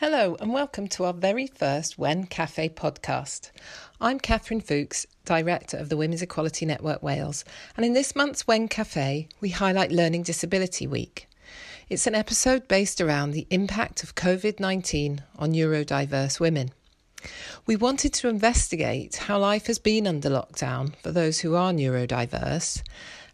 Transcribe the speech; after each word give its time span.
Hello, 0.00 0.36
and 0.38 0.52
welcome 0.52 0.86
to 0.90 1.02
our 1.06 1.12
very 1.12 1.48
first 1.48 1.98
WEN 1.98 2.26
Cafe 2.26 2.68
podcast. 2.68 3.50
I'm 4.00 4.20
Catherine 4.20 4.60
Fookes, 4.60 5.06
Director 5.24 5.76
of 5.76 5.88
the 5.88 5.96
Women's 5.96 6.22
Equality 6.22 6.64
Network 6.66 7.02
Wales, 7.02 7.44
and 7.76 7.84
in 7.84 7.94
this 7.94 8.14
month's 8.14 8.46
WEN 8.46 8.68
Cafe, 8.68 9.28
we 9.40 9.48
highlight 9.48 9.90
Learning 9.90 10.22
Disability 10.22 10.86
Week. 10.86 11.26
It's 11.88 12.06
an 12.06 12.14
episode 12.14 12.68
based 12.68 13.00
around 13.00 13.32
the 13.32 13.48
impact 13.50 14.04
of 14.04 14.14
COVID 14.14 14.60
19 14.60 15.24
on 15.36 15.52
neurodiverse 15.52 16.38
women. 16.38 16.70
We 17.66 17.74
wanted 17.74 18.14
to 18.14 18.28
investigate 18.28 19.16
how 19.16 19.40
life 19.40 19.66
has 19.66 19.80
been 19.80 20.06
under 20.06 20.30
lockdown 20.30 20.94
for 21.02 21.10
those 21.10 21.40
who 21.40 21.56
are 21.56 21.72
neurodiverse 21.72 22.84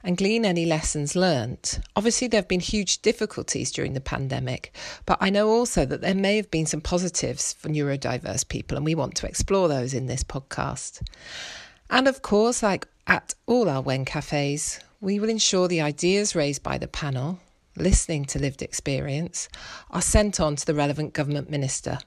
and 0.05 0.19
glean 0.19 0.45
any 0.45 0.67
lessons 0.67 1.17
learnt. 1.17 1.81
Obviously, 1.97 2.29
there 2.29 2.39
have 2.39 2.47
been 2.47 2.61
huge 2.61 3.01
difficulties 3.01 3.73
during 3.73 3.95
the 3.95 4.01
pandemic, 4.01 4.77
but 5.07 5.17
I 5.21 5.31
know 5.31 5.49
also 5.49 5.87
that 5.87 6.03
there 6.03 6.15
may 6.15 6.37
have 6.37 6.51
been 6.51 6.67
some 6.67 6.83
positives 6.83 7.55
for 7.55 7.71
neurodiverse 7.71 8.47
people, 8.47 8.77
and 8.77 8.85
we 8.85 8.95
want 8.95 9.17
to 9.17 9.27
explore 9.27 9.67
those 9.67 9.95
in 9.95 10.07
this 10.07 10.23
podcast. 10.23 11.03
And 11.89 12.07
of 12.07 12.21
course, 12.23 12.63
like 12.63 12.87
at 13.07 13.35
all 13.47 13.69
our 13.69 13.81
WEN 13.81 14.05
cafes, 14.05 14.79
we 15.01 15.19
will 15.19 15.31
ensure 15.31 15.69
the 15.69 15.81
ideas 15.81 16.37
raised 16.37 16.63
by 16.63 16.77
the 16.77 16.89
panel, 16.89 17.41
listening 17.77 18.27
to 18.27 18.39
lived 18.39 18.63
experience, 18.63 19.49
are 19.91 20.03
sent 20.03 20.39
on 20.39 20.57
to 20.57 20.67
the 20.67 20.75
relevant 20.75 21.15
government 21.15 21.51
minister 21.51 21.99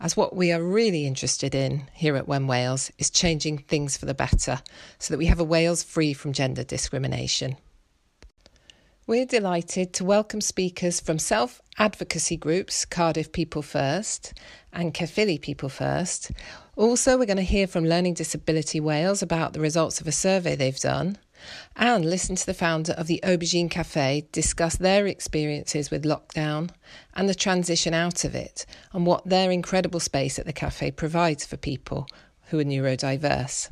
as 0.00 0.16
what 0.16 0.34
we 0.34 0.52
are 0.52 0.62
really 0.62 1.06
interested 1.06 1.54
in 1.54 1.88
here 1.94 2.16
at 2.16 2.28
WEN 2.28 2.46
Wales 2.46 2.90
is 2.98 3.10
changing 3.10 3.58
things 3.58 3.96
for 3.96 4.06
the 4.06 4.14
better 4.14 4.60
so 4.98 5.12
that 5.12 5.18
we 5.18 5.26
have 5.26 5.40
a 5.40 5.44
Wales 5.44 5.82
free 5.82 6.12
from 6.12 6.32
gender 6.32 6.64
discrimination. 6.64 7.56
We're 9.06 9.26
delighted 9.26 9.92
to 9.94 10.04
welcome 10.04 10.40
speakers 10.40 11.00
from 11.00 11.18
self 11.18 11.60
advocacy 11.76 12.36
groups 12.36 12.84
Cardiff 12.84 13.32
People 13.32 13.62
First 13.62 14.32
and 14.72 14.94
Caerphilly 14.94 15.38
People 15.38 15.68
First. 15.68 16.30
Also, 16.76 17.18
we're 17.18 17.26
going 17.26 17.36
to 17.36 17.42
hear 17.42 17.66
from 17.66 17.84
Learning 17.84 18.14
Disability 18.14 18.78
Wales 18.78 19.20
about 19.20 19.52
the 19.52 19.60
results 19.60 20.00
of 20.00 20.06
a 20.06 20.12
survey 20.12 20.54
they've 20.54 20.78
done 20.78 21.18
and 21.76 22.04
listen 22.04 22.36
to 22.36 22.46
the 22.46 22.54
founder 22.54 22.92
of 22.92 23.06
the 23.06 23.20
Aubergine 23.22 23.70
Cafe 23.70 24.26
discuss 24.32 24.76
their 24.76 25.06
experiences 25.06 25.90
with 25.90 26.04
lockdown 26.04 26.70
and 27.14 27.28
the 27.28 27.34
transition 27.34 27.94
out 27.94 28.24
of 28.24 28.34
it, 28.34 28.66
and 28.92 29.06
what 29.06 29.26
their 29.28 29.50
incredible 29.50 30.00
space 30.00 30.38
at 30.38 30.46
the 30.46 30.52
cafe 30.52 30.90
provides 30.90 31.44
for 31.44 31.56
people 31.56 32.06
who 32.48 32.58
are 32.58 32.64
neurodiverse. 32.64 33.68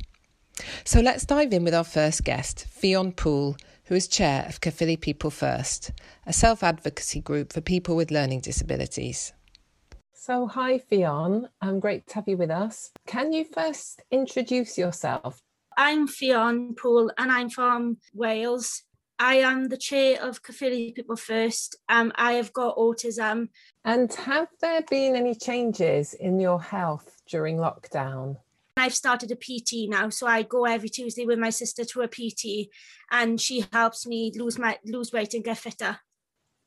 So 0.83 0.99
let's 0.99 1.25
dive 1.25 1.53
in 1.53 1.63
with 1.63 1.73
our 1.73 1.83
first 1.83 2.23
guest, 2.23 2.67
Ffion 2.69 3.15
Poole, 3.15 3.57
who 3.85 3.95
is 3.95 4.07
chair 4.07 4.45
of 4.47 4.61
Caerphilly 4.61 4.97
People 4.97 5.29
First, 5.29 5.91
a 6.25 6.33
self 6.33 6.63
advocacy 6.63 7.21
group 7.21 7.53
for 7.53 7.61
people 7.61 7.95
with 7.95 8.11
learning 8.11 8.41
disabilities. 8.41 9.33
So, 10.13 10.45
hi, 10.45 10.77
Ffion. 10.77 11.49
Um, 11.61 11.79
great 11.79 12.05
to 12.07 12.15
have 12.15 12.27
you 12.27 12.37
with 12.37 12.51
us. 12.51 12.91
Can 13.07 13.33
you 13.33 13.43
first 13.43 14.01
introduce 14.11 14.77
yourself 14.77 15.41
I'm 15.77 16.07
Ffion 16.07 16.75
Poole 16.77 17.11
and 17.17 17.31
I'm 17.31 17.49
from 17.49 17.97
Wales. 18.13 18.83
I 19.19 19.35
am 19.35 19.69
the 19.69 19.77
chair 19.77 20.21
of 20.21 20.41
Caerphilly 20.43 20.93
People 20.93 21.15
First. 21.15 21.77
Um, 21.87 22.11
I 22.15 22.33
have 22.33 22.51
got 22.53 22.75
autism. 22.75 23.49
And 23.85 24.11
have 24.13 24.47
there 24.61 24.81
been 24.89 25.15
any 25.15 25.35
changes 25.35 26.13
in 26.13 26.39
your 26.39 26.61
health 26.61 27.21
during 27.27 27.57
lockdown? 27.57 28.37
I've 28.77 28.95
started 28.95 29.31
a 29.31 29.35
PT 29.35 29.89
now, 29.89 30.09
so 30.09 30.27
I 30.27 30.41
go 30.41 30.65
every 30.65 30.89
Tuesday 30.89 31.25
with 31.25 31.37
my 31.37 31.51
sister 31.51 31.85
to 31.85 32.01
a 32.01 32.07
PT, 32.07 32.69
and 33.11 33.39
she 33.39 33.65
helps 33.71 34.07
me 34.07 34.31
lose 34.35 34.57
my 34.57 34.79
lose 34.85 35.11
weight 35.11 35.33
and 35.33 35.43
get 35.43 35.57
fitter. 35.57 35.99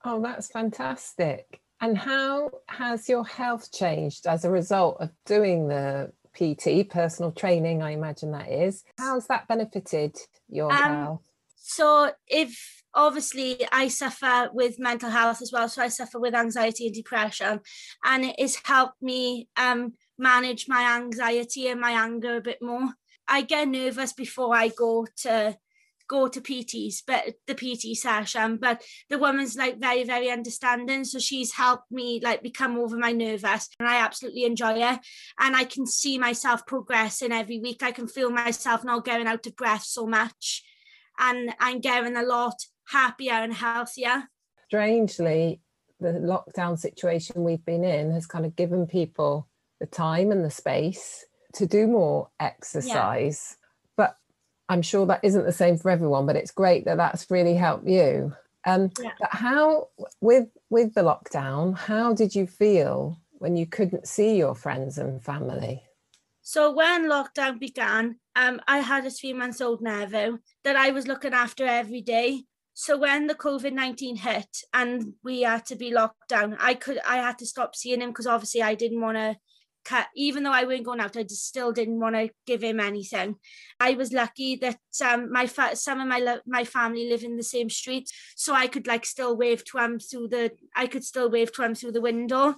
Oh, 0.05 0.23
that's 0.23 0.49
fantastic! 0.49 1.61
And 1.81 1.99
how 1.99 2.51
has 2.69 3.09
your 3.09 3.25
health 3.25 3.73
changed 3.73 4.27
as 4.27 4.45
a 4.45 4.51
result 4.51 4.99
of 5.01 5.11
doing 5.27 5.67
the 5.67 6.13
PT, 6.35 6.89
personal 6.89 7.33
training, 7.33 7.83
I 7.83 7.91
imagine 7.91 8.33
that 8.33 8.51
is. 8.51 8.85
How's 8.99 9.27
that 9.29 9.49
benefited 9.49 10.17
your 10.49 10.73
um, 10.73 10.79
health? 10.79 11.31
So, 11.57 12.11
if 12.27 12.83
obviously 12.95 13.67
I 13.73 13.89
suffer 13.89 14.51
with 14.53 14.79
mental 14.79 15.11
health 15.11 15.43
as 15.43 15.51
well, 15.53 15.69
so 15.69 15.83
I 15.83 15.89
suffer 15.89 16.19
with 16.19 16.35
anxiety 16.35 16.87
and 16.87 16.95
depression, 16.95 17.61
and 18.05 18.25
it 18.25 18.39
has 18.39 18.57
helped 18.65 19.03
me 19.03 19.49
um, 19.57 19.95
manage 20.19 20.67
my 20.69 20.97
anxiety 20.97 21.69
and 21.69 21.81
my 21.81 21.93
anger 21.93 22.37
a 22.37 22.43
bit 22.43 22.59
more. 22.61 22.91
I 23.27 23.43
get 23.43 23.69
nervous 23.69 24.13
before 24.13 24.55
I 24.55 24.69
go 24.69 25.07
to 25.23 25.57
go 26.09 26.29
to 26.29 26.41
PTs, 26.41 27.03
but 27.07 27.35
the 27.47 27.55
PT 27.55 27.97
session. 27.97 28.41
Um, 28.41 28.57
but 28.57 28.83
the 29.09 29.19
woman's 29.19 29.57
like 29.57 29.79
very, 29.79 30.05
very 30.05 30.31
understanding. 30.31 31.05
So 31.05 31.19
she's 31.19 31.53
helped 31.53 31.91
me 31.91 32.21
like 32.23 32.43
become 32.43 32.77
over 32.77 32.97
my 32.97 33.13
nervous 33.13 33.69
and 33.79 33.89
I 33.89 34.01
absolutely 34.01 34.45
enjoy 34.45 34.75
it. 34.75 34.99
And 35.39 35.57
I 35.57 35.65
can 35.65 35.87
see 35.87 36.19
myself 36.19 36.67
progressing 36.67 37.33
every 37.33 37.59
week. 37.59 37.83
I 37.83 37.93
can 37.93 38.09
feel 38.09 38.31
myself 38.31 38.85
not 38.85 39.05
going 39.05 39.27
out 39.27 39.47
of 39.47 39.57
breath 39.57 39.85
so 39.85 40.07
much. 40.07 40.63
And 41.19 41.55
I'm 41.61 41.81
getting 41.81 42.17
a 42.17 42.23
lot 42.23 42.57
happier 42.89 43.33
and 43.33 43.55
healthier. 43.55 44.25
Strangely, 44.67 45.61
the 46.01 46.09
lockdown 46.09 46.79
situation 46.79 47.45
we've 47.45 47.65
been 47.65 47.85
in 47.85 48.11
has 48.11 48.27
kind 48.27 48.45
of 48.45 48.57
given 48.57 48.87
people 48.87 49.49
the 49.81 49.87
time 49.87 50.33
and 50.33 50.45
the 50.45 50.51
space 50.51 51.25
to 51.55 51.67
do 51.67 51.87
more 51.87 52.29
exercise. 52.41 53.57
Yeah 53.57 53.64
I'm 54.69 54.83
sure 54.83 55.07
that 55.07 55.21
isn't 55.23 55.45
the 55.45 55.53
same 55.53 55.77
for 55.77 55.91
everyone, 55.91 56.27
but 56.27 56.37
it's 56.37 56.51
great 56.51 56.85
that 56.87 56.97
that's 56.97 57.31
really 57.31 57.55
helped 57.55 57.87
you. 57.87 58.35
Um, 58.67 58.91
yeah. 59.01 59.11
But 59.21 59.31
how, 59.31 59.89
with 60.21 60.49
with 60.71 60.95
the 60.95 61.03
lockdown, 61.03 61.77
how 61.77 62.15
did 62.15 62.35
you 62.35 62.47
feel 62.47 63.21
when 63.39 63.57
you 63.57 63.67
couldn't 63.67 64.09
see 64.09 64.37
your 64.37 64.55
friends 64.55 64.97
and 64.97 65.23
family? 65.23 65.83
So 66.41 66.73
when 66.73 67.07
lockdown 67.07 67.59
began, 67.59 68.17
um, 68.37 68.61
I 68.67 68.79
had 68.79 69.07
a 69.07 69.11
three 69.11 69.33
months 69.33 69.61
old 69.61 69.83
nephew 69.83 70.39
that 70.63 70.77
I 70.77 70.91
was 70.91 71.07
looking 71.07 71.35
after 71.35 71.67
every 71.67 72.01
day. 72.01 72.45
So 72.73 72.99
when 72.99 73.27
the 73.27 73.35
COVID 73.35 73.73
nineteen 73.73 74.17
hit 74.17 74.49
and 74.73 75.13
we 75.23 75.43
had 75.43 75.67
to 75.67 75.77
be 75.77 75.93
locked 75.93 76.29
down, 76.29 76.57
I 76.59 76.75
could 76.75 76.99
I 77.07 77.19
had 77.19 77.39
to 77.39 77.47
stop 77.47 77.77
seeing 77.77 78.01
him 78.01 78.11
because 78.11 78.27
obviously 78.27 78.63
I 78.63 78.75
didn't 78.75 79.01
want 79.01 79.17
to 79.17 79.37
even 80.15 80.43
though 80.43 80.53
I 80.53 80.65
weren't 80.65 80.85
going 80.85 81.01
out, 81.01 81.17
I 81.17 81.23
just 81.23 81.47
still 81.47 81.73
didn't 81.73 82.01
want 82.01 82.15
to 82.17 82.31
give 82.47 82.63
him 82.63 82.81
anything. 82.81 83.37
I 83.81 83.93
was 83.93 84.13
lucky 84.13 84.57
that 84.57 84.79
um, 85.05 85.31
my 85.31 85.47
fa- 85.47 85.77
some 85.77 86.01
of 86.01 86.09
my 86.09 86.19
lo- 86.19 86.41
my 86.47 86.65
family 86.65 87.09
live 87.09 87.25
in 87.25 87.37
the 87.37 87.43
same 87.43 87.71
street, 87.71 88.11
so 88.37 88.55
I 88.55 88.67
could 88.67 88.87
like 88.87 89.05
still 89.05 89.37
wave 89.37 89.65
to 89.67 89.79
him 89.79 89.99
through 89.99 90.29
the 90.29 90.53
I 90.75 90.87
could 90.87 91.05
still 91.05 91.31
wave 91.31 91.53
to 91.53 91.63
him 91.63 91.75
through 91.75 91.93
the 91.93 92.01
window. 92.01 92.57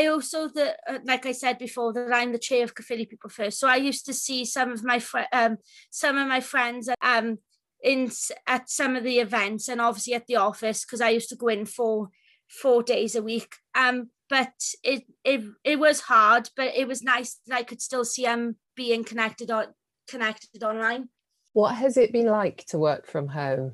I 0.00 0.06
also 0.06 0.48
that 0.48 0.80
uh, 0.88 0.98
like 1.04 1.26
I 1.26 1.32
said 1.32 1.58
before 1.58 1.92
that 1.92 2.12
I'm 2.12 2.32
the 2.32 2.38
chair 2.38 2.64
of 2.64 2.74
Caerphilly 2.74 3.06
People 3.06 3.30
First, 3.30 3.58
so 3.58 3.68
I 3.68 3.76
used 3.76 4.06
to 4.06 4.14
see 4.14 4.44
some 4.44 4.72
of 4.72 4.84
my 4.84 4.98
fr- 4.98 5.32
um, 5.32 5.58
some 5.90 6.18
of 6.18 6.28
my 6.28 6.40
friends 6.40 6.88
um 7.00 7.38
in 7.82 8.10
at 8.46 8.70
some 8.70 8.96
of 8.96 9.04
the 9.04 9.18
events 9.18 9.68
and 9.68 9.80
obviously 9.80 10.14
at 10.14 10.26
the 10.26 10.36
office 10.36 10.84
because 10.84 11.00
I 11.00 11.10
used 11.10 11.28
to 11.30 11.36
go 11.36 11.48
in 11.48 11.66
for 11.66 12.10
four 12.52 12.82
days 12.82 13.16
a 13.16 13.22
week. 13.22 13.54
Um, 13.74 14.10
but 14.28 14.52
it 14.82 15.04
it 15.24 15.42
it 15.64 15.78
was 15.78 16.00
hard, 16.00 16.48
but 16.56 16.74
it 16.74 16.86
was 16.88 17.02
nice 17.02 17.40
that 17.46 17.56
I 17.56 17.62
could 17.62 17.82
still 17.82 18.04
see 18.04 18.24
them 18.24 18.56
being 18.76 19.04
connected 19.04 19.50
on 19.50 19.66
connected 20.08 20.62
online. 20.62 21.08
What 21.52 21.74
has 21.76 21.96
it 21.96 22.12
been 22.12 22.26
like 22.26 22.64
to 22.68 22.78
work 22.78 23.06
from 23.06 23.28
home? 23.28 23.72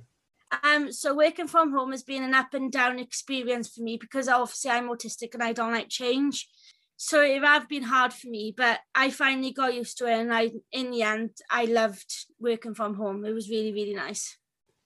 Um, 0.65 0.91
so 0.91 1.15
working 1.15 1.47
from 1.47 1.73
home 1.73 1.91
has 1.91 2.03
been 2.03 2.23
an 2.23 2.35
up 2.35 2.55
and 2.55 2.73
down 2.73 2.99
experience 2.99 3.69
for 3.69 3.83
me 3.83 3.99
because 3.99 4.29
obviously 4.29 4.71
I'm 4.71 4.89
autistic 4.89 5.35
and 5.35 5.43
I 5.43 5.53
don't 5.53 5.73
like 5.73 5.91
change. 5.91 6.49
So 6.97 7.23
it 7.23 7.45
have 7.45 7.69
been 7.69 7.85
hard 7.85 8.13
for 8.13 8.29
me, 8.29 8.53
but 8.57 8.81
I 8.95 9.11
finally 9.11 9.53
got 9.53 9.75
used 9.75 9.99
to 9.99 10.07
it, 10.07 10.19
and 10.19 10.35
I, 10.35 10.51
in 10.73 10.91
the 10.91 11.03
end, 11.03 11.31
I 11.49 11.67
loved 11.67 12.13
working 12.41 12.75
from 12.75 12.95
home. 12.95 13.25
It 13.25 13.33
was 13.33 13.49
really, 13.49 13.73
really 13.73 13.95
nice. 13.95 14.37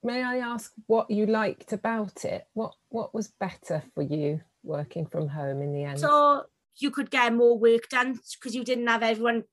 May 0.03 0.23
I 0.23 0.39
ask 0.39 0.73
what 0.87 1.11
you 1.11 1.27
liked 1.27 1.73
about 1.73 2.25
it? 2.25 2.45
What 2.55 2.75
What 2.89 3.15
was 3.15 3.33
better 3.39 3.83
for 3.95 4.03
you? 4.03 4.41
working 4.63 5.07
from 5.07 5.29
home 5.29 5.63
in 5.63 5.73
the 5.73 5.85
end? 5.85 6.01
So 6.01 6.45
you 6.77 6.91
could 6.91 7.11
get 7.11 7.35
more 7.35 7.59
work 7.59 7.89
done 7.89 8.19
because 8.35 8.55
you 8.55 8.65
didn't 8.65 8.87
have 8.87 9.03
everyone 9.03 9.45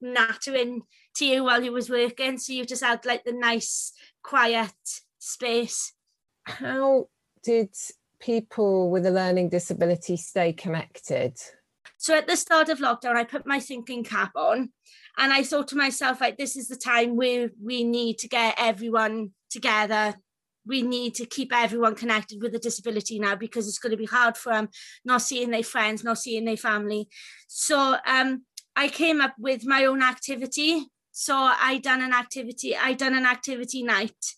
nattering 0.00 0.82
to 1.16 1.24
you 1.24 1.44
while 1.44 1.62
you 1.62 1.72
was 1.72 1.88
working. 1.88 2.38
So 2.38 2.52
you 2.52 2.64
just 2.64 2.84
had 2.84 3.04
like 3.06 3.24
the 3.24 3.32
nice, 3.32 3.92
quiet 4.22 4.72
space. 5.18 5.92
How 6.44 7.08
did 7.42 7.74
people 8.20 8.90
with 8.90 9.06
a 9.06 9.10
learning 9.10 9.50
disability 9.50 10.16
stay 10.16 10.52
connected? 10.52 11.38
So 11.98 12.16
at 12.16 12.26
the 12.26 12.36
start 12.36 12.68
of 12.68 12.78
lockdown, 12.78 13.16
I 13.16 13.24
put 13.24 13.46
my 13.46 13.58
thinking 13.58 14.04
cap 14.04 14.32
on 14.36 14.70
and 15.16 15.32
I 15.32 15.42
thought 15.42 15.68
to 15.68 15.76
myself, 15.76 16.20
like, 16.20 16.36
this 16.36 16.56
is 16.56 16.68
the 16.68 16.76
time 16.76 17.16
where 17.16 17.50
we 17.62 17.84
need 17.84 18.18
to 18.18 18.28
get 18.28 18.54
everyone 18.58 19.30
together 19.50 20.14
we 20.66 20.82
need 20.82 21.14
to 21.14 21.24
keep 21.24 21.54
everyone 21.54 21.94
connected 21.94 22.42
with 22.42 22.54
a 22.54 22.58
disability 22.58 23.18
now 23.18 23.36
because 23.36 23.68
it's 23.68 23.78
going 23.78 23.92
to 23.92 23.96
be 23.96 24.06
hard 24.06 24.36
for 24.36 24.52
them 24.52 24.68
not 25.04 25.22
seeing 25.22 25.50
their 25.50 25.62
friends, 25.62 26.02
not 26.02 26.18
seeing 26.18 26.44
their 26.44 26.56
family. 26.56 27.08
So 27.46 27.96
um, 28.04 28.42
I 28.74 28.88
came 28.88 29.20
up 29.20 29.34
with 29.38 29.64
my 29.64 29.84
own 29.84 30.02
activity. 30.02 30.86
So 31.12 31.34
I 31.34 31.78
done 31.78 32.02
an 32.02 32.12
activity. 32.12 32.76
I 32.76 32.92
done 32.92 33.14
an 33.14 33.24
activity 33.24 33.82
night, 33.82 34.34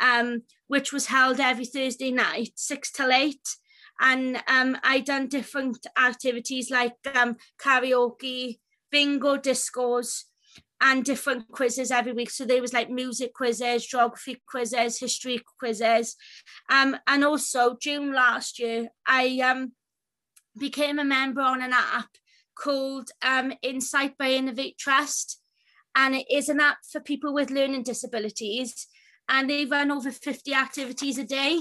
um, 0.00 0.42
which 0.68 0.92
was 0.92 1.06
held 1.06 1.40
every 1.40 1.66
Thursday 1.66 2.12
night, 2.12 2.52
six 2.54 2.90
till 2.90 3.12
eight. 3.12 3.46
and 4.00 4.42
um, 4.48 4.78
I 4.82 5.00
done 5.00 5.28
different 5.28 5.86
activities 5.98 6.70
like 6.70 6.94
um, 7.14 7.36
karaoke, 7.60 8.58
bingo, 8.90 9.36
discos, 9.36 10.24
and 10.84 11.04
different 11.04 11.48
quizzes 11.48 11.92
every 11.92 12.12
week. 12.12 12.30
So 12.30 12.44
there 12.44 12.60
was 12.60 12.72
like 12.72 12.90
music 12.90 13.32
quizzes, 13.34 13.86
geography 13.86 14.42
quizzes, 14.46 14.98
history 14.98 15.40
quizzes, 15.58 16.16
um, 16.68 16.96
and 17.06 17.24
also 17.24 17.76
June 17.80 18.12
last 18.12 18.58
year 18.58 18.88
I 19.06 19.38
um, 19.50 19.72
became 20.58 20.98
a 20.98 21.04
member 21.04 21.40
on 21.40 21.62
an 21.62 21.72
app 21.72 22.10
called 22.54 23.10
um, 23.22 23.52
Insight 23.62 24.18
by 24.18 24.32
Innovate 24.32 24.76
Trust, 24.76 25.40
and 25.94 26.14
it 26.14 26.26
is 26.28 26.48
an 26.48 26.60
app 26.60 26.78
for 26.90 27.00
people 27.00 27.32
with 27.32 27.50
learning 27.50 27.84
disabilities, 27.84 28.88
and 29.28 29.48
they 29.48 29.64
run 29.64 29.90
over 29.90 30.10
fifty 30.10 30.52
activities 30.52 31.16
a 31.18 31.24
day. 31.24 31.60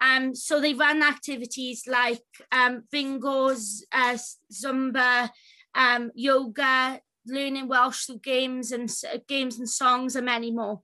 Um, 0.00 0.34
so 0.34 0.60
they 0.60 0.74
run 0.74 1.02
activities 1.02 1.84
like 1.86 2.20
um, 2.52 2.82
bingos, 2.92 3.80
uh, 3.90 4.18
Zumba, 4.52 5.30
um, 5.74 6.10
yoga, 6.14 7.00
learning 7.26 7.68
Welsh 7.68 8.04
through 8.04 8.18
games 8.18 8.72
and 8.72 8.90
uh, 9.12 9.18
games 9.28 9.58
and 9.58 9.68
songs, 9.68 10.16
and 10.16 10.26
many 10.26 10.50
more. 10.50 10.80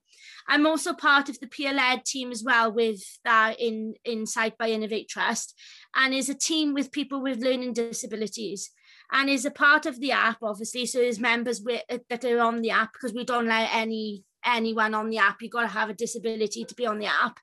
I'm 0.49 0.67
also 0.67 0.95
part 0.95 1.29
of 1.29 1.39
the 1.41 1.47
peer-led 1.47 2.05
team 2.05 2.33
as 2.33 2.43
well 2.43 2.73
with 2.73 3.03
that 3.25 3.61
in 3.61 3.95
Insight 4.05 4.59
by 4.59 4.69
Innovate 4.71 5.09
Trust, 5.09 5.55
and 5.95 6.15
is 6.15 6.29
a 6.29 6.35
team 6.35 6.75
with 6.75 6.93
people 6.93 7.23
with 7.23 7.43
learning 7.43 7.75
disabilities 7.75 8.71
and 9.13 9.29
is 9.29 9.45
a 9.45 9.51
part 9.51 9.87
of 9.87 9.99
the 10.01 10.13
app 10.13 10.39
obviously. 10.43 10.87
So 10.87 10.99
there's 10.99 11.19
members 11.19 11.61
with, 11.61 11.83
uh, 11.91 11.99
that 12.09 12.25
are 12.25 12.41
on 12.41 12.63
the 12.63 12.71
app 12.71 12.93
because 12.93 13.13
we 13.13 13.25
don't 13.25 13.49
let 13.49 13.71
any 13.73 14.25
anyone 14.45 14.95
on 14.95 15.11
the 15.11 15.19
app. 15.19 15.39
You've 15.41 15.53
got 15.53 15.63
to 15.63 15.69
have 15.69 15.91
a 15.91 15.95
disability 15.95 16.65
to 16.65 16.75
be 16.75 16.87
on 16.87 16.99
the 16.99 17.07
app. 17.07 17.39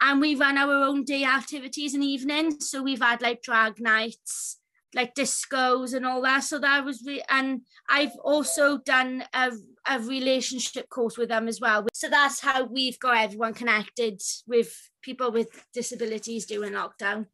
And 0.00 0.20
we 0.20 0.34
run 0.34 0.58
our 0.58 0.84
own 0.84 1.04
day 1.04 1.24
activities 1.24 1.94
and 1.94 2.02
evenings. 2.02 2.68
So 2.68 2.82
we've 2.82 3.00
had 3.00 3.22
like 3.22 3.40
drag 3.40 3.80
nights 3.80 4.58
like 4.94 5.14
discos 5.14 5.94
and 5.94 6.06
all 6.06 6.22
that. 6.22 6.44
So 6.44 6.58
that 6.58 6.84
was 6.84 7.02
re- 7.06 7.22
and 7.28 7.62
i've 7.88 8.16
also 8.22 8.78
done 8.78 9.24
a, 9.34 9.52
a 9.88 10.00
relationship 10.00 10.88
course 10.88 11.16
with 11.16 11.28
them 11.28 11.48
as 11.48 11.60
well. 11.60 11.86
So 11.94 12.08
that's 12.08 12.40
how 12.40 12.64
we've 12.64 12.98
got 12.98 13.18
everyone 13.18 13.54
connected 13.54 14.20
with 14.46 14.90
people 15.02 15.32
with 15.32 15.48
disabilities 15.72 16.46
during 16.46 16.72
lockdown. 16.72 17.26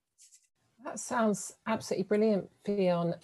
That 0.85 1.01
sounds 1.01 1.53
absolutely 1.67 2.05
brilliant 2.05 2.49
Ffion 2.67 3.15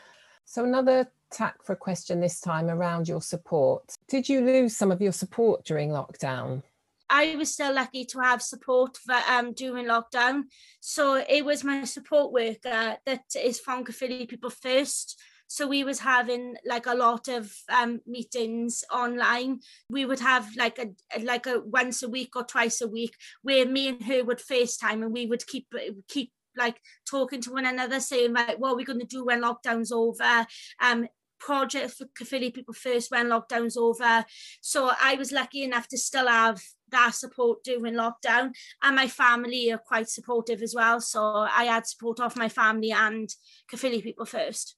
so 0.45 0.65
another 0.65 1.11
tack 1.31 1.65
for 1.65 1.73
a 1.73 1.77
question 1.77 2.21
this 2.21 2.41
time 2.41 2.69
around 2.69 3.09
your 3.09 3.23
support. 3.23 3.95
Did 4.09 4.29
you 4.29 4.41
lose 4.45 4.77
some 4.77 4.93
of 4.93 5.01
your 5.01 5.13
support 5.13 5.65
during 5.65 5.91
lockdown 5.91 6.63
I 7.09 7.37
was 7.37 7.53
still 7.53 7.75
lucky 7.75 8.05
to 8.07 8.21
have 8.21 8.43
support 8.43 8.97
for, 8.97 9.15
um, 9.29 9.53
during 9.53 9.87
lockdown. 9.87 10.45
So 10.81 11.23
it 11.29 11.45
was 11.45 11.65
my 11.65 11.85
support 11.85 12.33
worker 12.33 12.97
that 13.05 13.25
is 13.37 13.61
from 13.61 13.85
Caerphilly 13.85 14.27
People 14.27 14.51
First. 14.51 15.21
So 15.47 15.67
we 15.69 15.85
was 15.85 16.01
having 16.01 16.57
like 16.67 16.87
a 16.87 16.95
lot 16.95 17.29
of 17.29 17.53
um, 17.69 18.01
meetings 18.07 18.83
online. 18.93 19.61
We 19.91 20.05
would 20.05 20.21
have 20.21 20.49
like 20.57 20.79
a 20.79 21.21
like 21.21 21.47
a 21.47 21.61
once 21.61 22.03
a 22.03 22.09
week 22.09 22.35
or 22.35 22.45
twice 22.45 22.81
a 22.81 22.89
week 22.89 23.15
where 23.43 23.67
me 23.67 23.89
and 23.89 24.03
her 24.03 24.25
would 24.25 24.39
FaceTime 24.39 25.05
and 25.05 25.13
we 25.13 25.27
would 25.27 25.47
keep 25.47 25.69
keep 26.09 26.33
like 26.57 26.81
talking 27.09 27.41
to 27.43 27.53
one 27.53 27.67
another, 27.67 28.01
saying 28.01 28.33
like, 28.33 28.59
what 28.59 28.73
are 28.73 28.77
we 28.77 28.85
going 28.85 29.01
to 29.01 29.07
do 29.07 29.25
when 29.25 29.43
lockdown's 29.43 29.93
over? 29.93 30.47
Um, 30.81 31.09
project 31.39 31.93
for 31.93 32.07
Caerphilly 32.17 32.51
People 32.51 32.75
First 32.75 33.11
when 33.11 33.29
lockdown's 33.29 33.77
over. 33.77 34.25
So 34.61 34.91
I 35.01 35.17
was 35.17 35.33
lucky 35.33 35.63
enough 35.63 35.89
to 35.89 35.99
still 35.99 36.27
have 36.27 36.63
that 36.95 37.15
support 37.15 37.63
during 37.65 37.95
lockdown. 37.95 38.53
And 38.83 38.97
my 38.97 39.07
family 39.07 39.71
are 39.73 39.79
quite 39.79 40.09
supportive 40.09 40.63
as 40.63 40.75
well. 40.75 41.01
So 41.01 41.21
I 41.23 41.65
had 41.65 41.87
support 41.87 42.21
off 42.21 42.37
my 42.37 42.49
family 42.49 42.93
and 42.93 43.29
Caerphilly 43.71 44.03
people 44.03 44.27
first. 44.27 44.77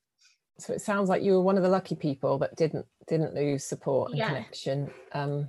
So 0.58 0.72
it 0.72 0.80
sounds 0.80 1.08
like 1.08 1.22
you 1.22 1.32
were 1.32 1.42
one 1.42 1.56
of 1.56 1.62
the 1.62 1.68
lucky 1.68 1.94
people 1.94 2.38
that 2.38 2.56
didn't 2.56 2.86
didn't 3.06 3.34
lose 3.34 3.64
support 3.64 4.10
and 4.10 4.18
yeah. 4.18 4.28
connection. 4.28 4.90
Um 5.12 5.48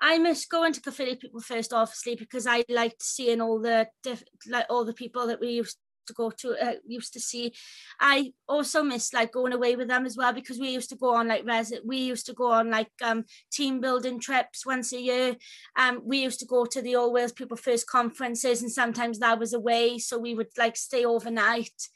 I 0.00 0.18
miss 0.18 0.46
going 0.46 0.72
to 0.72 0.80
Caerphilly 0.80 1.16
people 1.16 1.40
first 1.40 1.72
obviously 1.72 2.14
because 2.14 2.46
I 2.46 2.64
liked 2.68 3.02
seeing 3.02 3.40
all 3.40 3.60
the 3.60 3.88
diff- 4.02 4.22
like 4.48 4.66
all 4.70 4.84
the 4.84 4.92
people 4.92 5.26
that 5.26 5.40
we 5.40 5.48
used 5.48 5.76
to 6.08 6.12
go 6.12 6.30
to 6.30 6.56
uh, 6.60 6.74
used 6.86 7.12
to 7.12 7.20
see. 7.20 7.52
I 8.00 8.32
also 8.48 8.82
miss 8.82 9.12
like 9.12 9.32
going 9.32 9.52
away 9.52 9.76
with 9.76 9.88
them 9.88 10.04
as 10.04 10.16
well 10.16 10.32
because 10.32 10.58
we 10.58 10.70
used 10.70 10.90
to 10.90 10.96
go 10.96 11.14
on 11.14 11.28
like 11.28 11.46
res 11.46 11.72
we 11.84 11.98
used 11.98 12.26
to 12.26 12.32
go 12.32 12.50
on 12.50 12.70
like 12.70 12.90
um 13.02 13.24
team 13.52 13.80
building 13.80 14.20
trips 14.20 14.66
once 14.66 14.92
a 14.92 15.00
year. 15.00 15.36
Um 15.76 16.00
we 16.04 16.22
used 16.22 16.40
to 16.40 16.46
go 16.46 16.64
to 16.66 16.82
the 16.82 16.96
all 16.96 17.12
wales 17.12 17.32
people 17.32 17.56
first 17.56 17.86
conferences 17.86 18.62
and 18.62 18.70
sometimes 18.70 19.18
that 19.18 19.38
was 19.38 19.52
away 19.52 19.98
so 19.98 20.18
we 20.18 20.34
would 20.34 20.50
like 20.58 20.76
stay 20.76 21.04
overnight. 21.04 21.88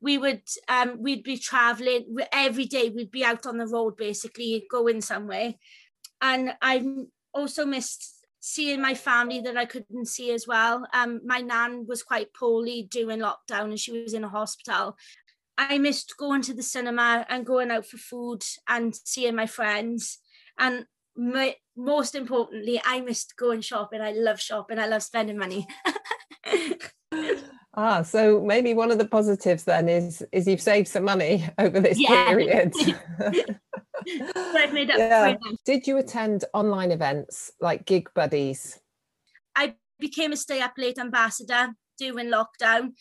We 0.00 0.18
would 0.18 0.42
um 0.68 1.02
we'd 1.02 1.24
be 1.24 1.38
traveling 1.38 2.16
every 2.32 2.66
day 2.66 2.90
we'd 2.90 3.10
be 3.10 3.24
out 3.24 3.46
on 3.46 3.58
the 3.58 3.66
road 3.66 3.96
basically 3.96 4.66
going 4.70 5.00
somewhere. 5.00 5.54
And 6.22 6.54
i 6.62 6.82
also 7.34 7.66
missed 7.66 8.15
seeing 8.40 8.80
my 8.80 8.94
family 8.94 9.40
that 9.40 9.56
I 9.56 9.64
couldn't 9.64 10.06
see 10.06 10.32
as 10.32 10.46
well. 10.46 10.86
Um, 10.92 11.20
my 11.24 11.40
nan 11.40 11.86
was 11.88 12.02
quite 12.02 12.34
poorly 12.34 12.86
during 12.90 13.20
lockdown 13.20 13.64
and 13.64 13.80
she 13.80 13.92
was 13.92 14.14
in 14.14 14.24
a 14.24 14.28
hospital. 14.28 14.96
I 15.58 15.78
missed 15.78 16.14
going 16.18 16.42
to 16.42 16.54
the 16.54 16.62
cinema 16.62 17.26
and 17.28 17.46
going 17.46 17.70
out 17.70 17.86
for 17.86 17.96
food 17.96 18.42
and 18.68 18.94
seeing 18.94 19.34
my 19.34 19.46
friends. 19.46 20.18
And 20.58 20.84
my, 21.16 21.56
most 21.76 22.14
importantly, 22.14 22.80
I 22.84 23.00
missed 23.00 23.36
going 23.36 23.62
shopping. 23.62 24.00
I 24.00 24.12
love 24.12 24.40
shopping. 24.40 24.78
I 24.78 24.86
love 24.86 25.02
spending 25.02 25.38
money. 25.38 25.66
ah, 27.76 28.02
so 28.02 28.40
maybe 28.40 28.74
one 28.74 28.90
of 28.90 28.98
the 28.98 29.06
positives 29.06 29.64
then 29.64 29.88
is 29.88 30.24
is 30.32 30.46
you've 30.46 30.60
saved 30.60 30.88
some 30.88 31.04
money 31.04 31.46
over 31.58 31.80
this 31.80 31.98
yeah. 31.98 32.28
period. 32.28 32.72
I've 34.36 34.72
made 34.72 34.90
up 34.90 34.98
yeah. 34.98 35.34
Did 35.64 35.86
you 35.86 35.98
attend 35.98 36.44
online 36.54 36.92
events 36.92 37.52
like 37.60 37.86
Gig 37.86 38.08
Buddies? 38.14 38.80
I 39.54 39.74
became 39.98 40.32
a 40.32 40.36
stay 40.36 40.60
up 40.60 40.74
late 40.78 40.98
ambassador 40.98 41.74
during 41.98 42.28
lockdown. 42.28 42.92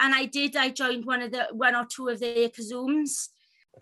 And 0.00 0.14
I 0.14 0.26
did, 0.26 0.56
I 0.56 0.70
joined 0.70 1.04
one 1.04 1.22
of 1.22 1.32
the 1.32 1.48
one 1.52 1.74
or 1.74 1.84
two 1.84 2.08
of 2.08 2.20
the 2.20 2.52
Zooms. 2.60 3.28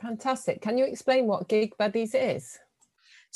Fantastic. 0.01 0.61
Can 0.61 0.79
you 0.79 0.85
explain 0.85 1.27
what 1.27 1.49
Gig 1.49 1.77
Buddies 1.79 2.15
is? 2.15 2.59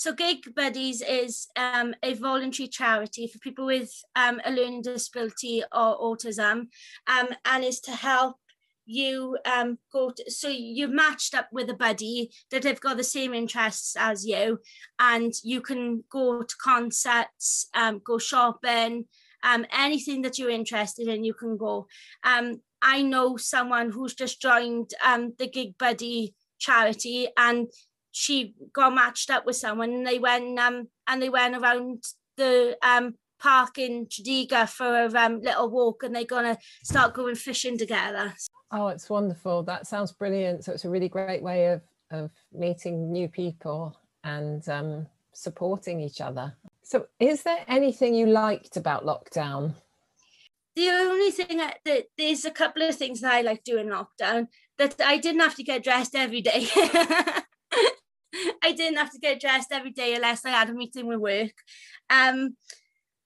So 0.00 0.14
Gig 0.14 0.54
Buddies 0.56 1.02
is 1.02 1.48
um, 1.56 1.94
a 2.02 2.14
voluntary 2.14 2.68
charity 2.68 3.26
for 3.26 3.38
people 3.38 3.66
with 3.66 3.92
um, 4.16 4.40
a 4.46 4.50
learning 4.50 4.80
disability 4.80 5.62
or 5.70 6.00
autism 6.00 6.68
um, 7.06 7.28
and 7.44 7.62
is 7.62 7.80
to 7.80 7.90
help 7.90 8.36
you 8.86 9.36
um, 9.44 9.76
go 9.92 10.10
to, 10.10 10.30
so 10.30 10.48
you've 10.48 10.88
matched 10.88 11.34
up 11.34 11.48
with 11.52 11.68
a 11.68 11.74
buddy 11.74 12.30
that 12.50 12.64
have 12.64 12.80
got 12.80 12.96
the 12.96 13.04
same 13.04 13.34
interests 13.34 13.94
as 13.98 14.24
you 14.24 14.60
and 14.98 15.34
you 15.44 15.60
can 15.60 16.02
go 16.08 16.44
to 16.44 16.56
concerts 16.64 17.68
um, 17.74 18.00
go 18.02 18.16
shopping 18.16 19.04
um, 19.42 19.66
anything 19.70 20.22
that 20.22 20.38
you're 20.38 20.48
interested 20.48 21.08
in 21.08 21.24
you 21.24 21.34
can 21.34 21.58
go. 21.58 21.86
Um, 22.24 22.62
i 22.80 23.02
know 23.02 23.36
someone 23.36 23.90
who's 23.90 24.14
just 24.14 24.40
joined 24.40 24.92
um, 25.04 25.34
the 25.38 25.46
gig 25.46 25.76
buddy 25.76 26.34
charity 26.58 27.28
and 27.36 27.68
she 28.12 28.54
got 28.72 28.94
matched 28.94 29.30
up 29.30 29.46
with 29.46 29.56
someone 29.56 29.90
and 29.90 30.06
they 30.06 30.18
went 30.18 30.58
um, 30.58 30.88
and 31.06 31.22
they 31.22 31.28
went 31.28 31.56
around 31.56 32.04
the 32.36 32.76
um, 32.82 33.14
park 33.38 33.78
in 33.78 34.06
Tredegar 34.06 34.68
for 34.68 35.04
a 35.04 35.12
um, 35.14 35.40
little 35.40 35.70
walk 35.70 36.02
and 36.02 36.14
they're 36.14 36.24
gonna 36.24 36.58
start 36.84 37.14
going 37.14 37.34
fishing 37.34 37.78
together. 37.78 38.34
Oh, 38.72 38.88
it's 38.88 39.10
wonderful. 39.10 39.62
That 39.62 39.86
sounds 39.86 40.12
brilliant. 40.12 40.64
So 40.64 40.72
it's 40.72 40.84
a 40.84 40.90
really 40.90 41.08
great 41.08 41.42
way 41.42 41.66
of, 41.66 41.82
of 42.10 42.30
meeting 42.52 43.10
new 43.10 43.28
people 43.28 43.96
and 44.22 44.66
um, 44.68 45.06
supporting 45.32 46.00
each 46.00 46.20
other. 46.20 46.54
So, 46.82 47.06
is 47.18 47.42
there 47.42 47.64
anything 47.68 48.14
you 48.14 48.26
liked 48.26 48.76
about 48.76 49.06
lockdown? 49.06 49.74
The 50.76 50.88
only 50.88 51.30
thing 51.30 51.58
that, 51.58 51.78
that 51.84 52.06
there's 52.16 52.44
a 52.44 52.50
couple 52.50 52.82
of 52.82 52.96
things 52.96 53.20
that 53.20 53.32
I 53.32 53.40
like 53.42 53.64
doing 53.64 53.88
lockdown 53.88 54.48
that 54.78 55.00
I 55.04 55.18
didn't 55.18 55.40
have 55.40 55.56
to 55.56 55.62
get 55.62 55.84
dressed 55.84 56.14
every 56.14 56.40
day. 56.40 56.68
I 58.62 58.72
didn't 58.72 58.98
have 58.98 59.10
to 59.12 59.18
get 59.18 59.40
dressed 59.40 59.72
every 59.72 59.90
day 59.90 60.14
unless 60.14 60.44
I 60.44 60.50
had 60.50 60.70
a 60.70 60.74
meeting 60.74 61.06
with 61.06 61.18
work. 61.18 61.52
Um, 62.08 62.56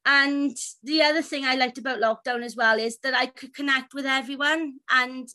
and 0.07 0.57
the 0.83 1.03
other 1.03 1.23
thing 1.23 1.45
I 1.45 1.55
liked 1.55 1.79
about 1.79 2.01
lockdown 2.01 2.45
as 2.45 2.57
well 2.57 2.79
is 2.79 2.99
that 3.03 3.15
I 3.15 3.27
could 3.27 3.55
connect 3.55 3.95
with 3.95 4.05
everyone. 4.05 4.75
And 4.91 5.29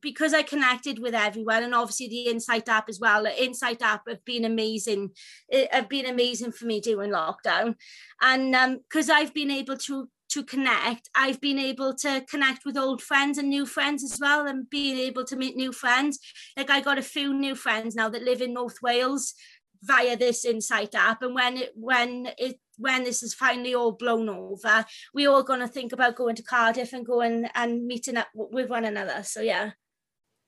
because 0.00 0.34
I 0.34 0.42
connected 0.42 0.98
with 0.98 1.14
everyone, 1.14 1.62
and 1.62 1.74
obviously 1.74 2.08
the 2.08 2.30
Insight 2.30 2.68
app 2.68 2.88
as 2.88 3.00
well, 3.00 3.24
the 3.24 3.44
Insight 3.44 3.82
app 3.82 4.02
have 4.08 4.24
been 4.24 4.44
amazing. 4.44 5.10
It 5.48 5.72
have 5.72 5.88
been 5.88 6.06
amazing 6.06 6.52
for 6.52 6.66
me 6.66 6.80
during 6.80 7.10
lockdown. 7.10 7.74
And 8.20 8.52
because 8.88 9.10
um, 9.10 9.16
I've 9.16 9.34
been 9.34 9.50
able 9.50 9.76
to 9.76 10.08
to 10.34 10.42
connect, 10.42 11.08
I've 11.14 11.40
been 11.40 11.58
able 11.58 11.94
to 11.94 12.24
connect 12.28 12.64
with 12.64 12.76
old 12.76 13.00
friends 13.00 13.38
and 13.38 13.48
new 13.48 13.66
friends 13.66 14.02
as 14.04 14.18
well, 14.20 14.46
and 14.46 14.68
being 14.68 14.98
able 14.98 15.24
to 15.24 15.36
meet 15.36 15.56
new 15.56 15.72
friends. 15.72 16.18
Like 16.56 16.70
I 16.70 16.80
got 16.80 16.98
a 16.98 17.02
few 17.02 17.32
new 17.32 17.54
friends 17.54 17.94
now 17.94 18.08
that 18.08 18.22
live 18.22 18.42
in 18.42 18.52
North 18.52 18.82
Wales 18.82 19.34
via 19.82 20.16
this 20.16 20.44
Insight 20.44 20.94
app. 20.94 21.22
And 21.22 21.34
when 21.34 21.56
it 21.56 21.72
when 21.74 22.28
it 22.38 22.58
when 22.78 23.04
this 23.04 23.22
is 23.22 23.34
finally 23.34 23.74
all 23.74 23.92
blown 23.92 24.28
over, 24.28 24.84
we're 25.14 25.30
all 25.30 25.44
going 25.44 25.60
to 25.60 25.68
think 25.68 25.92
about 25.92 26.16
going 26.16 26.36
to 26.36 26.42
Cardiff 26.42 26.92
and 26.92 27.06
going 27.06 27.48
and 27.54 27.86
meeting 27.86 28.16
up 28.16 28.28
with 28.34 28.68
one 28.68 28.84
another. 28.84 29.22
So 29.22 29.40
yeah. 29.40 29.70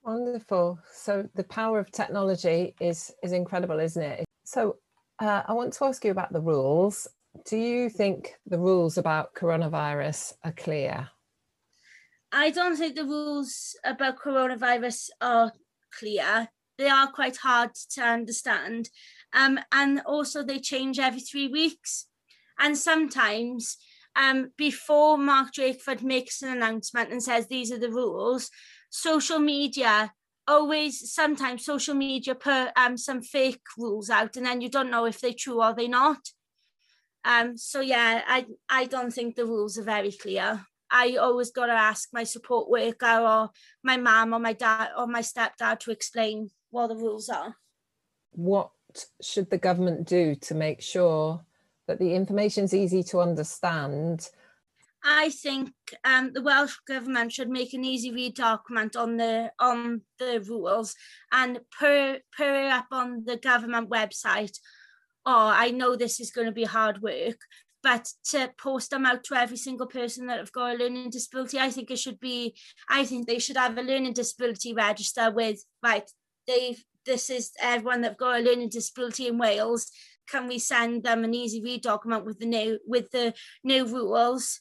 Wonderful. 0.02 0.78
So 0.92 1.28
the 1.34 1.44
power 1.44 1.78
of 1.78 1.90
technology 1.90 2.74
is 2.80 3.12
is 3.22 3.32
incredible, 3.32 3.78
isn't 3.78 4.02
it? 4.02 4.24
So 4.44 4.76
uh, 5.20 5.42
I 5.46 5.52
want 5.52 5.72
to 5.74 5.84
ask 5.84 6.04
you 6.04 6.10
about 6.10 6.32
the 6.32 6.40
rules. 6.40 7.08
Do 7.44 7.56
you 7.56 7.88
think 7.88 8.34
the 8.46 8.58
rules 8.58 8.98
about 8.98 9.34
coronavirus 9.34 10.34
are 10.44 10.52
clear? 10.52 11.10
I 12.32 12.50
don't 12.50 12.76
think 12.76 12.96
the 12.96 13.04
rules 13.04 13.76
about 13.84 14.18
coronavirus 14.18 15.10
are 15.20 15.52
clear. 15.98 16.48
They 16.78 16.88
are 16.88 17.10
quite 17.10 17.36
hard 17.36 17.74
to 17.92 18.02
understand. 18.02 18.90
Um, 19.32 19.58
and 19.72 20.02
also 20.04 20.42
they 20.42 20.58
change 20.58 20.98
every 20.98 21.20
three 21.20 21.48
weeks. 21.48 22.06
And 22.58 22.76
sometimes 22.76 23.76
um, 24.14 24.52
before 24.56 25.18
Mark 25.18 25.52
Drakeford 25.52 26.02
makes 26.02 26.42
an 26.42 26.50
announcement 26.50 27.10
and 27.10 27.22
says 27.22 27.46
these 27.46 27.70
are 27.72 27.78
the 27.78 27.90
rules, 27.90 28.50
social 28.90 29.38
media 29.38 30.12
always 30.48 31.12
sometimes 31.12 31.64
social 31.64 31.94
media 31.94 32.34
put 32.34 32.68
um, 32.76 32.96
some 32.96 33.20
fake 33.20 33.62
rules 33.76 34.10
out 34.10 34.36
and 34.36 34.46
then 34.46 34.60
you 34.60 34.68
don't 34.68 34.90
know 34.90 35.04
if 35.04 35.20
they're 35.20 35.32
true 35.32 35.62
or 35.62 35.74
they're 35.74 35.88
not. 35.88 36.18
Um, 37.26 37.56
so 37.58 37.80
yeah, 37.80 38.22
I, 38.24 38.46
I 38.70 38.84
don't 38.84 39.12
think 39.12 39.34
the 39.34 39.46
rules 39.46 39.76
are 39.78 39.82
very 39.82 40.12
clear. 40.12 40.64
I 40.88 41.16
always 41.16 41.50
got 41.50 41.66
to 41.66 41.72
ask 41.72 42.08
my 42.12 42.22
support 42.22 42.70
worker 42.70 43.18
or 43.18 43.50
my 43.82 43.96
mum 43.96 44.32
or 44.32 44.38
my 44.38 44.52
dad 44.52 44.90
or 44.96 45.08
my 45.08 45.22
stepdad 45.22 45.80
to 45.80 45.90
explain 45.90 46.50
what 46.70 46.86
the 46.86 46.94
rules 46.94 47.28
are. 47.28 47.56
What 48.30 48.70
should 49.20 49.50
the 49.50 49.58
government 49.58 50.06
do 50.06 50.36
to 50.36 50.54
make 50.54 50.80
sure 50.80 51.44
that 51.88 51.98
the 51.98 52.14
information 52.14 52.64
is 52.64 52.74
easy 52.74 53.02
to 53.04 53.18
understand? 53.18 54.28
I 55.04 55.30
think 55.30 55.72
um, 56.04 56.32
the 56.32 56.42
Welsh 56.42 56.76
government 56.86 57.32
should 57.32 57.48
make 57.48 57.74
an 57.74 57.84
easy 57.84 58.12
read 58.12 58.36
document 58.36 58.94
on 58.94 59.16
the 59.16 59.50
on 59.58 60.02
the 60.20 60.44
rules 60.48 60.94
and 61.32 61.60
put, 61.78 62.22
put 62.36 62.46
it 62.46 62.70
up 62.70 62.86
on 62.92 63.24
the 63.24 63.36
government 63.36 63.90
website. 63.90 64.56
Oh, 65.26 65.48
I 65.52 65.70
know 65.72 65.96
this 65.96 66.20
is 66.20 66.30
going 66.30 66.46
to 66.46 66.52
be 66.52 66.64
hard 66.64 67.02
work, 67.02 67.40
but 67.82 68.08
to 68.30 68.50
post 68.58 68.90
them 68.90 69.04
out 69.04 69.24
to 69.24 69.34
every 69.34 69.56
single 69.56 69.86
person 69.86 70.26
that 70.26 70.38
have 70.38 70.52
got 70.52 70.74
a 70.74 70.78
learning 70.78 71.10
disability, 71.10 71.58
I 71.58 71.70
think 71.70 71.90
it 71.90 71.98
should 71.98 72.20
be. 72.20 72.56
I 72.88 73.04
think 73.04 73.26
they 73.26 73.40
should 73.40 73.56
have 73.56 73.76
a 73.76 73.82
learning 73.82 74.12
disability 74.12 74.72
register 74.72 75.30
with 75.30 75.64
right. 75.82 76.08
They 76.46 76.76
this 77.04 77.28
is 77.30 77.52
everyone 77.60 78.00
that've 78.00 78.16
got 78.16 78.40
a 78.40 78.42
learning 78.42 78.70
disability 78.70 79.26
in 79.26 79.38
Wales. 79.38 79.90
Can 80.28 80.48
we 80.48 80.58
send 80.58 81.04
them 81.04 81.24
an 81.24 81.34
easy 81.34 81.62
read 81.62 81.82
document 81.82 82.24
with 82.24 82.38
the 82.38 82.46
new 82.46 82.78
with 82.86 83.10
the 83.10 83.34
new 83.64 83.84
rules? 83.84 84.60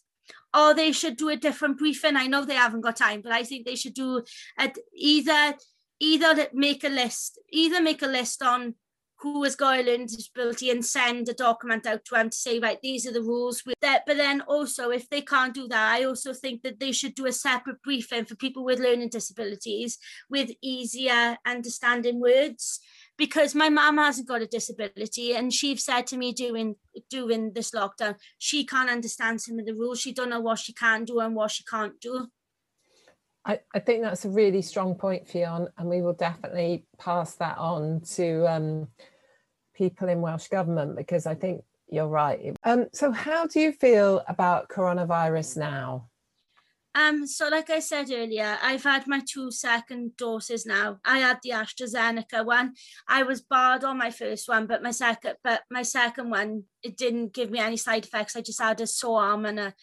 or 0.55 0.73
they 0.73 0.91
should 0.91 1.17
do 1.17 1.29
a 1.29 1.35
different 1.35 1.77
briefing. 1.77 2.15
I 2.15 2.27
know 2.27 2.45
they 2.45 2.55
haven't 2.55 2.81
got 2.81 2.95
time, 2.95 3.21
but 3.21 3.31
I 3.31 3.43
think 3.43 3.65
they 3.65 3.75
should 3.75 3.93
do 3.93 4.23
a, 4.59 4.71
either 4.95 5.55
either 5.99 6.47
make 6.53 6.83
a 6.83 6.89
list, 6.89 7.39
either 7.51 7.81
make 7.81 8.01
a 8.01 8.07
list 8.07 8.41
on 8.41 8.75
who 9.25 9.43
has 9.43 9.55
got 9.55 9.79
a 9.79 9.81
learning 9.81 10.05
disability 10.05 10.69
and 10.69 10.85
send 10.85 11.27
a 11.27 11.33
document 11.33 11.87
out 11.87 12.05
to 12.05 12.13
them 12.13 12.29
to 12.29 12.37
say, 12.37 12.59
right, 12.59 12.79
these 12.83 13.07
are 13.07 13.11
the 13.11 13.23
rules 13.23 13.63
with 13.65 13.73
that. 13.81 14.03
But 14.05 14.17
then 14.17 14.41
also, 14.41 14.91
if 14.91 15.09
they 15.09 15.21
can't 15.21 15.51
do 15.51 15.67
that, 15.67 15.93
I 15.95 16.03
also 16.03 16.31
think 16.31 16.61
that 16.61 16.79
they 16.79 16.91
should 16.91 17.15
do 17.15 17.25
a 17.25 17.31
separate 17.31 17.81
briefing 17.81 18.25
for 18.25 18.35
people 18.35 18.63
with 18.63 18.79
learning 18.79 19.09
disabilities 19.09 19.97
with 20.29 20.51
easier 20.61 21.37
understanding 21.43 22.19
words. 22.19 22.79
Because 23.17 23.55
my 23.55 23.69
mum 23.69 23.97
hasn't 23.97 24.27
got 24.27 24.43
a 24.43 24.45
disability 24.45 25.33
and 25.35 25.51
she's 25.51 25.83
said 25.83 26.05
to 26.07 26.17
me 26.17 26.31
during 26.31 26.75
during 27.09 27.53
this 27.53 27.71
lockdown 27.71 28.15
she 28.37 28.65
can't 28.65 28.89
understand 28.89 29.41
some 29.41 29.57
of 29.57 29.65
the 29.65 29.73
rules. 29.73 30.01
She 30.01 30.13
don't 30.13 30.29
know 30.29 30.41
what 30.41 30.59
she 30.59 30.73
can 30.73 31.03
do 31.05 31.19
and 31.19 31.33
what 31.33 31.49
she 31.49 31.63
can't 31.63 31.99
do. 31.99 32.27
I, 33.45 33.59
I 33.73 33.79
think 33.79 34.03
that's 34.03 34.25
a 34.25 34.29
really 34.29 34.61
strong 34.61 34.95
point 34.95 35.27
Ffion 35.27 35.69
and 35.77 35.89
we 35.89 36.01
will 36.01 36.13
definitely 36.13 36.85
pass 36.99 37.35
that 37.35 37.57
on 37.57 38.01
to 38.15 38.45
um, 38.51 38.87
people 39.75 40.09
in 40.09 40.21
Welsh 40.21 40.47
Government 40.47 40.95
because 40.95 41.25
I 41.25 41.35
think 41.35 41.63
you're 41.89 42.07
right. 42.07 42.55
Um, 42.63 42.87
so 42.93 43.11
how 43.11 43.45
do 43.45 43.59
you 43.59 43.71
feel 43.71 44.23
about 44.27 44.69
coronavirus 44.69 45.57
now? 45.57 46.09
Um, 46.95 47.27
so 47.27 47.49
like 47.49 47.69
I 47.69 47.79
said 47.79 48.09
earlier, 48.09 48.57
I've 48.61 48.85
had 48.85 49.05
my 49.05 49.21
two 49.27 49.51
second 49.51 50.15
doses 50.15 50.65
now. 50.65 50.99
I 51.03 51.19
had 51.19 51.39
the 51.43 51.49
AstraZeneca 51.49 52.45
one. 52.45 52.73
I 53.05 53.23
was 53.23 53.41
barred 53.41 53.83
on 53.83 53.97
my 53.97 54.11
first 54.11 54.47
one, 54.47 54.65
but 54.65 54.81
my 54.81 54.91
second 54.91 55.35
but 55.43 55.63
my 55.69 55.81
second 55.81 56.29
one, 56.29 56.63
it 56.81 56.95
didn't 56.95 57.33
give 57.33 57.51
me 57.51 57.59
any 57.59 57.75
side 57.75 58.05
effects. 58.05 58.37
I 58.37 58.41
just 58.41 58.61
had 58.61 58.79
a 58.79 58.87
sore 58.87 59.21
arm 59.21 59.45
and 59.45 59.59
a 59.59 59.73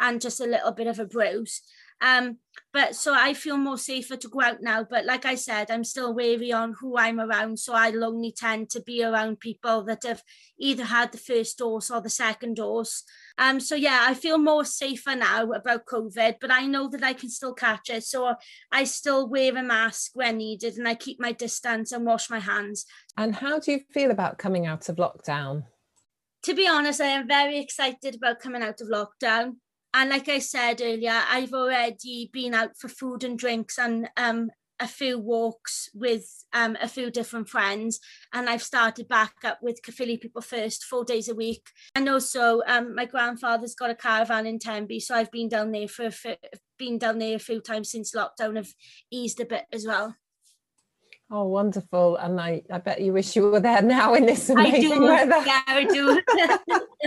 and 0.00 0.18
just 0.18 0.40
a 0.40 0.46
little 0.46 0.72
bit 0.72 0.86
of 0.86 0.98
a 0.98 1.04
bruise. 1.04 1.60
Um, 2.02 2.38
but 2.72 2.96
so 2.96 3.14
I 3.14 3.32
feel 3.32 3.56
more 3.58 3.78
safer 3.78 4.16
to 4.16 4.28
go 4.28 4.40
out 4.40 4.62
now. 4.62 4.84
But 4.88 5.04
like 5.04 5.24
I 5.24 5.36
said, 5.36 5.70
I'm 5.70 5.84
still 5.84 6.14
wary 6.14 6.52
on 6.52 6.74
who 6.80 6.96
I'm 6.96 7.20
around. 7.20 7.58
So 7.58 7.74
I'll 7.74 8.04
only 8.04 8.32
tend 8.32 8.70
to 8.70 8.82
be 8.82 9.04
around 9.04 9.40
people 9.40 9.84
that 9.84 10.02
have 10.04 10.22
either 10.58 10.84
had 10.84 11.12
the 11.12 11.18
first 11.18 11.58
dose 11.58 11.90
or 11.90 12.00
the 12.00 12.10
second 12.10 12.56
dose. 12.56 13.04
Um, 13.38 13.60
so 13.60 13.74
yeah, 13.74 14.06
I 14.08 14.14
feel 14.14 14.38
more 14.38 14.64
safer 14.64 15.14
now 15.14 15.52
about 15.52 15.86
COVID, 15.86 16.36
but 16.40 16.50
I 16.50 16.66
know 16.66 16.88
that 16.88 17.04
I 17.04 17.12
can 17.12 17.28
still 17.28 17.54
catch 17.54 17.88
it. 17.88 18.04
So 18.04 18.34
I 18.72 18.84
still 18.84 19.28
wear 19.28 19.56
a 19.56 19.62
mask 19.62 20.12
when 20.14 20.38
needed 20.38 20.78
and 20.78 20.88
I 20.88 20.94
keep 20.94 21.20
my 21.20 21.32
distance 21.32 21.92
and 21.92 22.04
wash 22.04 22.30
my 22.30 22.40
hands. 22.40 22.86
And 23.16 23.36
how 23.36 23.60
do 23.60 23.70
you 23.70 23.80
feel 23.92 24.10
about 24.10 24.38
coming 24.38 24.66
out 24.66 24.88
of 24.88 24.96
lockdown? 24.96 25.64
To 26.44 26.54
be 26.54 26.66
honest, 26.66 27.00
I 27.00 27.06
am 27.06 27.28
very 27.28 27.58
excited 27.58 28.16
about 28.16 28.40
coming 28.40 28.62
out 28.62 28.80
of 28.80 28.88
lockdown 28.88 29.56
and 29.94 30.10
like 30.10 30.28
I 30.28 30.38
said 30.38 30.80
earlier, 30.82 31.20
I've 31.28 31.52
already 31.52 32.30
been 32.32 32.54
out 32.54 32.76
for 32.78 32.88
food 32.88 33.24
and 33.24 33.38
drinks 33.38 33.78
and 33.78 34.08
um, 34.16 34.50
a 34.80 34.88
few 34.88 35.18
walks 35.18 35.88
with 35.94 36.44
um, 36.52 36.76
a 36.80 36.88
few 36.88 37.10
different 37.10 37.48
friends. 37.48 38.00
And 38.32 38.48
I've 38.48 38.62
started 38.62 39.06
back 39.08 39.34
up 39.44 39.58
with 39.62 39.80
Caerphilly 39.82 40.18
People 40.18 40.42
First 40.42 40.84
four 40.84 41.04
days 41.04 41.28
a 41.28 41.34
week. 41.34 41.68
And 41.94 42.08
also, 42.08 42.62
um, 42.66 42.94
my 42.94 43.04
grandfather's 43.04 43.74
got 43.74 43.90
a 43.90 43.94
caravan 43.94 44.46
in 44.46 44.58
Tenby, 44.58 45.00
so 45.00 45.14
I've 45.14 45.30
been 45.30 45.48
down 45.48 45.70
there 45.70 45.88
for 45.88 46.10
been 46.78 46.98
down 46.98 47.18
there 47.18 47.36
a 47.36 47.40
few 47.40 47.60
times 47.60 47.90
since 47.90 48.14
lockdown. 48.14 48.56
Have 48.56 48.72
eased 49.10 49.40
a 49.40 49.46
bit 49.46 49.66
as 49.72 49.86
well. 49.86 50.16
Oh, 51.34 51.44
wonderful. 51.44 52.16
And 52.16 52.38
I, 52.38 52.60
I 52.70 52.76
bet 52.76 53.00
you 53.00 53.14
wish 53.14 53.34
you 53.34 53.50
were 53.50 53.58
there 53.58 53.80
now 53.80 54.12
in 54.12 54.26
this 54.26 54.50
amazing 54.50 55.00
weather. 55.00 55.42
Yeah, 55.46 55.62
I 55.66 55.84
do. 55.84 56.20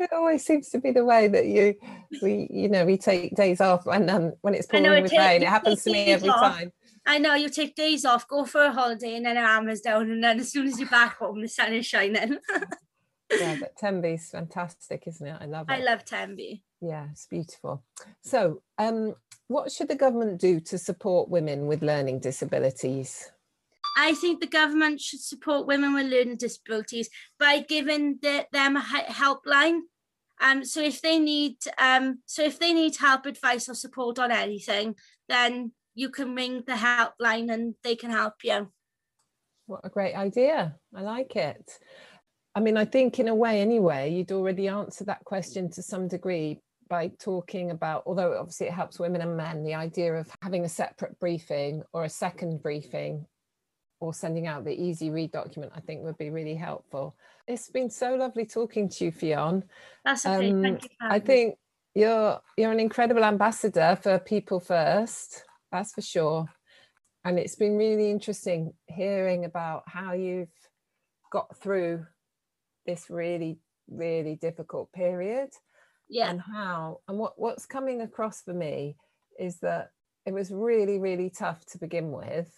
it 0.00 0.10
always 0.12 0.44
seems 0.44 0.68
to 0.70 0.80
be 0.80 0.90
the 0.90 1.04
way 1.04 1.28
that 1.28 1.46
you 1.46 1.76
we 2.20 2.48
you 2.50 2.68
know 2.68 2.84
we 2.84 2.98
take 2.98 3.36
days 3.36 3.60
off 3.60 3.86
and 3.86 4.10
um, 4.10 4.32
when 4.40 4.54
it's 4.54 4.66
pouring 4.66 4.82
know, 4.82 5.00
with 5.00 5.12
take, 5.12 5.20
rain. 5.20 5.42
It 5.42 5.48
happens 5.48 5.84
to 5.84 5.92
me 5.92 6.06
every 6.06 6.28
off. 6.28 6.56
time. 6.56 6.72
I 7.06 7.18
know 7.18 7.34
you 7.34 7.48
take 7.48 7.76
days 7.76 8.04
off, 8.04 8.26
go 8.26 8.44
for 8.44 8.64
a 8.64 8.72
holiday, 8.72 9.14
and 9.14 9.24
then 9.24 9.36
your 9.36 9.46
armor's 9.46 9.80
down, 9.80 10.10
and 10.10 10.22
then 10.22 10.40
as 10.40 10.50
soon 10.50 10.66
as 10.66 10.80
you're 10.80 10.88
back 10.88 11.18
home, 11.18 11.40
the 11.40 11.48
sun 11.48 11.72
is 11.74 11.86
shining. 11.86 12.38
yeah, 13.30 13.56
but 13.60 13.76
Tenby's 13.78 14.28
fantastic, 14.30 15.04
isn't 15.06 15.26
it? 15.26 15.36
I 15.40 15.46
love 15.46 15.70
it. 15.70 15.72
I 15.72 15.78
love 15.78 16.04
Tenby. 16.04 16.64
Yeah, 16.80 17.06
it's 17.12 17.26
beautiful. 17.26 17.84
So, 18.22 18.62
um, 18.76 19.14
what 19.48 19.72
should 19.72 19.88
the 19.88 19.96
government 19.96 20.40
do 20.40 20.60
to 20.60 20.78
support 20.78 21.28
women 21.28 21.66
with 21.66 21.82
learning 21.82 22.20
disabilities? 22.20 23.30
I 23.96 24.14
think 24.14 24.40
the 24.40 24.46
government 24.46 25.00
should 25.00 25.20
support 25.20 25.66
women 25.66 25.94
with 25.94 26.06
learning 26.06 26.36
disabilities 26.36 27.08
by 27.38 27.60
giving 27.60 28.18
the, 28.22 28.46
them 28.52 28.76
a 28.76 28.80
helpline. 28.80 29.80
Um, 30.40 30.64
so 30.64 30.80
if 30.80 31.00
they 31.00 31.18
need, 31.18 31.56
um, 31.78 32.20
so 32.26 32.44
if 32.44 32.60
they 32.60 32.72
need 32.72 32.96
help, 32.96 33.26
advice, 33.26 33.68
or 33.68 33.74
support 33.74 34.18
on 34.20 34.30
anything, 34.30 34.94
then 35.28 35.72
you 35.94 36.10
can 36.10 36.36
ring 36.36 36.62
the 36.64 36.74
helpline 36.74 37.52
and 37.52 37.74
they 37.82 37.96
can 37.96 38.10
help 38.10 38.34
you. 38.44 38.70
What 39.66 39.80
a 39.82 39.88
great 39.88 40.14
idea! 40.14 40.76
I 40.94 41.02
like 41.02 41.34
it. 41.34 41.78
I 42.54 42.60
mean, 42.60 42.76
I 42.76 42.84
think 42.84 43.18
in 43.18 43.28
a 43.28 43.34
way, 43.34 43.60
anyway, 43.60 44.12
you'd 44.12 44.32
already 44.32 44.68
answered 44.68 45.08
that 45.08 45.24
question 45.24 45.70
to 45.72 45.82
some 45.82 46.06
degree 46.06 46.60
by 46.88 47.08
talking 47.18 47.70
about, 47.70 48.02
although 48.06 48.38
obviously 48.38 48.66
it 48.66 48.72
helps 48.72 48.98
women 48.98 49.20
and 49.20 49.36
men, 49.36 49.64
the 49.64 49.74
idea 49.74 50.14
of 50.14 50.30
having 50.42 50.64
a 50.64 50.68
separate 50.68 51.18
briefing 51.18 51.82
or 51.92 52.04
a 52.04 52.08
second 52.08 52.62
briefing 52.62 53.26
or 54.00 54.14
sending 54.14 54.46
out 54.46 54.64
the 54.64 54.72
easy 54.72 55.10
read 55.10 55.32
document, 55.32 55.72
I 55.74 55.80
think 55.80 56.02
would 56.02 56.18
be 56.18 56.30
really 56.30 56.54
helpful. 56.54 57.16
It's 57.46 57.70
been 57.70 57.90
so 57.90 58.14
lovely 58.14 58.46
talking 58.46 58.88
to 58.90 59.06
you, 59.06 59.12
Ffion. 59.12 59.64
That's 60.04 60.24
okay. 60.24 60.50
Um, 60.50 60.62
Thank 60.62 60.84
you. 60.84 60.88
I 61.00 61.18
think 61.18 61.56
you're 61.94 62.40
you're 62.56 62.72
an 62.72 62.80
incredible 62.80 63.24
ambassador 63.24 63.98
for 64.00 64.18
People 64.18 64.60
First. 64.60 65.44
That's 65.72 65.92
for 65.92 66.02
sure. 66.02 66.46
And 67.24 67.38
it's 67.38 67.56
been 67.56 67.76
really 67.76 68.10
interesting 68.10 68.72
hearing 68.86 69.44
about 69.44 69.82
how 69.86 70.12
you've 70.12 70.48
got 71.32 71.56
through 71.56 72.06
this 72.86 73.10
really, 73.10 73.58
really 73.88 74.36
difficult 74.36 74.92
period 74.92 75.50
yeah 76.08 76.30
and 76.30 76.40
how 76.40 77.00
and 77.08 77.18
what 77.18 77.38
what's 77.38 77.66
coming 77.66 78.00
across 78.00 78.42
for 78.42 78.54
me 78.54 78.96
is 79.38 79.58
that 79.60 79.90
it 80.26 80.32
was 80.32 80.50
really 80.50 80.98
really 80.98 81.30
tough 81.30 81.64
to 81.66 81.78
begin 81.78 82.10
with 82.10 82.50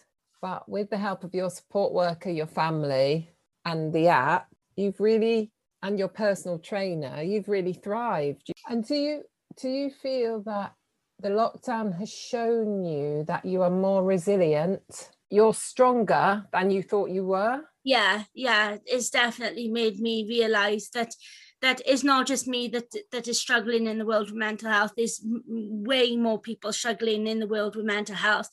but 0.43 0.69
with 0.69 0.89
the 0.91 0.99
help 0.99 1.25
of 1.25 1.35
your 1.35 1.51
support 1.51 1.93
worker 1.93 2.31
your 2.31 2.47
family 2.47 3.31
and 3.65 3.93
the 3.93 4.09
app 4.09 4.49
you've 4.77 5.01
really 5.01 5.51
and 5.83 5.99
your 5.99 6.09
personal 6.09 6.59
trainer, 6.59 7.23
you've 7.23 7.49
really 7.49 7.73
thrived. 7.73 8.53
And 8.69 8.87
do 8.87 8.95
you 8.95 9.23
do 9.61 9.69
you 9.69 9.91
feel 9.91 10.43
that 10.43 10.75
the 11.21 11.31
lockdown 11.31 11.99
has 11.99 12.11
shown 12.11 12.85
you 12.85 13.25
that 13.27 13.45
you 13.45 13.63
are 13.63 13.71
more 13.71 14.05
resilient? 14.05 15.11
You're 15.29 15.55
stronger 15.55 16.47
than 16.53 16.71
you 16.71 16.83
thought 16.83 17.11
you 17.11 17.25
were? 17.25 17.63
Yeah, 17.85 18.25
yeah, 18.35 18.77
it's 18.85 19.11
definitely 19.11 19.69
made 19.69 20.01
me 20.01 20.27
realize 20.29 20.91
that 20.95 21.15
that 21.63 21.87
is 21.87 22.03
not 22.03 22.27
just 22.27 22.47
me 22.47 22.69
that 22.69 22.93
that 23.13 23.29
is 23.29 23.41
struggling 23.41 23.87
in 23.87 23.99
the 23.99 24.07
world 24.07 24.27
with 24.27 24.39
mental 24.39 24.71
health. 24.71 24.93
There's 24.97 25.21
way 25.25 26.17
more 26.17 26.41
people 26.41 26.73
struggling 26.73 27.27
in 27.27 27.39
the 27.39 27.47
world 27.47 27.77
with 27.77 27.85
mental 27.85 28.17
health, 28.17 28.49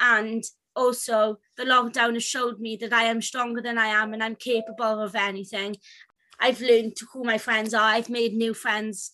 and 0.00 0.42
also 0.74 1.38
the 1.56 1.64
lockdown 1.64 2.14
has 2.14 2.24
showed 2.24 2.60
me 2.60 2.76
that 2.76 2.92
I 2.92 3.04
am 3.04 3.22
stronger 3.22 3.62
than 3.62 3.78
I 3.78 3.86
am 3.86 4.12
and 4.12 4.22
I'm 4.22 4.36
capable 4.36 5.00
of 5.00 5.14
anything. 5.14 5.76
I've 6.38 6.60
learned 6.60 6.96
who 7.12 7.24
my 7.24 7.38
friends 7.38 7.72
are. 7.72 7.80
I've 7.80 8.10
made 8.10 8.34
new 8.34 8.52
friends 8.52 9.10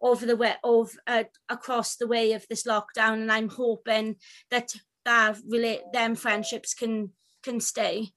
over 0.00 0.26
the 0.26 0.36
way 0.36 0.54
of 0.62 0.90
uh, 1.06 1.24
across 1.48 1.96
the 1.96 2.06
way 2.06 2.32
of 2.32 2.46
this 2.48 2.64
lockdown, 2.64 3.14
and 3.14 3.32
I'm 3.32 3.48
hoping 3.48 4.16
that 4.50 4.74
that 5.04 5.38
relate 5.48 5.82
them 5.92 6.14
friendships 6.14 6.74
can 6.74 7.10
can 7.42 7.60
stay. 7.60 8.10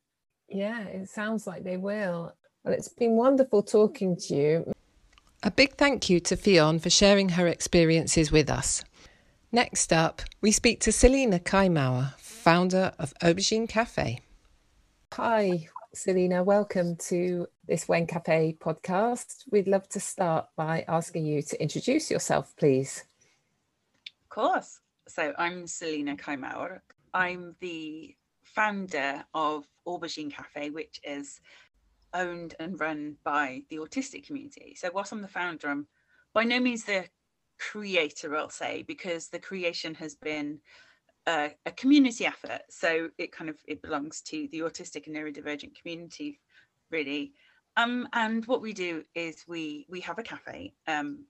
Yeah, 0.49 0.81
it 0.83 1.09
sounds 1.09 1.45
like 1.45 1.63
they 1.63 1.77
will. 1.77 2.33
Well, 2.63 2.73
it's 2.73 2.89
been 2.89 3.15
wonderful 3.15 3.63
talking 3.63 4.17
to 4.17 4.35
you. 4.35 4.73
A 5.43 5.51
big 5.51 5.75
thank 5.75 6.09
you 6.09 6.19
to 6.19 6.35
Ffion 6.35 6.81
for 6.81 6.89
sharing 6.89 7.29
her 7.29 7.47
experiences 7.47 8.31
with 8.31 8.49
us. 8.49 8.83
Next 9.51 9.93
up, 9.93 10.21
we 10.41 10.51
speak 10.51 10.81
to 10.81 10.91
Selina 10.91 11.39
Kaimauer, 11.39 12.15
founder 12.19 12.91
of 12.99 13.13
Aubergine 13.21 13.67
Cafe. 13.69 14.19
Hi, 15.13 15.69
Selina. 15.93 16.43
Welcome 16.43 16.97
to 17.07 17.47
this 17.65 17.87
WEN 17.87 18.05
Cafe 18.05 18.57
podcast. 18.59 19.45
We'd 19.49 19.69
love 19.69 19.87
to 19.89 20.01
start 20.01 20.47
by 20.57 20.83
asking 20.89 21.25
you 21.25 21.41
to 21.41 21.61
introduce 21.61 22.11
yourself, 22.11 22.53
please. 22.57 23.05
Of 24.23 24.29
course. 24.29 24.81
So 25.07 25.33
I'm 25.37 25.65
Selina 25.65 26.17
Kaimauer. 26.17 26.81
I'm 27.13 27.55
the 27.61 28.15
founder 28.43 29.23
of 29.33 29.65
Aubergine 29.87 30.31
Cafe, 30.31 30.69
which 30.71 30.99
is 31.05 31.39
owned 32.13 32.55
and 32.59 32.79
run 32.79 33.15
by 33.23 33.63
the 33.69 33.77
autistic 33.77 34.25
community. 34.25 34.75
So 34.77 34.89
whilst 34.93 35.11
I'm 35.11 35.21
the 35.21 35.27
founder, 35.27 35.69
I'm 35.69 35.87
by 36.33 36.43
no 36.43 36.59
means 36.59 36.83
the 36.83 37.05
creator, 37.59 38.35
I'll 38.35 38.49
say, 38.49 38.83
because 38.83 39.27
the 39.27 39.39
creation 39.39 39.93
has 39.95 40.15
been 40.15 40.59
a, 41.27 41.51
a, 41.65 41.71
community 41.71 42.25
effort. 42.25 42.61
So 42.69 43.09
it 43.17 43.31
kind 43.31 43.49
of 43.49 43.57
it 43.67 43.81
belongs 43.81 44.21
to 44.27 44.47
the 44.51 44.59
autistic 44.59 45.07
and 45.07 45.15
neurodivergent 45.15 45.79
community, 45.79 46.39
really. 46.91 47.33
Um, 47.77 48.07
and 48.13 48.45
what 48.45 48.61
we 48.61 48.73
do 48.73 49.03
is 49.15 49.43
we 49.47 49.85
we 49.89 49.99
have 50.01 50.19
a 50.19 50.23
cafe, 50.23 50.73
um, 50.87 51.25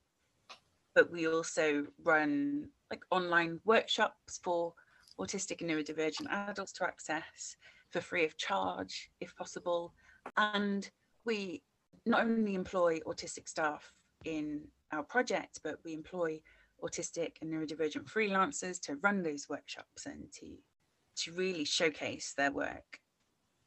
but 0.96 1.12
we 1.12 1.28
also 1.28 1.86
run 2.04 2.70
like 2.90 3.04
online 3.12 3.60
workshops 3.66 4.40
for 4.44 4.74
autistic 5.20 5.62
and 5.62 5.70
neurodivergent 5.70 6.32
adults 6.32 6.74
to 6.74 6.86
access 6.86 7.56
for 7.92 8.02
free 8.02 8.26
of 8.26 8.38
charge, 8.38 9.10
if 9.20 9.36
possible. 9.36 9.94
And 10.38 10.90
we 11.26 11.64
not 12.06 12.22
only 12.22 12.56
employ 12.56 13.00
autistic 13.02 13.48
staff 13.48 13.92
in 14.26 14.68
our 14.92 15.04
project, 15.04 15.60
but 15.64 15.78
we 15.84 15.94
employ 15.94 16.40
autistic 16.84 17.34
and 17.42 17.52
neurodivergent 17.52 18.06
freelancers 18.06 18.80
to 18.82 18.96
run 18.98 19.22
those 19.22 19.48
workshops 19.50 20.06
and 20.06 20.32
to 20.34 20.58
to 21.18 21.34
really 21.34 21.66
showcase 21.66 22.34
their 22.38 22.52
work. 22.52 23.00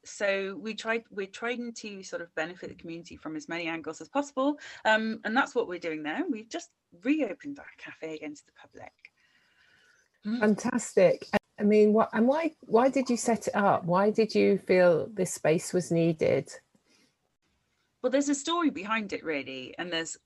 So 0.05 0.59
we 0.61 0.75
tried 0.75 1.05
we're 1.11 1.27
trying 1.27 1.73
to 1.75 2.03
sort 2.03 2.23
of 2.23 2.35
benefit 2.35 2.71
the 2.71 2.75
community 2.75 3.17
from 3.17 3.37
as 3.37 3.49
many 3.49 3.67
angles 3.67 4.01
as 4.01 4.09
possible. 4.09 4.59
Um, 4.85 5.21
and 5.25 5.37
that's 5.37 5.55
what 5.55 5.69
we're 5.69 5.79
doing 5.79 6.03
now. 6.03 6.23
We've 6.29 6.49
just 6.49 6.71
reopened 7.03 7.59
our 7.59 7.67
cafe 7.79 8.17
again 8.17 8.35
to 8.35 8.43
the 8.47 8.53
public. 8.61 8.93
Hmm. 10.25 10.41
Fantastic. 10.41 11.27
I 11.59 11.65
mean, 11.65 11.93
what 11.93 12.09
and 12.13 12.27
why 12.27 12.53
why 12.61 12.89
did 12.89 13.11
you 13.11 13.17
set 13.17 13.49
it 13.49 13.55
up? 13.55 13.85
Why 13.85 14.11
did 14.11 14.35
you 14.35 14.59
feel 14.59 15.09
this 15.13 15.35
space 15.35 15.73
was 15.73 15.91
needed? 15.91 16.51
Well, 18.03 18.11
there's 18.11 18.29
a 18.29 18.35
story 18.35 18.71
behind 18.71 19.13
it 19.13 19.25
really, 19.25 19.75
and 19.79 19.93
there's 19.93 20.17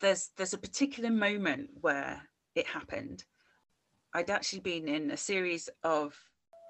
there's 0.00 0.30
there's 0.36 0.52
a 0.52 0.58
particular 0.58 1.10
moment 1.10 1.70
where 1.80 2.22
it 2.54 2.66
happened. 2.66 3.24
I'd 4.12 4.30
actually 4.30 4.60
been 4.60 4.88
in 4.88 5.10
a 5.10 5.16
series 5.16 5.68
of 5.82 6.14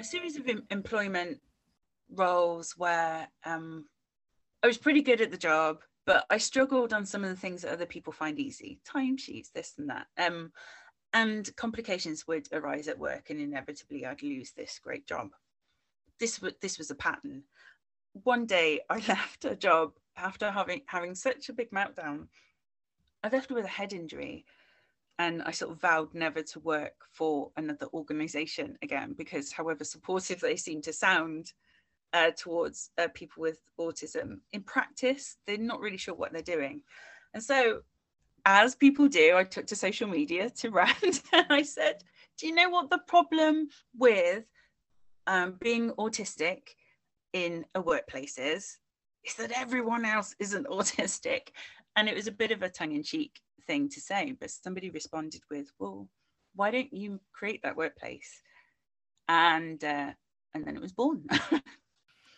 a 0.01 0.05
series 0.05 0.37
of 0.37 0.49
em- 0.49 0.67
employment 0.71 1.41
roles 2.11 2.75
where 2.77 3.29
um, 3.45 3.87
I 4.63 4.67
was 4.67 4.79
pretty 4.79 5.03
good 5.03 5.21
at 5.21 5.31
the 5.31 5.37
job, 5.37 5.81
but 6.07 6.25
I 6.31 6.39
struggled 6.39 6.93
on 6.93 7.07
some 7.07 7.25
of 7.25 7.31
the 7.31 7.37
things 7.37 7.63
that 7.63 7.73
other 7.73 7.87
people 7.87 8.13
find 8.13 8.39
easy, 8.39 8.81
timesheets, 8.89 9.53
this 9.53 9.75
and 9.79 9.91
that. 9.91 10.07
Um, 10.19 10.53
and 11.15 11.55
complications 11.57 12.27
would 12.27 12.49
arise 12.53 12.89
at 12.89 12.99
work, 12.99 13.31
and 13.31 13.41
inevitably 13.41 14.05
I'd 14.05 14.23
lose 14.23 14.51
this 14.51 14.79
great 14.83 15.07
job. 15.07 15.31
This 16.21 16.43
was 16.43 16.53
this 16.61 16.77
was 16.77 16.91
a 16.91 16.95
pattern. 16.95 17.45
One 18.25 18.45
day 18.45 18.81
I 18.91 18.97
left 19.09 19.47
a 19.47 19.57
job 19.57 19.93
after 20.17 20.51
having 20.51 20.83
having 20.87 21.15
such 21.15 21.49
a 21.49 21.53
big 21.53 21.71
meltdown 21.71 22.29
I 23.25 23.29
left 23.29 23.51
with 23.51 23.65
a 23.65 23.69
head 23.69 23.95
injury 23.95 24.45
and 25.19 25.43
I 25.43 25.51
sort 25.53 25.73
of 25.73 25.81
vowed 25.81 26.13
never 26.13 26.43
to 26.43 26.61
work 26.61 27.07
for 27.11 27.51
another 27.57 27.87
organization 27.95 28.77
again 28.83 29.15
because 29.17 29.51
however 29.51 29.83
supportive 29.83 30.41
they 30.41 30.57
seem 30.57 30.83
to 30.83 30.93
sound 30.93 31.53
uh, 32.13 32.33
towards 32.37 32.91
uh, 32.99 33.09
people 33.15 33.41
with 33.41 33.61
autism 33.81 34.41
in 34.53 34.63
practice 34.63 35.39
they're 35.47 35.57
not 35.57 35.81
really 35.81 35.97
sure 35.97 36.15
what 36.15 36.35
they're 36.35 36.43
doing 36.43 36.83
and 37.33 37.43
so 37.43 37.81
as 38.47 38.75
people 38.75 39.09
do 39.09 39.37
i 39.37 39.45
took 39.45 39.67
to 39.67 39.77
social 39.77 40.09
media 40.09 40.51
to 40.51 40.71
rant 40.79 41.23
and 41.33 41.47
i 41.51 41.63
said 41.63 42.03
do 42.39 42.47
you 42.47 42.55
know 42.55 42.69
what 42.69 42.91
the 42.91 42.99
problem 43.07 43.69
with 43.97 44.45
um, 45.27 45.57
being 45.61 45.91
autistic 45.93 46.61
in 47.33 47.65
a 47.75 47.81
workplace 47.81 48.39
is 48.39 48.79
is 49.25 49.35
that 49.35 49.53
everyone 49.53 50.05
else 50.05 50.35
isn't 50.39 50.67
autistic? 50.69 51.49
And 51.97 52.09
it 52.09 52.15
was 52.15 52.27
a 52.27 52.33
bit 52.33 52.51
of 52.51 52.63
a 52.63 52.69
tongue-in-cheek 52.69 53.41
thing 53.67 53.89
to 53.89 54.01
say 54.01 54.37
but 54.39 54.51
somebody 54.51 54.91
responded 54.91 55.41
with 55.51 55.73
well 55.79 56.07
why 56.55 56.71
don't 56.71 56.93
you 56.93 57.19
create 57.33 57.63
that 57.63 57.77
workplace? 57.77 58.43
And 59.29 59.83
uh, 59.83 60.13
and 60.53 60.65
then 60.65 60.77
it 60.77 60.83
was 60.83 60.93
born 60.93 61.25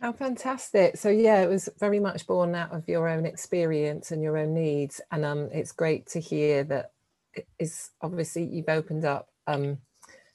how 0.01 0.13
fantastic. 0.13 0.97
So 0.97 1.09
yeah 1.09 1.41
it 1.43 1.49
was 1.49 1.69
very 1.79 2.01
much 2.01 2.27
born 2.27 2.55
out 2.55 2.73
of 2.73 2.89
your 2.89 3.09
own 3.09 3.27
experience 3.27 4.11
and 4.11 4.23
your 4.23 4.37
own 4.37 4.55
needs 4.55 5.01
and 5.11 5.25
um 5.25 5.49
it's 5.53 5.73
great 5.73 6.07
to 6.09 6.21
hear 6.21 6.65
that 6.65 6.93
it 7.35 7.47
is 7.59 7.91
obviously 8.01 8.45
you've 8.45 8.69
opened 8.69 9.05
up 9.05 9.29
um 9.47 9.79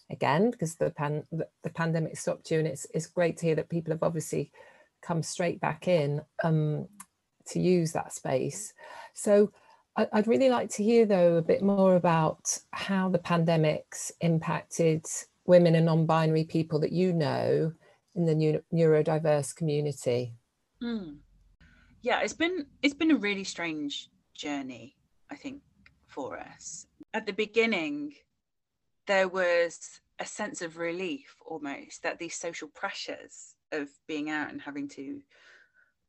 again 0.09 0.51
because 0.51 0.75
the 0.75 0.89
pan 0.91 1.23
the, 1.31 1.47
the 1.63 1.69
pandemic 1.69 2.17
stopped 2.17 2.51
you 2.51 2.59
and 2.59 2.67
it's 2.67 2.87
it's 2.93 3.07
great 3.07 3.37
to 3.37 3.45
hear 3.45 3.55
that 3.55 3.69
people 3.69 3.93
have 3.93 4.03
obviously 4.03 4.51
come 5.01 5.23
straight 5.23 5.59
back 5.61 5.87
in 5.87 6.21
um 6.43 6.87
to 7.47 7.59
use 7.59 7.91
that 7.93 8.13
space. 8.13 8.73
So 9.13 9.51
I'd 9.95 10.27
really 10.27 10.49
like 10.49 10.69
to 10.71 10.83
hear, 10.83 11.05
though, 11.05 11.35
a 11.35 11.41
bit 11.41 11.61
more 11.61 11.95
about 11.95 12.57
how 12.71 13.09
the 13.09 13.19
pandemics 13.19 14.09
impacted 14.21 15.05
women 15.45 15.75
and 15.75 15.85
non-binary 15.85 16.45
people 16.45 16.79
that 16.79 16.93
you 16.93 17.11
know 17.11 17.73
in 18.15 18.25
the 18.25 18.61
neurodiverse 18.73 19.55
community. 19.55 20.33
Mm. 20.83 21.17
Yeah, 22.01 22.21
it's 22.21 22.33
been 22.33 22.65
it's 22.81 22.93
been 22.93 23.11
a 23.11 23.17
really 23.17 23.43
strange 23.43 24.09
journey, 24.33 24.95
I 25.29 25.35
think, 25.35 25.61
for 26.07 26.39
us. 26.39 26.87
At 27.13 27.25
the 27.25 27.33
beginning, 27.33 28.13
there 29.07 29.27
was 29.27 30.01
a 30.19 30.25
sense 30.25 30.61
of 30.61 30.77
relief 30.77 31.35
almost 31.45 32.03
that 32.03 32.19
these 32.19 32.35
social 32.35 32.67
pressures 32.67 33.55
of 33.71 33.89
being 34.07 34.29
out 34.29 34.51
and 34.51 34.61
having 34.61 34.87
to 34.87 35.21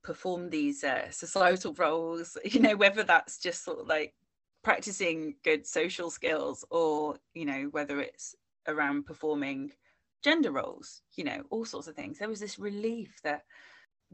perform 0.02 0.50
these 0.50 0.84
uh, 0.84 1.10
societal 1.10 1.72
roles 1.78 2.36
you 2.44 2.60
know 2.60 2.76
whether 2.76 3.02
that's 3.02 3.38
just 3.38 3.64
sort 3.64 3.78
of 3.78 3.86
like 3.86 4.12
practicing 4.62 5.34
good 5.44 5.66
social 5.66 6.10
skills 6.10 6.64
or 6.70 7.16
you 7.34 7.44
know 7.44 7.68
whether 7.70 8.00
it's 8.00 8.34
around 8.68 9.06
performing 9.06 9.70
gender 10.22 10.50
roles 10.50 11.02
you 11.14 11.24
know 11.24 11.42
all 11.50 11.64
sorts 11.64 11.88
of 11.88 11.94
things 11.94 12.18
there 12.18 12.28
was 12.28 12.40
this 12.40 12.58
relief 12.58 13.20
that 13.24 13.42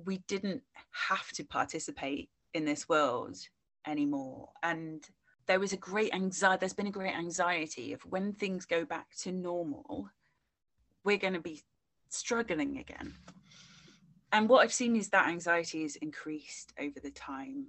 we 0.05 0.19
didn't 0.29 0.63
have 0.91 1.29
to 1.33 1.45
participate 1.45 2.31
in 2.55 2.65
this 2.65 2.89
world 2.89 3.37
anymore 3.87 4.49
and 4.63 5.09
there 5.47 5.61
was 5.61 5.73
a 5.73 5.77
great 5.77 6.15
anxiety 6.15 6.61
there's 6.61 6.73
been 6.73 6.87
a 6.87 6.91
great 6.91 7.15
anxiety 7.15 7.93
of 7.93 8.01
when 8.03 8.33
things 8.33 8.65
go 8.65 8.85
back 8.85 9.07
to 9.17 9.33
normal 9.33 10.09
we're 11.05 11.17
going 11.17 11.35
to 11.35 11.41
be 11.41 11.63
struggling 12.09 12.79
again 12.79 13.15
and 14.33 14.49
what 14.49 14.63
I've 14.63 14.73
seen 14.73 14.97
is 14.97 15.09
that 15.11 15.29
anxiety 15.29 15.83
has 15.83 15.97
increased 15.97 16.73
over 16.79 17.01
the 17.01 17.11
time. 17.11 17.67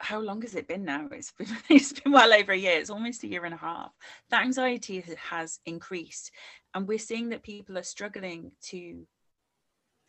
How 0.00 0.18
long 0.20 0.42
has 0.42 0.54
it 0.54 0.66
been 0.66 0.84
now? 0.84 1.08
It's 1.12 1.32
been, 1.38 1.48
it's 1.68 1.92
been 1.92 2.12
well 2.12 2.32
over 2.32 2.52
a 2.52 2.56
year. 2.56 2.78
It's 2.78 2.90
almost 2.90 3.22
a 3.22 3.28
year 3.28 3.44
and 3.44 3.54
a 3.54 3.58
half. 3.58 3.92
That 4.30 4.42
anxiety 4.42 5.04
has 5.30 5.60
increased. 5.66 6.30
And 6.74 6.88
we're 6.88 6.98
seeing 6.98 7.30
that 7.30 7.42
people 7.42 7.76
are 7.78 7.82
struggling 7.82 8.52
to 8.68 9.06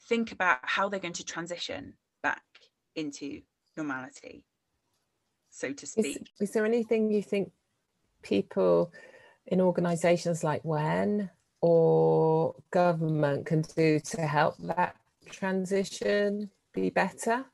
think 0.07 0.31
about 0.31 0.59
how 0.63 0.89
they're 0.89 0.99
going 0.99 1.13
to 1.13 1.25
transition 1.25 1.93
back 2.23 2.43
into 2.95 3.41
normality. 3.77 4.45
so 5.49 5.73
to 5.73 5.85
speak. 5.87 6.05
Is, 6.39 6.49
is 6.49 6.51
there 6.51 6.65
anything 6.65 7.11
you 7.11 7.21
think 7.21 7.51
people 8.21 8.91
in 9.47 9.61
organisations 9.61 10.43
like 10.43 10.63
WEN 10.63 11.29
or 11.61 12.55
government 12.71 13.45
can 13.45 13.61
do 13.75 13.99
to 13.99 14.21
help 14.21 14.57
that 14.59 14.95
transition 15.29 16.49
be 16.73 16.89
better? 16.89 17.45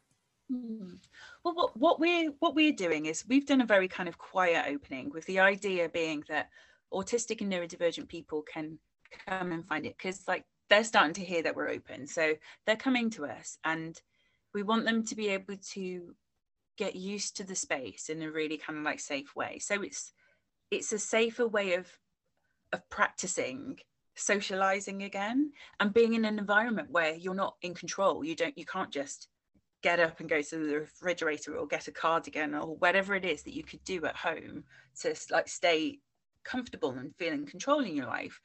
Hmm. 0.50 0.96
Well, 1.48 1.56
what, 1.56 1.78
what 1.78 2.00
we're 2.02 2.32
what 2.40 2.56
we're 2.56 2.74
doing 2.74 3.06
is 3.06 3.24
we've 3.26 3.46
done 3.46 3.62
a 3.62 3.66
very 3.66 3.88
kind 3.88 4.10
of 4.10 4.18
quiet 4.18 4.66
opening, 4.68 5.12
with 5.14 5.26
the 5.28 5.40
idea 5.40 5.88
being 5.88 6.26
that 6.28 6.50
autistic 6.94 7.40
and 7.40 7.50
neurodivergent 7.50 8.10
people 8.10 8.42
can 8.42 8.80
come 9.30 9.54
and 9.54 9.66
find 9.66 9.86
it 9.86 9.96
because 9.98 10.28
like 10.28 10.44
they're 10.70 10.84
starting 10.84 11.14
to 11.14 11.24
hear 11.24 11.42
that 11.44 11.56
we're 11.56 11.70
open, 11.70 12.06
so 12.06 12.34
they're 12.66 12.76
coming 12.76 13.10
to 13.12 13.28
us, 13.28 13.60
and 13.64 13.98
we 14.54 14.62
want 14.62 14.84
them 14.84 15.06
to 15.06 15.16
be 15.16 15.30
able 15.30 15.56
to 15.72 16.14
get 16.78 16.98
used 16.98 17.38
to 17.38 17.46
the 17.46 17.56
space 17.56 18.10
in 18.10 18.22
a 18.24 18.30
really 18.30 18.58
kind 18.58 18.78
of 18.78 18.84
like 18.84 19.00
safe 19.00 19.34
way. 19.34 19.58
So 19.60 19.82
it's 19.82 20.12
it's 20.70 20.92
a 20.92 21.00
safer 21.00 21.48
way 21.48 21.76
of 21.76 21.88
of 22.74 22.90
practicing 22.90 23.80
socializing 24.18 25.04
again 25.04 25.54
and 25.80 25.94
being 25.94 26.14
in 26.14 26.26
an 26.26 26.40
environment 26.40 26.92
where 26.92 27.14
you're 27.14 27.36
not 27.36 27.56
in 27.62 27.76
control 27.76 28.26
you 28.26 28.36
don't 28.36 28.58
you 28.58 28.66
can't 28.66 28.92
just 28.92 29.28
get 29.88 30.00
up 30.02 30.20
and 30.20 30.28
go 30.28 30.42
to 30.42 30.58
the 30.68 30.80
refrigerator 30.80 31.56
or 31.56 31.66
get 31.66 31.88
a 31.88 31.92
cardigan 31.92 32.54
or 32.54 32.76
whatever 32.76 33.16
it 33.16 33.24
is 33.24 33.44
that 33.44 33.56
you 33.56 33.64
could 33.64 33.82
do 33.86 34.06
at 34.06 34.18
home 34.18 34.66
to 35.00 35.16
like 35.32 35.48
stay 35.48 36.00
comfortable 36.44 36.92
and 36.92 37.16
feel 37.16 37.32
in 37.32 37.46
control 37.46 37.80
in 37.80 37.96
your 37.96 38.06
life 38.06 38.42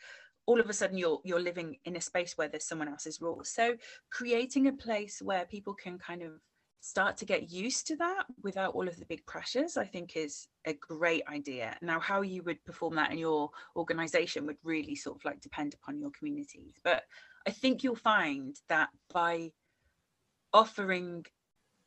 all 0.46 0.60
of 0.60 0.70
a 0.70 0.72
sudden 0.72 0.96
you're 0.96 1.20
you're 1.24 1.40
living 1.40 1.76
in 1.84 1.96
a 1.96 2.00
space 2.00 2.36
where 2.36 2.48
there's 2.48 2.66
someone 2.66 2.88
else's 2.88 3.20
rules. 3.20 3.48
So 3.48 3.76
creating 4.10 4.66
a 4.68 4.72
place 4.72 5.20
where 5.22 5.44
people 5.44 5.74
can 5.74 5.98
kind 5.98 6.22
of 6.22 6.32
start 6.80 7.16
to 7.16 7.24
get 7.24 7.50
used 7.50 7.86
to 7.88 7.96
that 7.96 8.24
without 8.42 8.74
all 8.74 8.88
of 8.88 8.96
the 8.98 9.06
big 9.06 9.24
pressures 9.24 9.76
i 9.76 9.84
think 9.84 10.16
is 10.16 10.48
a 10.66 10.74
great 10.74 11.22
idea. 11.28 11.76
Now 11.80 12.00
how 12.00 12.22
you 12.22 12.42
would 12.42 12.64
perform 12.64 12.94
that 12.96 13.12
in 13.12 13.18
your 13.18 13.50
organization 13.76 14.46
would 14.46 14.58
really 14.64 14.96
sort 14.96 15.16
of 15.16 15.24
like 15.24 15.40
depend 15.40 15.74
upon 15.74 16.00
your 16.00 16.10
communities. 16.16 16.74
But 16.84 17.02
i 17.48 17.50
think 17.50 17.82
you'll 17.82 18.08
find 18.14 18.56
that 18.68 18.90
by 19.12 19.52
offering 20.52 21.24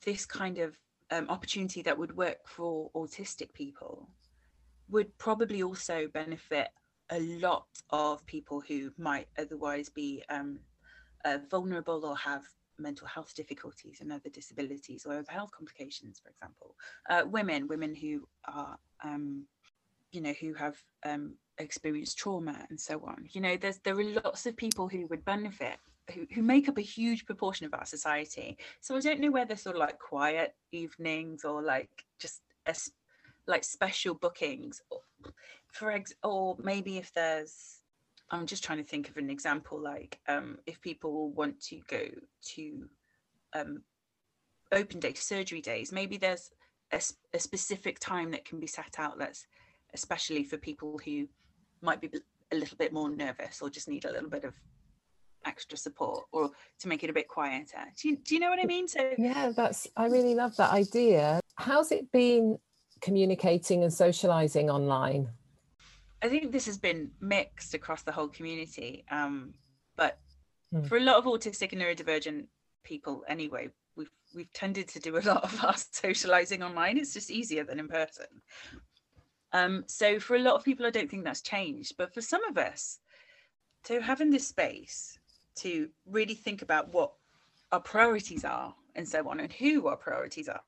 this 0.06 0.26
kind 0.26 0.58
of 0.58 0.78
um, 1.12 1.30
opportunity 1.30 1.82
that 1.84 1.98
would 1.98 2.16
work 2.16 2.48
for 2.48 2.90
autistic 2.96 3.54
people 3.54 4.10
would 4.90 5.16
probably 5.18 5.64
also 5.64 6.08
benefit 6.14 6.68
a 7.12 7.20
lot 7.20 7.66
of 7.92 8.26
people 8.26 8.62
who 8.68 8.92
might 8.98 9.28
otherwise 9.38 9.90
be 9.90 10.24
um, 10.30 10.60
uh, 11.24 11.38
vulnerable 11.50 12.06
or 12.06 12.16
have 12.16 12.44
mental 12.78 13.08
health 13.08 13.34
difficulties 13.36 14.00
and 14.02 14.12
other 14.12 14.30
disabilities 14.30 15.06
or 15.06 15.14
other 15.14 15.32
health 15.32 15.52
complications, 15.52 16.20
for 16.20 16.30
example. 16.30 16.76
Uh, 17.10 17.24
women, 17.26 17.68
women 17.68 17.96
who 17.96 18.28
are, 18.48 18.78
um, 19.04 19.46
you 20.12 20.22
know, 20.22 20.34
who 20.40 20.54
have 20.54 20.76
um, 21.06 21.36
experienced 21.58 22.18
trauma 22.18 22.66
and 22.70 22.80
so 22.80 23.02
on. 23.06 23.26
You 23.32 23.42
know, 23.42 23.58
there's 23.58 23.80
there 23.80 23.98
are 23.98 24.04
lots 24.04 24.46
of 24.46 24.58
people 24.58 24.88
who 24.88 25.08
would 25.08 25.24
benefit. 25.26 25.78
Who, 26.14 26.28
who 26.34 26.44
make 26.44 26.70
up 26.70 26.78
a 26.78 26.82
huge 26.82 27.26
proportion 27.26 27.66
of 27.66 27.74
our 27.74 27.86
society. 27.86 28.58
So 28.80 28.96
I 28.96 29.00
don't 29.00 29.20
know 29.20 29.32
whether 29.32 29.56
sort 29.56 29.76
of 29.76 29.80
like 29.80 29.98
quiet 29.98 30.54
evenings 30.72 31.44
or 31.44 31.64
like 31.64 31.90
just 32.20 32.42
a, 32.68 32.76
like 33.48 33.64
special 33.64 34.14
bookings 34.14 34.82
or, 34.92 35.00
for 35.72 35.92
ex 35.92 36.14
or 36.24 36.56
maybe 36.62 36.98
if 36.98 37.12
there's 37.14 37.82
I'm 38.32 38.46
just 38.46 38.64
trying 38.64 38.80
to 38.80 38.84
think 38.84 39.10
of 39.10 39.18
an 39.18 39.30
example 39.30 39.80
like 39.80 40.20
um, 40.28 40.58
if 40.66 40.82
people 40.82 41.30
want 41.32 41.60
to 41.66 41.82
go 41.88 42.06
to 42.56 42.90
um, 43.54 43.84
open 44.72 45.00
day 45.00 45.14
surgery 45.14 45.62
days, 45.62 45.92
maybe 45.92 46.18
there's 46.18 46.52
a, 46.92 47.02
a, 47.34 47.40
specific 47.40 48.00
time 48.00 48.32
that 48.32 48.46
can 48.46 48.60
be 48.60 48.68
set 48.68 48.96
out 48.98 49.18
that's 49.18 49.46
especially 49.94 50.44
for 50.44 50.58
people 50.58 51.00
who 51.06 51.28
might 51.82 52.02
be 52.02 52.10
a 52.52 52.56
little 52.56 52.78
bit 52.78 52.94
more 52.94 53.10
nervous 53.10 53.62
or 53.62 53.70
just 53.70 53.88
need 53.88 54.06
a 54.06 54.12
little 54.12 54.30
bit 54.30 54.44
of 54.44 54.54
extra 55.46 55.78
support 55.78 56.26
or 56.32 56.52
to 56.80 56.88
make 56.88 57.04
it 57.04 57.10
a 57.10 57.14
bit 57.14 57.28
quieter. 57.28 57.80
Do 58.00 58.10
you, 58.10 58.18
do 58.18 58.36
you 58.36 58.42
know 58.42 58.50
what 58.50 58.60
I 58.60 58.66
mean? 58.66 58.88
So 58.88 59.12
yeah, 59.18 59.52
that's 59.56 59.88
I 59.96 60.08
really 60.08 60.36
love 60.36 60.56
that 60.58 60.72
idea. 60.72 61.40
How's 61.56 61.92
it 61.92 62.12
been 62.12 62.58
communicating 63.02 63.84
and 63.84 63.94
socializing 63.94 64.70
online? 64.70 65.30
I 66.22 66.30
think 66.30 66.52
this 66.52 66.66
has 66.66 66.78
been 66.78 67.12
mixed 67.22 67.74
across 67.74 68.04
the 68.04 68.12
whole 68.12 68.28
community. 68.28 69.06
Um, 69.12 69.54
but 69.96 70.18
mm. 70.74 70.88
for 70.88 70.98
a 70.98 71.02
lot 71.02 71.18
of 71.18 71.26
autistic 71.26 71.72
and 71.72 71.82
neurodivergent 71.82 72.46
people, 72.84 73.24
anyway, 73.28 73.70
we've 73.96 74.12
we've 74.34 74.52
tended 74.54 74.88
to 74.90 75.00
do 75.00 75.18
a 75.18 75.20
lot 75.30 75.44
of 75.44 75.64
our 75.64 75.76
socializing 75.76 76.64
online. 76.64 76.98
It's 76.98 77.14
just 77.14 77.32
easier 77.32 77.64
than 77.64 77.80
in 77.80 77.88
person. 77.88 78.26
Um, 79.54 79.84
so 79.88 80.20
for 80.20 80.36
a 80.36 80.40
lot 80.40 80.56
of 80.56 80.66
people, 80.66 80.86
I 80.86 80.90
don't 80.90 81.10
think 81.10 81.24
that's 81.24 81.42
changed. 81.42 81.96
But 81.98 82.14
for 82.14 82.22
some 82.22 82.44
of 82.46 82.58
us, 82.58 83.00
so 83.84 84.02
having 84.02 84.32
this 84.32 84.48
space 84.48 85.18
to 85.58 85.90
really 86.06 86.36
think 86.36 86.62
about 86.62 86.94
what 86.94 87.12
our 87.72 87.80
priorities 87.80 88.46
are 88.46 88.74
and 88.96 89.08
so 89.08 89.28
on, 89.28 89.40
and 89.40 89.52
who 89.52 89.88
our 89.88 89.98
priorities 89.98 90.48
are, 90.48 90.62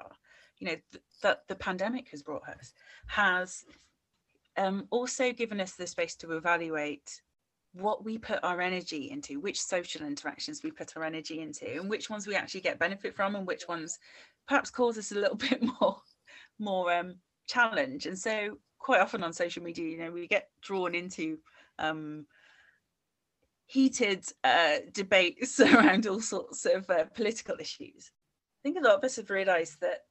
you 0.59 0.67
know, 0.67 0.75
th- 0.91 1.03
that 1.21 1.47
the 1.47 1.55
pandemic 1.55 2.09
has 2.09 2.21
brought 2.21 2.47
us, 2.47 2.73
has 3.07 3.63
um, 4.57 4.87
also 4.89 5.31
given 5.31 5.61
us 5.61 5.73
the 5.73 5.87
space 5.87 6.15
to 6.15 6.33
evaluate 6.33 7.21
what 7.73 8.03
we 8.03 8.17
put 8.17 8.43
our 8.43 8.59
energy 8.59 9.11
into, 9.11 9.39
which 9.39 9.61
social 9.61 10.05
interactions 10.05 10.63
we 10.63 10.71
put 10.71 10.97
our 10.97 11.03
energy 11.03 11.41
into, 11.41 11.79
and 11.79 11.89
which 11.89 12.09
ones 12.09 12.27
we 12.27 12.35
actually 12.35 12.61
get 12.61 12.79
benefit 12.79 13.15
from, 13.15 13.35
and 13.35 13.45
which 13.45 13.67
ones 13.67 13.99
perhaps 14.47 14.69
cause 14.69 14.97
us 14.97 15.11
a 15.11 15.15
little 15.15 15.35
bit 15.49 15.61
more, 15.61 16.01
more 16.59 16.91
um, 16.93 17.15
challenge. 17.47 18.05
And 18.05 18.17
so, 18.17 18.57
quite 18.79 19.01
often 19.01 19.23
on 19.23 19.33
social 19.33 19.63
media, 19.63 19.87
you 19.87 19.97
know, 19.97 20.11
we 20.11 20.27
get 20.27 20.49
drawn 20.61 20.95
into 20.95 21.37
um, 21.79 22.25
heated 23.67 24.25
uh, 24.43 24.77
debates 24.93 25.59
around 25.59 26.07
all 26.07 26.21
sorts 26.21 26.65
of 26.65 26.89
uh, 26.89 27.05
political 27.13 27.55
issues. 27.59 28.11
I 28.59 28.59
think 28.63 28.77
a 28.77 28.87
lot 28.87 28.97
of 28.97 29.03
us 29.03 29.17
have 29.17 29.29
realised 29.29 29.81
that 29.81 30.05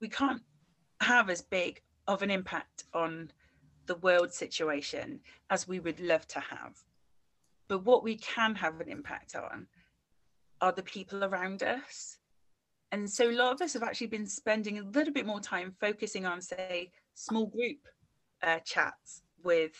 we 0.00 0.08
can't 0.08 0.42
have 1.00 1.30
as 1.30 1.42
big 1.42 1.82
of 2.06 2.22
an 2.22 2.30
impact 2.30 2.84
on 2.92 3.30
the 3.86 3.96
world 3.96 4.32
situation 4.32 5.20
as 5.50 5.66
we 5.66 5.80
would 5.80 6.00
love 6.00 6.26
to 6.28 6.40
have. 6.40 6.78
But 7.68 7.84
what 7.84 8.04
we 8.04 8.16
can 8.16 8.54
have 8.54 8.80
an 8.80 8.88
impact 8.88 9.34
on 9.34 9.66
are 10.60 10.72
the 10.72 10.82
people 10.82 11.24
around 11.24 11.62
us. 11.62 12.18
And 12.92 13.08
so 13.08 13.30
a 13.30 13.32
lot 13.32 13.52
of 13.52 13.62
us 13.62 13.72
have 13.72 13.82
actually 13.82 14.06
been 14.08 14.26
spending 14.26 14.78
a 14.78 14.82
little 14.82 15.12
bit 15.12 15.26
more 15.26 15.40
time 15.40 15.74
focusing 15.80 16.26
on, 16.26 16.40
say, 16.40 16.92
small 17.14 17.46
group 17.46 17.78
uh, 18.42 18.58
chats 18.60 19.22
with 19.42 19.72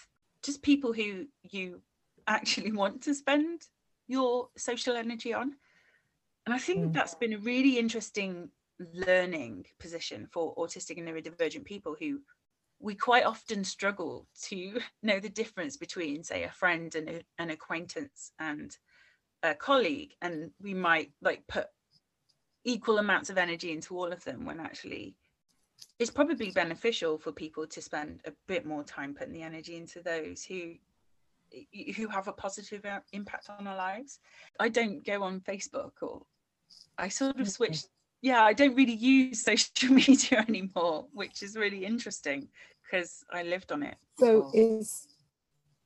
just 0.42 0.62
people 0.62 0.92
who 0.92 1.26
you 1.42 1.80
actually 2.26 2.72
want 2.82 3.02
to 3.02 3.14
spend 3.14 3.62
your 4.06 4.48
social 4.56 4.96
energy 4.96 5.32
on. 5.32 5.54
And 6.46 6.54
I 6.54 6.58
think 6.58 6.86
mm. 6.86 6.92
that's 6.92 7.14
been 7.14 7.32
a 7.32 7.38
really 7.38 7.78
interesting 7.78 8.50
learning 8.92 9.66
position 9.78 10.28
for 10.30 10.54
autistic 10.56 10.98
and 10.98 11.08
neurodivergent 11.08 11.64
people 11.64 11.96
who 11.98 12.20
we 12.80 12.94
quite 12.94 13.24
often 13.24 13.64
struggle 13.64 14.26
to 14.42 14.80
know 15.02 15.20
the 15.20 15.28
difference 15.28 15.76
between 15.76 16.22
say 16.22 16.44
a 16.44 16.50
friend 16.50 16.94
and 16.94 17.08
a, 17.08 17.22
an 17.38 17.50
acquaintance 17.50 18.32
and 18.38 18.76
a 19.42 19.54
colleague 19.54 20.12
and 20.22 20.50
we 20.60 20.74
might 20.74 21.12
like 21.22 21.42
put 21.46 21.66
equal 22.64 22.98
amounts 22.98 23.30
of 23.30 23.38
energy 23.38 23.72
into 23.72 23.96
all 23.96 24.10
of 24.10 24.24
them 24.24 24.44
when 24.44 24.58
actually 24.58 25.14
it's 25.98 26.10
probably 26.10 26.50
beneficial 26.50 27.18
for 27.18 27.30
people 27.30 27.66
to 27.66 27.80
spend 27.80 28.20
a 28.24 28.32
bit 28.48 28.64
more 28.66 28.82
time 28.82 29.14
putting 29.14 29.34
the 29.34 29.42
energy 29.42 29.76
into 29.76 30.02
those 30.02 30.44
who 30.44 30.74
who 31.96 32.08
have 32.08 32.28
a 32.28 32.32
positive 32.32 32.84
impact 33.12 33.48
on 33.50 33.66
our 33.66 33.76
lives 33.76 34.18
i 34.60 34.68
don't 34.68 35.04
go 35.04 35.22
on 35.22 35.40
facebook 35.40 35.92
or 36.02 36.22
i 36.98 37.08
sort 37.08 37.38
of 37.38 37.48
switched 37.48 37.88
yeah, 38.24 38.42
I 38.42 38.54
don't 38.54 38.74
really 38.74 38.94
use 38.94 39.42
social 39.44 39.92
media 39.92 40.42
anymore, 40.48 41.06
which 41.12 41.42
is 41.42 41.56
really 41.56 41.84
interesting 41.84 42.48
because 42.82 43.22
I 43.30 43.42
lived 43.42 43.70
on 43.70 43.82
it. 43.82 43.96
So 44.18 44.50
is 44.54 45.06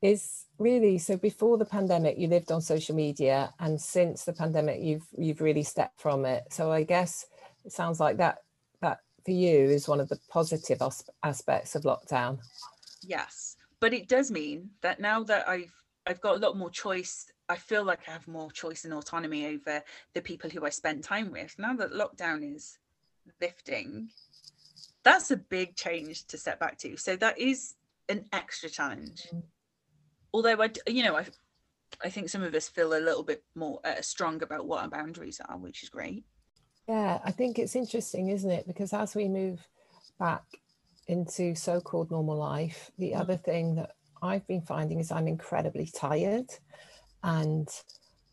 is 0.00 0.44
really 0.58 0.96
so 0.98 1.16
before 1.16 1.58
the 1.58 1.64
pandemic 1.64 2.16
you 2.16 2.28
lived 2.28 2.52
on 2.52 2.60
social 2.60 2.94
media 2.94 3.52
and 3.58 3.80
since 3.80 4.24
the 4.24 4.32
pandemic 4.32 4.80
you've 4.80 5.08
you've 5.18 5.40
really 5.40 5.64
stepped 5.64 6.00
from 6.00 6.24
it. 6.24 6.44
So 6.50 6.70
I 6.70 6.84
guess 6.84 7.26
it 7.64 7.72
sounds 7.72 7.98
like 7.98 8.18
that 8.18 8.44
that 8.82 9.00
for 9.24 9.32
you 9.32 9.58
is 9.70 9.88
one 9.88 9.98
of 9.98 10.08
the 10.08 10.20
positive 10.28 10.80
aspects 11.24 11.74
of 11.74 11.82
lockdown. 11.82 12.38
Yes, 13.02 13.56
but 13.80 13.92
it 13.92 14.08
does 14.08 14.30
mean 14.30 14.70
that 14.80 15.00
now 15.00 15.22
that 15.24 15.48
I've 15.48 15.72
I've 16.06 16.20
got 16.20 16.36
a 16.36 16.38
lot 16.38 16.56
more 16.56 16.70
choice 16.70 17.30
I 17.48 17.56
feel 17.56 17.84
like 17.84 18.00
I 18.06 18.12
have 18.12 18.28
more 18.28 18.50
choice 18.50 18.84
and 18.84 18.92
autonomy 18.92 19.46
over 19.46 19.82
the 20.12 20.20
people 20.20 20.50
who 20.50 20.66
I 20.66 20.68
spend 20.68 21.02
time 21.02 21.32
with. 21.32 21.54
Now 21.58 21.74
that 21.76 21.92
lockdown 21.92 22.54
is 22.54 22.78
lifting, 23.40 24.10
that's 25.02 25.30
a 25.30 25.36
big 25.36 25.74
change 25.74 26.26
to 26.26 26.36
set 26.36 26.60
back 26.60 26.76
to. 26.78 26.96
So 26.98 27.16
that 27.16 27.38
is 27.38 27.74
an 28.08 28.26
extra 28.32 28.68
challenge. 28.68 29.28
Although 30.34 30.62
I, 30.62 30.70
you 30.86 31.02
know, 31.04 31.16
I, 31.16 31.24
I 32.04 32.10
think 32.10 32.28
some 32.28 32.42
of 32.42 32.54
us 32.54 32.68
feel 32.68 32.92
a 32.92 33.00
little 33.00 33.22
bit 33.22 33.42
more 33.54 33.80
uh, 33.82 34.02
strong 34.02 34.42
about 34.42 34.66
what 34.66 34.82
our 34.82 34.88
boundaries 34.88 35.40
are, 35.48 35.56
which 35.56 35.82
is 35.82 35.88
great. 35.88 36.24
Yeah, 36.86 37.18
I 37.24 37.30
think 37.30 37.58
it's 37.58 37.76
interesting, 37.76 38.28
isn't 38.28 38.50
it? 38.50 38.66
Because 38.66 38.92
as 38.92 39.14
we 39.14 39.28
move 39.28 39.66
back 40.18 40.44
into 41.08 41.54
so-called 41.54 42.10
normal 42.10 42.36
life, 42.36 42.90
the 42.98 43.12
mm. 43.12 43.20
other 43.20 43.36
thing 43.36 43.74
that 43.76 43.92
I've 44.22 44.46
been 44.46 44.62
finding 44.62 45.00
is 45.00 45.10
I'm 45.10 45.28
incredibly 45.28 45.86
tired 45.86 46.50
and 47.22 47.68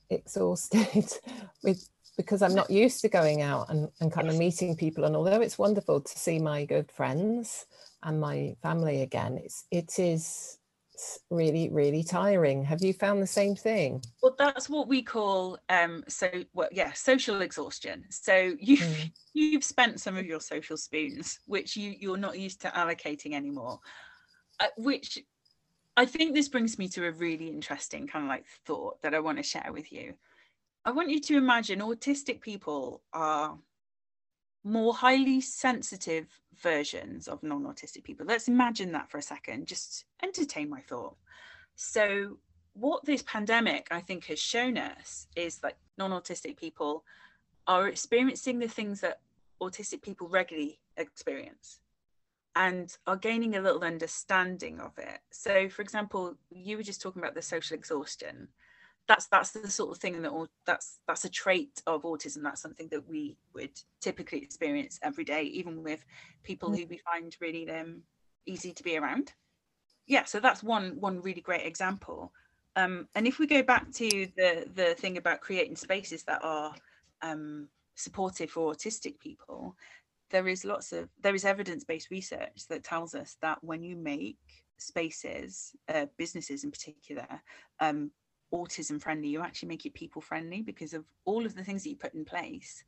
exhausted 0.10 1.12
with 1.64 1.90
because 2.18 2.42
I'm 2.42 2.56
not 2.56 2.70
used 2.70 3.02
to 3.02 3.10
going 3.10 3.42
out 3.42 3.70
and, 3.70 3.90
and 4.00 4.12
kind 4.12 4.30
of 4.30 4.38
meeting 4.38 4.76
people. 4.78 5.04
And 5.04 5.16
although 5.18 5.42
it's 5.42 5.58
wonderful 5.58 6.00
to 6.00 6.20
see 6.20 6.40
my 6.40 6.64
good 6.64 6.90
friends 6.92 7.66
and 8.04 8.22
my 8.22 8.56
family 8.62 9.02
again, 9.02 9.38
it's 9.44 9.66
it 9.70 10.00
is 10.00 10.60
really 11.30 11.70
really 11.70 12.04
tiring 12.04 12.64
have 12.64 12.82
you 12.82 12.94
found 12.94 13.22
the 13.22 13.28
same 13.28 13.56
thing 13.56 14.02
well 14.22 14.36
that's 14.38 14.70
what 14.70 14.88
we 14.88 15.02
call 15.02 15.58
um 15.70 16.04
so 16.08 16.30
well 16.54 16.70
yeah 16.72 16.92
social 16.94 17.42
exhaustion 17.42 18.04
so 18.10 18.54
you've 18.60 18.80
mm. 18.80 19.12
you've 19.34 19.64
spent 19.64 20.00
some 20.00 20.16
of 20.18 20.26
your 20.26 20.40
social 20.40 20.78
spoons 20.78 21.40
which 21.46 21.76
you 21.76 21.94
you're 22.00 22.18
not 22.18 22.38
used 22.40 22.62
to 22.62 22.68
allocating 22.70 23.34
anymore 23.34 23.80
uh, 24.60 24.68
which 24.78 25.20
I 25.98 26.06
think 26.06 26.34
this 26.34 26.50
brings 26.50 26.78
me 26.78 26.88
to 26.90 27.08
a 27.08 27.12
really 27.12 27.48
interesting 27.48 28.08
kind 28.08 28.26
of 28.26 28.30
like 28.30 28.46
thought 28.66 29.02
that 29.02 29.14
I 29.14 29.20
want 29.20 29.38
to 29.38 29.44
share 29.44 29.70
with 29.72 29.92
you. 29.92 30.14
I 30.84 30.92
want 30.92 31.10
you 31.10 31.22
to 31.22 31.38
imagine 31.38 31.80
autistic 31.80 32.42
people 32.42 33.02
are 33.14 33.58
more 34.66 34.96
highly 34.96 35.40
sensitive 35.40 36.28
versions 36.62 37.28
of 37.28 37.44
non 37.44 37.64
autistic 37.64 38.04
people. 38.04 38.26
Let's 38.26 38.48
imagine 38.48 38.92
that 38.94 39.10
for 39.10 39.20
a 39.20 39.22
second, 39.22 39.68
just 39.68 40.06
entertain 40.24 40.70
my 40.70 40.82
thought. 40.82 41.16
So, 41.76 42.40
what 42.74 43.06
this 43.06 43.22
pandemic 43.22 43.88
I 43.92 44.02
think 44.02 44.26
has 44.26 44.40
shown 44.40 44.78
us 44.78 45.28
is 45.36 45.60
that 45.60 45.78
non 45.98 46.12
autistic 46.12 46.58
people 46.58 47.04
are 47.68 47.88
experiencing 47.88 48.60
the 48.60 48.68
things 48.68 49.02
that 49.02 49.22
autistic 49.62 50.02
people 50.02 50.28
regularly 50.28 50.80
experience 50.98 51.80
and 52.56 52.98
are 53.06 53.18
gaining 53.18 53.56
a 53.56 53.62
little 53.62 53.84
understanding 53.84 54.80
of 54.80 54.98
it. 54.98 55.20
So, 55.32 55.70
for 55.70 55.82
example, 55.82 56.36
you 56.50 56.78
were 56.78 56.84
just 56.84 57.02
talking 57.02 57.22
about 57.22 57.36
the 57.36 57.42
social 57.42 57.76
exhaustion. 57.76 58.48
That's 59.08 59.28
that's 59.28 59.52
the 59.52 59.70
sort 59.70 59.92
of 59.92 59.98
thing 60.00 60.22
that 60.22 60.48
that's 60.66 61.00
that's 61.08 61.26
a 61.26 61.30
trait 61.30 61.82
of 61.86 62.04
autism. 62.04 62.42
That's 62.44 62.62
something 62.62 62.88
that 62.90 63.08
we 63.08 63.38
would 63.54 63.80
typically 64.02 64.40
experience 64.40 65.00
every 65.04 65.24
day, 65.24 65.44
even 65.44 65.84
with 65.84 66.04
people 66.44 66.70
mm. 66.70 66.80
who 66.80 66.88
we 66.88 66.98
find 66.98 67.36
really 67.40 67.70
um, 67.70 68.02
easy 68.46 68.74
to 68.74 68.84
be 68.84 68.98
around. 68.98 69.34
Yeah, 70.08 70.26
so 70.26 70.40
that's 70.40 70.64
one 70.64 71.00
one 71.00 71.22
really 71.22 71.42
great 71.42 71.66
example. 71.66 72.32
Um, 72.76 73.08
and 73.16 73.26
if 73.28 73.40
we 73.40 73.48
go 73.48 73.64
back 73.64 73.92
to 73.94 74.10
the 74.38 74.68
the 74.74 74.96
thing 74.96 75.18
about 75.18 75.42
creating 75.42 75.76
spaces 75.76 76.24
that 76.24 76.44
are 76.44 76.74
um, 77.22 77.70
supportive 77.96 78.52
for 78.52 78.74
autistic 78.74 79.20
people, 79.20 79.76
there 80.32 80.48
is 80.48 80.66
lots 80.66 80.92
of 80.92 81.10
there 81.22 81.36
is 81.36 81.46
evidence-based 81.46 82.12
research 82.12 82.68
that 82.70 82.84
tells 82.84 83.16
us 83.16 83.38
that 83.42 83.64
when 83.64 83.84
you 83.84 83.96
make 83.96 84.38
spaces 84.78 85.76
uh, 85.88 86.06
businesses 86.18 86.64
in 86.64 86.72
particular 86.72 87.28
um, 87.80 88.12
autism 88.54 89.02
friendly 89.02 89.28
you 89.28 89.42
actually 89.42 89.70
make 89.70 89.86
it 89.86 89.94
people 89.94 90.22
friendly 90.22 90.62
because 90.62 90.94
of 90.94 91.06
all 91.26 91.46
of 91.46 91.56
the 91.56 91.64
things 91.64 91.84
that 91.84 91.90
you 91.90 91.96
put 91.96 92.14
in 92.14 92.26
place 92.26 92.84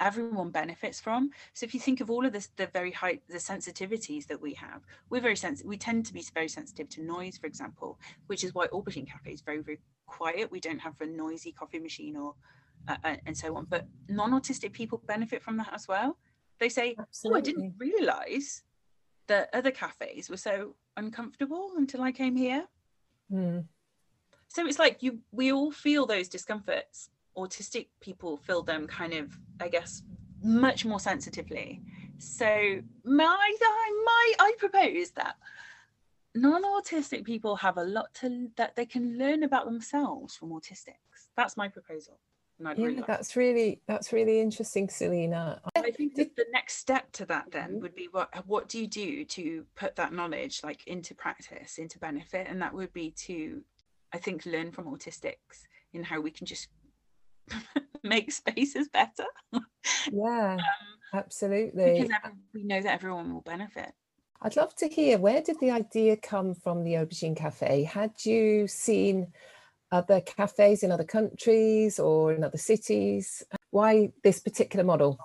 everyone 0.00 0.50
benefits 0.50 1.00
from 1.00 1.30
so 1.52 1.64
if 1.64 1.74
you 1.74 1.80
think 1.80 2.00
of 2.00 2.10
all 2.10 2.24
of 2.24 2.32
this 2.32 2.48
the 2.56 2.66
very 2.68 2.90
high 2.90 3.18
the 3.28 3.38
sensitivities 3.38 4.26
that 4.26 4.40
we 4.40 4.54
have 4.54 4.82
we're 5.10 5.20
very 5.20 5.36
sensitive 5.36 5.68
we 5.68 5.76
tend 5.76 6.04
to 6.04 6.12
be 6.12 6.24
very 6.34 6.48
sensitive 6.48 6.88
to 6.88 7.02
noise 7.02 7.36
for 7.36 7.46
example 7.46 7.98
which 8.26 8.42
is 8.42 8.54
why 8.54 8.66
aubergine 8.68 9.08
cafe 9.08 9.30
is 9.30 9.42
very 9.42 9.60
very 9.60 9.78
quiet 10.06 10.50
we 10.50 10.60
don't 10.60 10.78
have 10.78 10.94
a 11.00 11.06
noisy 11.06 11.52
coffee 11.52 11.78
machine 11.78 12.16
or 12.16 12.34
uh, 12.88 12.96
uh 13.04 13.16
and 13.26 13.36
so 13.36 13.54
on 13.56 13.66
but 13.68 13.86
non-autistic 14.08 14.72
people 14.72 15.02
benefit 15.06 15.42
from 15.42 15.56
that 15.56 15.72
as 15.72 15.86
well 15.86 16.16
they 16.62 16.68
say, 16.68 16.94
Absolutely. 16.96 17.34
"Oh, 17.34 17.38
I 17.38 17.40
didn't 17.40 17.74
realize 17.76 18.62
that 19.26 19.50
other 19.52 19.72
cafes 19.72 20.30
were 20.30 20.36
so 20.36 20.76
uncomfortable 20.96 21.72
until 21.76 22.02
I 22.02 22.12
came 22.12 22.36
here." 22.36 22.68
Mm. 23.30 23.66
So 24.52 24.66
it's 24.66 24.78
like 24.78 25.02
you 25.02 25.18
we 25.32 25.50
all 25.50 25.72
feel 25.72 26.04
those 26.04 26.28
discomforts. 26.28 27.08
Autistic 27.38 27.86
people 28.00 28.36
feel 28.36 28.62
them 28.62 28.86
kind 28.86 29.14
of, 29.14 29.38
I 29.60 29.68
guess, 29.68 30.02
much 30.42 30.84
more 30.84 31.00
sensitively. 31.00 31.80
So 32.18 32.80
my 33.04 33.52
my 34.04 34.32
I 34.38 34.54
propose 34.58 35.10
that 35.12 35.36
non-autistic 36.34 37.24
people 37.24 37.56
have 37.56 37.78
a 37.78 37.84
lot 37.84 38.12
to 38.14 38.50
that 38.56 38.76
they 38.76 38.84
can 38.84 39.18
learn 39.18 39.42
about 39.42 39.64
themselves 39.64 40.36
from 40.36 40.50
autistics. 40.50 41.28
That's 41.34 41.56
my 41.56 41.68
proposal 41.68 42.18
yeah, 42.62 42.84
really 42.84 43.04
that's 43.06 43.36
really 43.36 43.80
that's 43.86 44.12
really 44.12 44.40
interesting, 44.40 44.88
Selina. 44.88 45.60
I 45.76 45.90
think 45.90 46.14
the 46.14 46.46
next 46.52 46.76
step 46.76 47.10
to 47.12 47.26
that 47.26 47.50
then 47.50 47.70
mm-hmm. 47.70 47.80
would 47.80 47.94
be 47.94 48.08
what 48.10 48.30
what 48.46 48.68
do 48.68 48.80
you 48.80 48.86
do 48.86 49.24
to 49.24 49.64
put 49.74 49.96
that 49.96 50.12
knowledge 50.12 50.62
like 50.62 50.86
into 50.86 51.14
practice, 51.14 51.78
into 51.78 51.98
benefit, 51.98 52.46
and 52.48 52.60
that 52.62 52.72
would 52.72 52.92
be 52.92 53.10
to, 53.10 53.62
I 54.12 54.18
think, 54.18 54.46
learn 54.46 54.72
from 54.72 54.86
autistics 54.86 55.66
in 55.92 56.02
how 56.02 56.20
we 56.20 56.30
can 56.30 56.46
just 56.46 56.68
make 58.02 58.32
spaces 58.32 58.88
better. 58.88 59.26
Yeah, 60.10 60.54
um, 60.58 60.60
absolutely. 61.14 62.00
Because 62.02 62.10
we 62.54 62.64
know 62.64 62.80
that 62.80 62.92
everyone 62.92 63.32
will 63.32 63.42
benefit. 63.42 63.92
I'd 64.42 64.56
love 64.56 64.74
to 64.76 64.88
hear 64.88 65.18
where 65.18 65.40
did 65.40 65.60
the 65.60 65.70
idea 65.70 66.16
come 66.16 66.54
from 66.54 66.82
the 66.82 66.94
Aubergine 66.94 67.36
Cafe? 67.36 67.84
Had 67.84 68.24
you 68.24 68.66
seen 68.66 69.28
other 69.92 70.20
cafes 70.20 70.82
in 70.82 70.90
other 70.90 71.04
countries 71.04 72.00
or 72.00 72.32
in 72.32 72.42
other 72.42 72.58
cities? 72.58 73.44
Why 73.70 74.10
this 74.24 74.40
particular 74.40 74.84
model? 74.84 75.18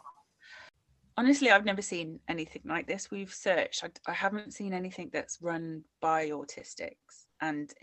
Honestly, 1.18 1.50
I've 1.50 1.66
never 1.66 1.82
seen 1.82 2.20
anything 2.28 2.62
like 2.66 2.86
this. 2.86 3.10
We've 3.10 3.34
searched, 3.34 3.84
I, 3.84 3.90
I 4.12 4.14
haven't 4.14 4.54
seen 4.54 4.72
anything 4.72 5.10
that's 5.12 5.42
run 5.42 5.84
by 6.00 6.30
autistics 6.30 7.26
and 7.42 7.74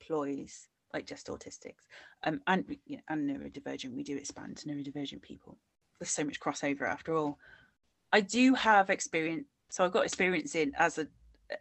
employs 0.00 0.68
like 0.94 1.06
just 1.06 1.26
autistics 1.26 1.86
um, 2.24 2.40
and, 2.46 2.64
you 2.86 2.96
know, 2.96 3.02
and 3.08 3.28
neurodivergent. 3.28 3.94
We 3.94 4.02
do 4.02 4.16
expand 4.16 4.56
to 4.58 4.68
neurodivergent 4.68 5.22
people. 5.22 5.58
There's 6.00 6.10
so 6.10 6.24
much 6.24 6.40
crossover 6.40 6.82
after 6.82 7.14
all. 7.14 7.38
I 8.12 8.20
do 8.22 8.54
have 8.54 8.88
experience, 8.90 9.46
so 9.70 9.84
I've 9.84 9.92
got 9.92 10.04
experience 10.04 10.54
in 10.54 10.72
as 10.78 10.98
a, 10.98 11.06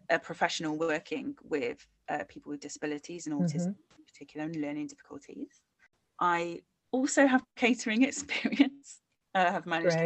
a 0.09 0.19
professional 0.19 0.77
working 0.77 1.35
with 1.43 1.85
uh, 2.09 2.23
people 2.29 2.51
with 2.51 2.61
disabilities 2.61 3.27
and 3.27 3.35
autism. 3.35 3.67
Mm-hmm 3.67 3.81
particular 4.17 4.45
and 4.45 4.55
learning 4.55 4.87
difficulties. 4.87 5.61
I 6.19 6.61
also 6.91 7.27
have 7.27 7.43
catering 7.55 8.03
experience. 8.03 9.01
I 9.33 9.51
have 9.51 9.65
managed. 9.65 9.97
To, 9.97 10.05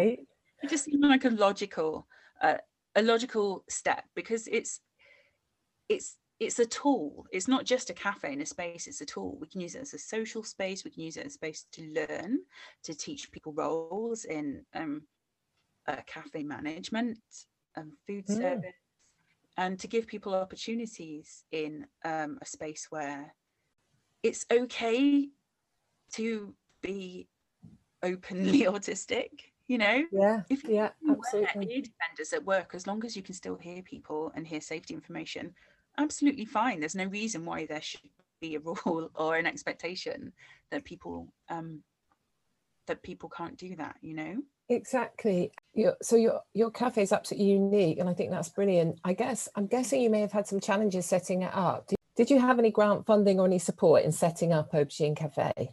it 0.63 0.70
just 0.70 0.86
seemed 0.86 1.04
like 1.04 1.26
a 1.26 1.30
logical, 1.30 2.08
uh, 2.41 2.58
a 2.96 3.02
logical 3.02 3.63
step 3.70 4.04
because 4.15 4.48
it's, 4.48 4.82
it's 5.89 6.17
it's 6.41 6.58
a 6.58 6.65
tool. 6.65 7.27
It's 7.32 7.47
not 7.47 7.65
just 7.65 7.91
a 7.91 7.93
cafe 7.93 8.34
in 8.34 8.41
a 8.41 8.45
space, 8.47 8.88
it's 8.88 8.99
a 9.01 9.06
tool. 9.06 9.38
We 9.39 9.45
can 9.45 9.62
use 9.62 9.75
it 9.75 9.84
as 9.84 9.93
a 9.93 9.99
social 9.99 10.41
space. 10.41 10.84
We 10.84 10.89
can 10.89 11.04
use 11.04 11.15
it 11.15 11.27
as 11.27 11.34
a 11.34 11.36
space 11.36 11.67
to 11.73 11.84
learn, 11.93 12.39
to 12.82 12.95
teach 12.95 13.32
people 13.32 13.54
roles 13.54 14.25
in 14.25 14.65
um, 14.73 15.04
uh, 15.88 15.97
cafe 16.08 16.41
management, 16.41 17.19
and 17.75 17.91
food 18.08 18.25
mm. 18.25 18.38
service, 18.38 18.73
and 19.56 19.80
to 19.80 19.88
give 19.88 20.08
people 20.08 20.34
opportunities 20.34 21.43
in 21.51 21.86
um, 22.04 22.39
a 22.41 22.45
space 22.47 22.88
where 22.89 23.36
it's 24.23 24.47
okay 24.51 25.30
to 26.13 26.56
be 26.82 27.27
openly 28.01 28.62
autistic 28.73 29.30
you 29.67 29.77
know 29.77 30.04
yeah 30.12 30.41
if 30.49 30.67
yeah 30.67 30.89
absolutely 31.10 31.71
ear 31.71 31.82
defenders 31.82 32.34
at 32.34 32.43
work 32.43 32.71
as 32.73 32.88
long 32.88 33.06
as 33.06 33.15
you 33.15 33.21
can 33.21 33.36
still 33.36 33.56
hear 33.56 33.82
people 33.84 34.32
and 34.36 34.47
hear 34.47 34.60
safety 34.60 34.93
information 34.93 35.54
absolutely 35.97 36.45
fine 36.45 36.80
there's 36.80 36.95
no 36.95 37.06
reason 37.06 37.45
why 37.45 37.65
there 37.65 37.82
should 37.82 38.01
be 38.39 38.56
a 38.56 38.60
rule 38.60 39.10
or 39.15 39.36
an 39.36 39.45
expectation 39.45 40.32
that 40.69 40.84
people 40.84 41.32
um 41.49 41.82
that 42.88 43.04
people 43.04 43.30
can't 43.30 43.58
do 43.58 43.75
that 43.75 43.95
you 44.01 44.15
know 44.15 44.36
exactly 44.69 45.51
your, 45.73 45.95
so 46.01 46.15
your 46.15 46.41
your 46.54 46.71
cafe 46.71 47.01
is 47.01 47.12
absolutely 47.12 47.47
unique 47.51 47.99
and 47.99 48.10
i 48.10 48.13
think 48.13 48.32
that's 48.32 48.49
brilliant 48.49 48.97
i 49.04 49.13
guess 49.13 49.49
i'm 49.56 49.67
guessing 49.67 50.01
you 50.01 50.10
may 50.10 50.21
have 50.21 50.32
had 50.32 50.47
some 50.47 50.60
challenges 50.60 51.06
setting 51.06 51.41
it 51.41 51.51
up 51.54 51.91
did 52.15 52.30
you 52.30 52.39
have 52.39 52.60
any 52.60 52.71
grant 52.71 53.06
funding 53.06 53.39
or 53.39 53.45
any 53.45 53.60
support 53.60 54.04
in 54.04 54.12
setting 54.12 54.51
up 54.51 54.73
Aubergine 54.73 55.15
Cafe? 55.15 55.71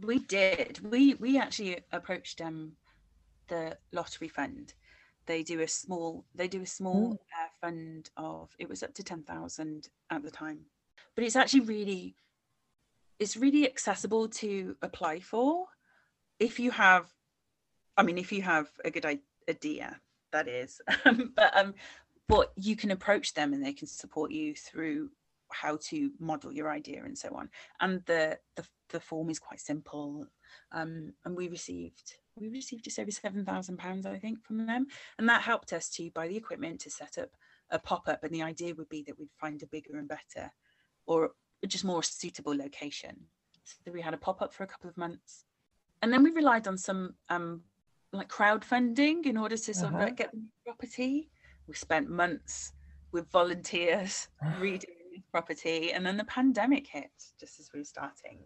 We 0.00 0.20
did. 0.20 0.80
We 0.88 1.14
we 1.14 1.38
actually 1.38 1.84
approached 1.92 2.40
um, 2.40 2.72
the 3.48 3.76
lottery 3.92 4.28
fund. 4.28 4.72
They 5.26 5.42
do 5.42 5.60
a 5.60 5.68
small 5.68 6.24
they 6.34 6.48
do 6.48 6.62
a 6.62 6.66
small 6.66 7.12
mm. 7.12 7.14
uh, 7.14 7.47
fund 7.60 8.10
of 8.16 8.54
it 8.58 8.68
was 8.68 8.82
up 8.82 8.94
to 8.94 9.02
ten 9.02 9.22
thousand 9.22 9.88
at 10.10 10.22
the 10.22 10.30
time, 10.30 10.60
but 11.14 11.24
it's 11.24 11.36
actually 11.36 11.60
really 11.60 12.14
it's 13.18 13.36
really 13.36 13.66
accessible 13.66 14.28
to 14.28 14.76
apply 14.82 15.20
for 15.20 15.66
if 16.38 16.58
you 16.58 16.70
have. 16.70 17.06
I 17.96 18.04
mean, 18.04 18.18
if 18.18 18.30
you 18.30 18.42
have 18.42 18.68
a 18.84 18.90
good 18.90 19.04
idea, 19.48 20.00
that 20.32 20.46
is, 20.46 20.80
but 21.04 21.56
um, 21.56 21.74
but 22.28 22.52
you 22.56 22.76
can 22.76 22.90
approach 22.90 23.34
them 23.34 23.52
and 23.52 23.64
they 23.64 23.72
can 23.72 23.88
support 23.88 24.30
you 24.30 24.54
through 24.54 25.10
how 25.50 25.78
to 25.80 26.10
model 26.20 26.52
your 26.52 26.70
idea 26.70 27.02
and 27.04 27.16
so 27.16 27.34
on. 27.34 27.48
And 27.80 28.02
the 28.06 28.38
the, 28.56 28.64
the 28.90 29.00
form 29.00 29.30
is 29.30 29.38
quite 29.38 29.60
simple, 29.60 30.26
um, 30.72 31.12
and 31.24 31.36
we 31.36 31.48
received 31.48 32.14
we 32.36 32.48
received 32.48 32.84
just 32.84 32.98
over 32.98 33.10
seven 33.10 33.44
thousand 33.44 33.78
pounds, 33.78 34.06
I 34.06 34.18
think, 34.18 34.44
from 34.44 34.66
them, 34.66 34.86
and 35.18 35.28
that 35.28 35.42
helped 35.42 35.72
us 35.72 35.88
to 35.90 36.10
buy 36.10 36.28
the 36.28 36.36
equipment 36.36 36.80
to 36.80 36.90
set 36.90 37.18
up 37.18 37.30
a 37.70 37.78
pop 37.78 38.08
up. 38.08 38.24
And 38.24 38.32
the 38.32 38.42
idea 38.42 38.74
would 38.74 38.88
be 38.88 39.02
that 39.06 39.18
we'd 39.18 39.28
find 39.40 39.62
a 39.62 39.66
bigger 39.66 39.96
and 39.96 40.08
better, 40.08 40.50
or 41.06 41.30
just 41.66 41.84
more 41.84 42.02
suitable 42.02 42.56
location. 42.56 43.16
So 43.64 43.92
we 43.92 44.00
had 44.00 44.14
a 44.14 44.18
pop 44.18 44.40
up 44.40 44.52
for 44.52 44.64
a 44.64 44.66
couple 44.66 44.88
of 44.88 44.96
months, 44.96 45.44
and 46.02 46.12
then 46.12 46.22
we 46.22 46.30
relied 46.30 46.66
on 46.66 46.78
some 46.78 47.14
um, 47.28 47.62
like 48.12 48.28
crowdfunding 48.28 49.26
in 49.26 49.36
order 49.36 49.56
to 49.56 49.74
sort 49.74 49.92
uh-huh. 49.92 49.96
of 49.96 50.04
like 50.04 50.16
get 50.16 50.32
the 50.32 50.42
property. 50.64 51.30
We 51.66 51.74
spent 51.74 52.08
months 52.08 52.72
with 53.12 53.30
volunteers 53.30 54.28
reading 54.60 54.94
the 55.12 55.22
property, 55.30 55.92
and 55.92 56.04
then 56.04 56.16
the 56.16 56.24
pandemic 56.24 56.86
hit 56.86 57.10
just 57.38 57.60
as 57.60 57.70
we 57.72 57.80
were 57.80 57.84
starting. 57.84 58.38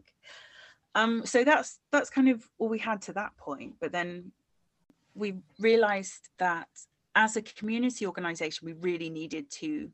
Um, 0.95 1.25
so 1.25 1.45
that's 1.45 1.79
that's 1.91 2.11
kind 2.11 2.29
of 2.29 2.49
all 2.59 2.69
we 2.69 2.79
had 2.79 3.03
to 3.03 3.13
that 3.15 3.37
point. 3.37 3.75
But 3.81 3.93
then 3.93 4.33
we 5.15 5.35
realised 5.59 6.29
that 6.39 6.69
as 7.15 7.37
a 7.37 7.43
community 7.43 8.07
organisation, 8.07 8.67
we 8.67 8.73
really 8.73 9.11
needed 9.11 9.51
to 9.51 9.91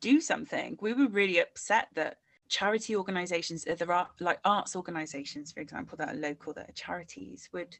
do 0.00 0.20
something. 0.20 0.78
We 0.80 0.92
were 0.92 1.08
really 1.08 1.38
upset 1.38 1.88
that 1.94 2.18
charity 2.48 2.96
organisations, 2.96 3.64
there 3.64 3.92
are 3.92 4.08
like 4.20 4.38
arts 4.44 4.76
organisations, 4.76 5.52
for 5.52 5.60
example, 5.60 5.96
that 5.98 6.14
are 6.14 6.18
local, 6.18 6.52
that 6.54 6.68
are 6.68 6.72
charities, 6.72 7.48
would 7.52 7.76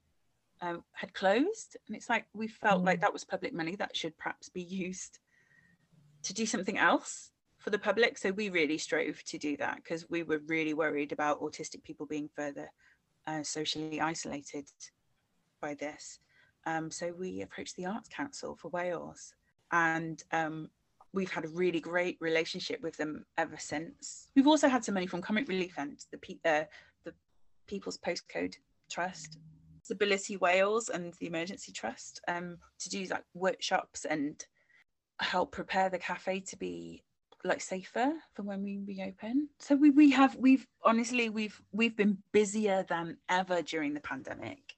um, 0.60 0.82
had 0.92 1.12
closed, 1.14 1.76
and 1.86 1.96
it's 1.96 2.08
like 2.08 2.26
we 2.32 2.48
felt 2.48 2.82
mm. 2.82 2.86
like 2.86 3.00
that 3.00 3.12
was 3.12 3.24
public 3.24 3.52
money 3.52 3.76
that 3.76 3.96
should 3.96 4.16
perhaps 4.16 4.48
be 4.48 4.62
used 4.62 5.18
to 6.22 6.32
do 6.32 6.46
something 6.46 6.78
else 6.78 7.30
for 7.58 7.70
the 7.70 7.78
public. 7.78 8.16
So 8.18 8.30
we 8.30 8.48
really 8.48 8.78
strove 8.78 9.22
to 9.24 9.38
do 9.38 9.56
that 9.58 9.76
because 9.76 10.08
we 10.08 10.22
were 10.22 10.40
really 10.46 10.74
worried 10.74 11.12
about 11.12 11.40
autistic 11.40 11.82
people 11.82 12.06
being 12.06 12.30
further 12.34 12.70
uh, 13.26 13.42
socially 13.42 14.00
isolated 14.00 14.68
by 15.60 15.74
this. 15.74 16.18
Um, 16.66 16.90
so 16.90 17.12
we 17.18 17.42
approached 17.42 17.76
the 17.76 17.86
Arts 17.86 18.08
Council 18.08 18.56
for 18.56 18.68
Wales, 18.68 19.34
and 19.72 20.22
um, 20.32 20.70
we've 21.12 21.30
had 21.30 21.44
a 21.44 21.48
really 21.48 21.80
great 21.80 22.16
relationship 22.20 22.82
with 22.82 22.96
them 22.96 23.24
ever 23.38 23.56
since. 23.58 24.28
We've 24.34 24.46
also 24.46 24.68
had 24.68 24.84
some 24.84 24.94
money 24.94 25.06
from 25.06 25.22
Comic 25.22 25.48
Relief 25.48 25.74
and 25.78 25.98
the 26.10 26.38
uh, 26.44 26.64
the 27.04 27.12
People's 27.66 27.98
Postcode 27.98 28.54
Trust 28.90 29.38
Disability 29.80 30.36
Wales 30.38 30.88
and 30.88 31.12
the 31.20 31.26
Emergency 31.26 31.70
Trust 31.70 32.20
um, 32.26 32.56
to 32.80 32.88
do 32.88 33.04
like 33.04 33.24
workshops 33.34 34.04
and 34.04 34.44
help 35.20 35.52
prepare 35.52 35.90
the 35.90 35.98
cafe 35.98 36.40
to 36.40 36.56
be 36.56 37.04
like 37.44 37.60
safer 37.60 38.12
for 38.32 38.42
when 38.42 38.62
we 38.62 38.80
reopen. 38.86 39.48
So 39.58 39.76
we 39.76 39.90
we 39.90 40.10
have 40.12 40.34
we've 40.36 40.66
honestly 40.82 41.28
we've 41.28 41.60
we've 41.72 41.96
been 41.96 42.18
busier 42.32 42.84
than 42.88 43.18
ever 43.28 43.60
during 43.60 43.92
the 43.92 44.00
pandemic, 44.00 44.74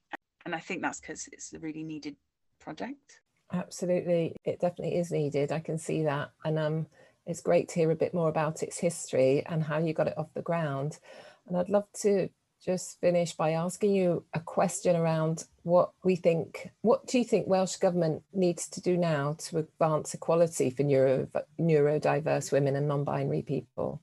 and 0.47 0.55
I 0.55 0.59
think 0.59 0.81
that's 0.81 1.01
because 1.01 1.27
it's 1.33 1.51
a 1.51 1.59
really 1.59 1.83
needed 1.83 2.15
project. 2.57 3.19
Absolutely, 3.51 4.33
it 4.45 4.61
definitely 4.61 4.97
is 4.97 5.11
needed. 5.11 5.51
I 5.51 5.59
can 5.59 5.77
see 5.77 6.03
that, 6.03 6.29
and 6.45 6.57
um, 6.57 6.87
it's 7.25 7.41
great 7.41 7.67
to 7.69 7.75
hear 7.75 7.91
a 7.91 7.95
bit 7.95 8.13
more 8.13 8.29
about 8.29 8.63
its 8.63 8.79
history 8.79 9.45
and 9.45 9.61
how 9.61 9.77
you 9.77 9.93
got 9.93 10.07
it 10.07 10.17
off 10.17 10.33
the 10.33 10.41
ground. 10.41 10.99
And 11.47 11.57
I'd 11.57 11.67
love 11.67 11.87
to 12.01 12.29
just 12.65 12.97
finish 13.01 13.33
by 13.33 13.51
asking 13.51 13.93
you 13.93 14.23
a 14.33 14.39
question 14.39 14.95
around 14.95 15.43
what 15.63 15.91
we 16.03 16.15
think 16.15 16.71
what 16.81 17.05
do 17.05 17.19
you 17.19 17.23
think 17.23 17.45
welsh 17.45 17.75
government 17.75 18.23
needs 18.33 18.67
to 18.67 18.81
do 18.81 18.97
now 18.97 19.35
to 19.37 19.59
advance 19.59 20.15
equality 20.15 20.71
for 20.71 20.81
neuro 20.81 21.27
neurodiverse 21.59 22.51
women 22.51 22.75
and 22.75 22.87
non-binary 22.87 23.43
people 23.43 24.01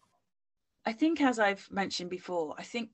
i 0.86 0.92
think 0.92 1.20
as 1.20 1.40
i've 1.40 1.66
mentioned 1.68 2.08
before 2.08 2.54
i 2.56 2.62
think 2.62 2.90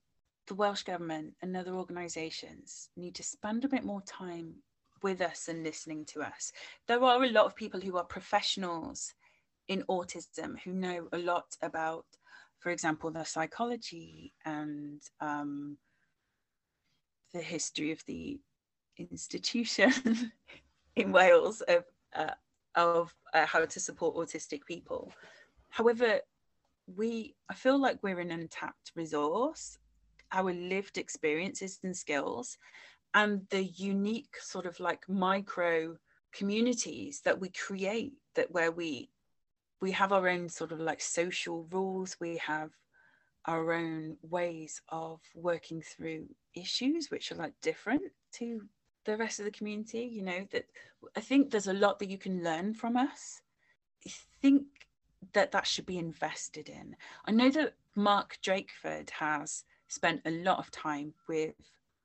the 0.50 0.54
welsh 0.54 0.82
government 0.82 1.32
and 1.40 1.56
other 1.56 1.72
organisations 1.72 2.90
need 2.96 3.14
to 3.14 3.22
spend 3.22 3.64
a 3.64 3.68
bit 3.68 3.84
more 3.84 4.02
time 4.02 4.56
with 5.02 5.22
us 5.22 5.48
and 5.48 5.64
listening 5.64 6.04
to 6.04 6.20
us 6.20 6.52
there 6.86 7.02
are 7.02 7.24
a 7.24 7.30
lot 7.30 7.46
of 7.46 7.56
people 7.56 7.80
who 7.80 7.96
are 7.96 8.04
professionals 8.04 9.14
in 9.68 9.82
autism 9.88 10.58
who 10.64 10.72
know 10.72 11.08
a 11.12 11.18
lot 11.18 11.56
about 11.62 12.04
for 12.60 12.70
example, 12.70 13.10
the 13.10 13.24
psychology 13.24 14.34
and 14.44 15.00
um, 15.20 15.78
the 17.32 17.40
history 17.40 17.90
of 17.90 18.04
the 18.06 18.38
institution 18.98 19.92
in 20.96 21.10
Wales 21.10 21.62
of 21.62 21.84
uh, 22.14 22.34
of 22.74 23.14
uh, 23.32 23.46
how 23.46 23.64
to 23.64 23.80
support 23.80 24.16
autistic 24.16 24.64
people. 24.66 25.10
However, 25.70 26.20
we 26.96 27.34
I 27.48 27.54
feel 27.54 27.80
like 27.80 27.98
we're 28.02 28.20
an 28.20 28.30
untapped 28.30 28.92
resource. 28.94 29.78
Our 30.32 30.52
lived 30.52 30.98
experiences 30.98 31.78
and 31.82 31.96
skills, 31.96 32.58
and 33.14 33.46
the 33.50 33.64
unique 33.64 34.36
sort 34.40 34.66
of 34.66 34.78
like 34.80 35.08
micro 35.08 35.96
communities 36.32 37.20
that 37.24 37.40
we 37.40 37.48
create 37.50 38.12
that 38.34 38.50
where 38.50 38.70
we 38.70 39.10
we 39.80 39.90
have 39.92 40.12
our 40.12 40.28
own 40.28 40.48
sort 40.48 40.72
of 40.72 40.78
like 40.78 41.00
social 41.00 41.66
rules 41.72 42.16
we 42.20 42.36
have 42.36 42.70
our 43.46 43.72
own 43.72 44.16
ways 44.22 44.80
of 44.90 45.20
working 45.34 45.82
through 45.82 46.28
issues 46.54 47.10
which 47.10 47.32
are 47.32 47.36
like 47.36 47.54
different 47.62 48.02
to 48.32 48.60
the 49.06 49.16
rest 49.16 49.40
of 49.40 49.44
the 49.44 49.50
community 49.50 50.08
you 50.12 50.22
know 50.22 50.46
that 50.52 50.66
i 51.16 51.20
think 51.20 51.50
there's 51.50 51.66
a 51.66 51.72
lot 51.72 51.98
that 51.98 52.10
you 52.10 52.18
can 52.18 52.44
learn 52.44 52.74
from 52.74 52.96
us. 52.96 53.40
I 54.06 54.10
think 54.40 54.64
that 55.32 55.52
that 55.52 55.66
should 55.66 55.86
be 55.86 55.98
invested 55.98 56.68
in. 56.68 56.96
I 57.26 57.32
know 57.32 57.50
that 57.50 57.74
mark 57.94 58.38
drakeford 58.42 59.10
has 59.10 59.64
spent 59.90 60.22
a 60.24 60.30
lot 60.30 60.58
of 60.58 60.70
time 60.70 61.12
with 61.28 61.54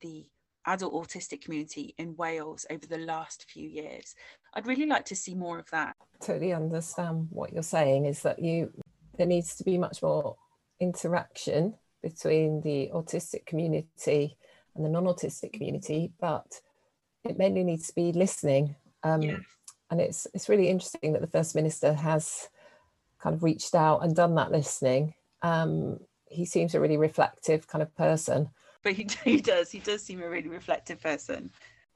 the 0.01 0.25
adult 0.65 0.93
autistic 0.93 1.41
community 1.41 1.93
in 1.97 2.15
Wales 2.17 2.65
over 2.69 2.85
the 2.87 2.97
last 2.97 3.45
few 3.47 3.69
years. 3.69 4.15
I'd 4.53 4.67
really 4.67 4.87
like 4.87 5.05
to 5.05 5.15
see 5.15 5.35
more 5.35 5.59
of 5.59 5.69
that. 5.71 5.95
Totally 6.19 6.53
understand 6.53 7.27
what 7.29 7.53
you're 7.53 7.63
saying 7.63 8.05
is 8.05 8.21
that 8.23 8.39
you 8.39 8.71
there 9.17 9.27
needs 9.27 9.55
to 9.55 9.63
be 9.63 9.77
much 9.77 10.01
more 10.01 10.35
interaction 10.81 11.75
between 12.03 12.61
the 12.61 12.89
autistic 12.93 13.45
community 13.45 14.35
and 14.75 14.83
the 14.83 14.89
non-autistic 14.89 15.53
community, 15.53 16.11
but 16.19 16.59
it 17.23 17.37
mainly 17.37 17.63
needs 17.63 17.87
to 17.87 17.95
be 17.95 18.11
listening. 18.11 18.75
Um. 19.03 19.45
And 19.91 20.01
it's 20.01 20.25
it's 20.33 20.49
really 20.49 20.67
interesting 20.67 21.13
that 21.13 21.21
the 21.21 21.27
First 21.27 21.53
Minister 21.53 21.93
has 21.93 22.49
kind 23.19 23.35
of 23.35 23.43
reached 23.43 23.75
out 23.75 24.03
and 24.03 24.15
done 24.15 24.33
that 24.33 24.51
listening. 24.51 25.13
Um, 25.43 25.99
he 26.27 26.45
seems 26.45 26.75
a 26.75 26.79
really 26.79 26.97
reflective 26.97 27.67
kind 27.67 27.81
of 27.81 27.95
person 27.95 28.49
but 28.85 28.93
he, 28.93 29.07
he 29.25 29.41
does. 29.41 29.69
He 29.69 29.79
does 29.79 30.01
seem 30.03 30.21
a 30.21 30.29
really 30.29 30.47
reflective 30.47 31.01
person. 31.01 31.49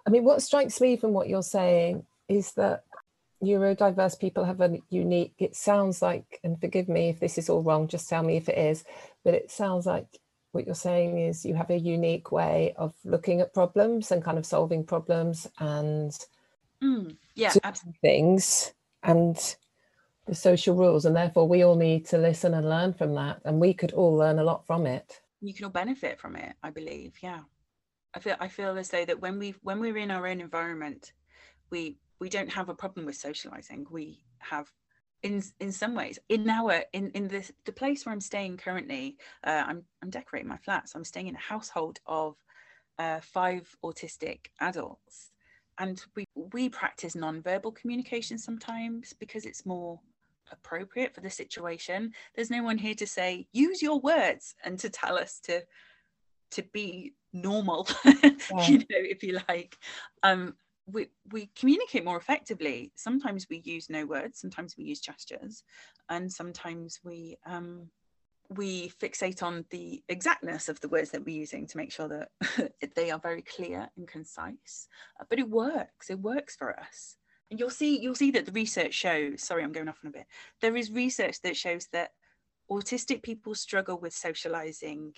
I 0.05 0.09
mean, 0.09 0.25
what 0.25 0.41
strikes 0.41 0.81
me 0.81 0.97
from 0.97 1.13
what 1.13 1.29
you're 1.29 1.43
saying 1.43 2.05
is 2.27 2.51
that 2.53 2.83
neurodiverse 3.41 4.19
people 4.19 4.43
have 4.43 4.59
a 4.59 4.79
unique, 4.89 5.35
it 5.37 5.55
sounds 5.55 6.01
like, 6.01 6.39
and 6.43 6.59
forgive 6.59 6.89
me 6.89 7.09
if 7.09 7.19
this 7.19 7.37
is 7.37 7.49
all 7.49 7.61
wrong, 7.61 7.87
just 7.87 8.09
tell 8.09 8.23
me 8.23 8.35
if 8.35 8.49
it 8.49 8.57
is, 8.57 8.83
but 9.23 9.33
it 9.33 9.49
sounds 9.49 9.85
like 9.85 10.07
what 10.51 10.65
you're 10.65 10.75
saying 10.75 11.19
is 11.19 11.45
you 11.45 11.53
have 11.53 11.69
a 11.69 11.77
unique 11.77 12.31
way 12.31 12.73
of 12.75 12.93
looking 13.05 13.39
at 13.39 13.53
problems 13.53 14.11
and 14.11 14.23
kind 14.23 14.39
of 14.39 14.45
solving 14.45 14.83
problems 14.83 15.47
and 15.59 16.17
mm, 16.83 17.15
yeah, 17.35 17.53
absolutely. 17.63 17.99
things 18.01 18.73
and 19.03 19.55
the 20.29 20.35
social 20.35 20.75
rules. 20.75 21.05
And 21.05 21.15
therefore, 21.15 21.47
we 21.47 21.63
all 21.63 21.75
need 21.75 22.05
to 22.07 22.17
listen 22.17 22.53
and 22.53 22.69
learn 22.69 22.93
from 22.93 23.13
that. 23.15 23.41
And 23.45 23.59
we 23.59 23.73
could 23.73 23.91
all 23.91 24.15
learn 24.15 24.39
a 24.39 24.43
lot 24.43 24.65
from 24.65 24.85
it 24.85 25.21
you 25.41 25.53
can 25.53 25.65
all 25.65 25.71
benefit 25.71 26.19
from 26.19 26.35
it 26.35 26.55
i 26.63 26.69
believe 26.69 27.13
yeah 27.21 27.39
i 28.13 28.19
feel 28.19 28.35
i 28.39 28.47
feel 28.47 28.77
as 28.77 28.89
though 28.89 29.05
that 29.05 29.21
when 29.21 29.39
we 29.39 29.53
when 29.61 29.79
we're 29.79 29.97
in 29.97 30.11
our 30.11 30.27
own 30.27 30.41
environment 30.41 31.13
we 31.69 31.97
we 32.19 32.29
don't 32.29 32.51
have 32.51 32.69
a 32.69 32.75
problem 32.75 33.05
with 33.05 33.15
socializing 33.15 33.85
we 33.89 34.19
have 34.39 34.71
in 35.23 35.43
in 35.59 35.71
some 35.71 35.95
ways 35.95 36.17
in 36.29 36.49
our 36.49 36.83
in 36.93 37.11
in 37.11 37.27
the 37.27 37.49
the 37.65 37.71
place 37.71 38.05
where 38.05 38.13
i'm 38.13 38.21
staying 38.21 38.57
currently 38.57 39.17
uh, 39.45 39.63
i'm 39.67 39.83
i'm 40.01 40.09
decorating 40.09 40.49
my 40.49 40.57
flat 40.57 40.87
so 40.87 40.97
i'm 40.97 41.05
staying 41.05 41.27
in 41.27 41.35
a 41.35 41.39
household 41.39 41.99
of 42.05 42.35
uh, 42.99 43.19
five 43.21 43.75
autistic 43.83 44.47
adults 44.59 45.31
and 45.77 46.01
we 46.15 46.25
we 46.35 46.67
practice 46.67 47.15
non-verbal 47.15 47.71
communication 47.71 48.37
sometimes 48.37 49.13
because 49.13 49.45
it's 49.45 49.65
more 49.65 49.99
appropriate 50.51 51.13
for 51.13 51.21
the 51.21 51.29
situation. 51.29 52.13
There's 52.35 52.49
no 52.49 52.63
one 52.63 52.77
here 52.77 52.95
to 52.95 53.07
say 53.07 53.47
use 53.53 53.81
your 53.81 53.99
words 53.99 54.55
and 54.63 54.77
to 54.79 54.89
tell 54.89 55.17
us 55.17 55.39
to 55.45 55.63
to 56.51 56.63
be 56.73 57.13
normal 57.31 57.87
yeah. 58.05 58.67
you 58.67 58.79
know 58.79 58.85
if 58.89 59.23
you 59.23 59.39
like. 59.47 59.77
Um 60.23 60.55
we 60.85 61.07
we 61.31 61.49
communicate 61.55 62.03
more 62.03 62.17
effectively. 62.17 62.91
Sometimes 62.95 63.47
we 63.49 63.61
use 63.63 63.89
no 63.89 64.05
words 64.05 64.39
sometimes 64.39 64.75
we 64.77 64.85
use 64.85 64.99
gestures 64.99 65.63
and 66.09 66.31
sometimes 66.31 66.99
we 67.03 67.37
um 67.45 67.89
we 68.49 68.89
fixate 68.99 69.43
on 69.43 69.63
the 69.69 70.01
exactness 70.09 70.69
of 70.69 70.79
the 70.81 70.87
words 70.87 71.11
that 71.11 71.23
we're 71.23 71.35
using 71.35 71.67
to 71.67 71.77
make 71.77 71.91
sure 71.91 72.07
that 72.07 72.71
they 72.95 73.11
are 73.11 73.19
very 73.19 73.43
clear 73.43 73.87
and 73.95 74.07
concise. 74.07 74.87
But 75.29 75.37
it 75.37 75.47
works. 75.47 76.09
It 76.09 76.19
works 76.19 76.55
for 76.55 76.77
us 76.79 77.18
and 77.49 77.59
you'll 77.59 77.69
see 77.69 77.99
you'll 77.99 78.15
see 78.15 78.31
that 78.31 78.45
the 78.45 78.51
research 78.51 78.93
shows 78.93 79.41
sorry 79.43 79.63
i'm 79.63 79.71
going 79.71 79.89
off 79.89 79.99
on 80.03 80.09
a 80.09 80.13
bit 80.13 80.25
there 80.61 80.75
is 80.75 80.91
research 80.91 81.41
that 81.41 81.57
shows 81.57 81.87
that 81.91 82.11
autistic 82.71 83.23
people 83.23 83.55
struggle 83.55 83.97
with 83.97 84.13
socializing 84.13 85.13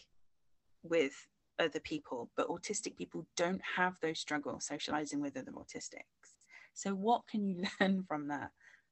with 0.84 1.14
other 1.60 1.80
people, 1.80 2.30
but 2.36 2.48
autistic 2.48 2.98
people 2.98 3.26
don't 3.38 3.62
have 3.76 3.96
those 4.02 4.20
struggles 4.20 4.66
socializing 4.66 5.22
with 5.22 5.38
other 5.38 5.52
autistics. 5.52 6.36
So, 6.74 6.94
what 6.94 7.28
can 7.30 7.46
you 7.46 7.64
learn 7.80 8.04
from 8.08 8.28
that? 8.30 8.52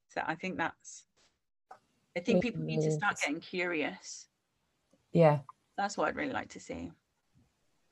So, 0.10 0.22
I 0.26 0.36
think 0.36 0.58
that's, 0.58 1.06
I 2.16 2.20
think 2.22 2.44
people 2.44 2.62
need 2.62 2.82
to 2.82 2.92
start 2.92 3.18
getting 3.20 3.40
curious. 3.40 4.28
Yeah. 5.12 5.40
That's 5.78 5.98
what 5.98 6.10
I'd 6.10 6.16
really 6.16 6.34
like 6.34 6.50
to 6.50 6.60
see. 6.60 6.92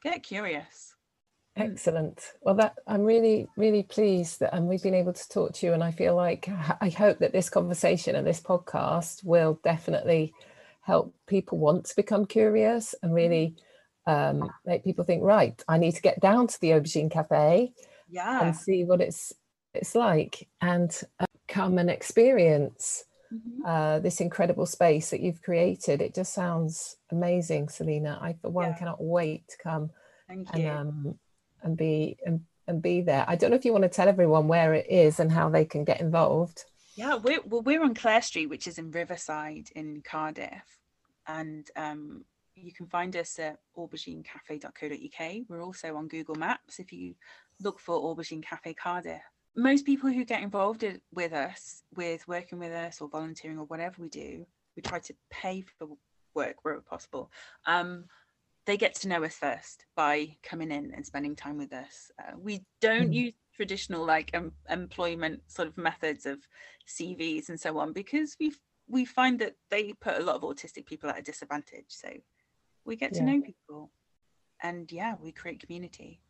Get 0.03 0.23
curious. 0.23 0.93
Excellent. 1.57 2.33
Well, 2.41 2.55
that 2.55 2.75
I'm 2.87 3.03
really, 3.03 3.47
really 3.57 3.83
pleased 3.83 4.39
that 4.39 4.55
um, 4.55 4.67
we've 4.67 4.83
been 4.83 4.93
able 4.93 5.13
to 5.13 5.29
talk 5.29 5.53
to 5.53 5.65
you, 5.65 5.73
and 5.73 5.83
I 5.83 5.91
feel 5.91 6.15
like 6.15 6.49
I 6.81 6.89
hope 6.89 7.19
that 7.19 7.33
this 7.33 7.49
conversation 7.49 8.15
and 8.15 8.25
this 8.25 8.39
podcast 8.39 9.23
will 9.23 9.59
definitely 9.63 10.33
help 10.81 11.13
people 11.27 11.57
want 11.57 11.85
to 11.85 11.95
become 11.95 12.25
curious 12.25 12.95
and 13.03 13.13
really 13.13 13.55
um, 14.05 14.49
make 14.65 14.83
people 14.83 15.03
think, 15.03 15.21
right, 15.21 15.61
I 15.67 15.77
need 15.77 15.95
to 15.95 16.01
get 16.01 16.21
down 16.21 16.47
to 16.47 16.61
the 16.61 16.71
Aubergine 16.71 17.11
Cafe 17.11 17.73
yeah. 18.09 18.41
and 18.41 18.55
see 18.55 18.85
what 18.85 19.01
it's 19.01 19.33
it's 19.73 19.95
like 19.95 20.47
and 20.61 20.89
uh, 21.19 21.25
come 21.47 21.77
and 21.77 21.89
experience 21.89 23.03
mm-hmm. 23.33 23.65
uh, 23.65 23.99
this 23.99 24.21
incredible 24.21 24.65
space 24.65 25.09
that 25.09 25.19
you've 25.19 25.41
created. 25.41 26.01
It 26.01 26.15
just 26.15 26.33
sounds 26.33 26.97
amazing, 27.11 27.69
Selina. 27.69 28.17
I, 28.21 28.33
for 28.41 28.49
one, 28.49 28.69
yeah. 28.69 28.77
cannot 28.77 29.03
wait 29.03 29.47
to 29.49 29.57
come 29.57 29.89
Thank 30.27 30.47
and, 30.53 30.67
um, 30.67 31.19
and 31.63 31.77
be 31.77 32.17
and, 32.25 32.41
and 32.67 32.81
be 32.81 33.01
there. 33.01 33.25
I 33.27 33.35
don't 33.35 33.49
know 33.49 33.55
if 33.55 33.65
you 33.65 33.71
want 33.71 33.83
to 33.83 33.89
tell 33.89 34.07
everyone 34.07 34.47
where 34.47 34.73
it 34.73 34.87
is 34.89 35.19
and 35.19 35.31
how 35.31 35.49
they 35.49 35.65
can 35.65 35.83
get 35.83 36.01
involved. 36.01 36.65
Yeah, 36.95 37.15
we're 37.15 37.41
well, 37.45 37.61
we're 37.61 37.83
on 37.83 37.93
Clare 37.93 38.21
Street, 38.21 38.47
which 38.47 38.67
is 38.67 38.77
in 38.77 38.91
Riverside 38.91 39.69
in 39.75 40.01
Cardiff, 40.01 40.79
and 41.27 41.69
um, 41.75 42.25
you 42.55 42.73
can 42.73 42.87
find 42.87 43.15
us 43.15 43.37
at 43.39 43.57
auberginecafe.co.uk. 43.77 45.31
We're 45.47 45.63
also 45.63 45.95
on 45.95 46.07
Google 46.07 46.35
Maps 46.35 46.79
if 46.79 46.91
you 46.91 47.15
look 47.61 47.79
for 47.79 47.99
Aubergine 47.99 48.43
Cafe 48.43 48.73
Cardiff. 48.73 49.21
Most 49.55 49.85
people 49.85 50.09
who 50.09 50.23
get 50.23 50.43
involved 50.43 50.85
with 51.13 51.33
us, 51.33 51.83
with 51.95 52.27
working 52.27 52.59
with 52.59 52.71
us 52.71 53.01
or 53.01 53.09
volunteering 53.09 53.57
or 53.57 53.65
whatever 53.65 54.01
we 54.01 54.09
do, 54.09 54.45
we 54.75 54.81
try 54.81 54.99
to 54.99 55.13
pay 55.31 55.63
for 55.77 55.87
work 56.35 56.57
wherever 56.63 56.81
possible. 56.81 57.31
Um, 57.65 58.05
they 58.67 58.77
get 58.77 58.93
to 58.93 59.07
know 59.07 59.23
us 59.23 59.33
first 59.33 59.85
by 59.95 60.35
coming 60.43 60.71
in 60.71 60.91
and 60.93 61.05
spending 61.05 61.35
time 61.35 61.57
with 61.57 61.73
us. 61.73 62.11
Uh, 62.19 62.33
we 62.37 62.65
don't 62.81 63.11
mm. 63.11 63.13
use 63.13 63.33
traditional 63.55 64.05
like 64.05 64.29
um, 64.35 64.51
employment 64.69 65.41
sort 65.47 65.69
of 65.69 65.77
methods 65.77 66.25
of 66.27 66.37
CVs 66.87 67.49
and 67.49 67.59
so 67.59 67.79
on 67.79 67.93
because 67.93 68.35
we 68.39 68.53
we 68.89 69.03
find 69.03 69.39
that 69.39 69.55
they 69.71 69.93
put 69.93 70.19
a 70.19 70.23
lot 70.23 70.35
of 70.35 70.43
autistic 70.43 70.85
people 70.85 71.09
at 71.09 71.17
a 71.17 71.21
disadvantage. 71.21 71.85
So 71.87 72.09
we 72.85 72.95
get 72.97 73.13
to 73.13 73.19
yeah. 73.19 73.25
know 73.25 73.41
people, 73.41 73.89
and 74.61 74.91
yeah, 74.91 75.15
we 75.21 75.31
create 75.31 75.61
community. 75.61 76.21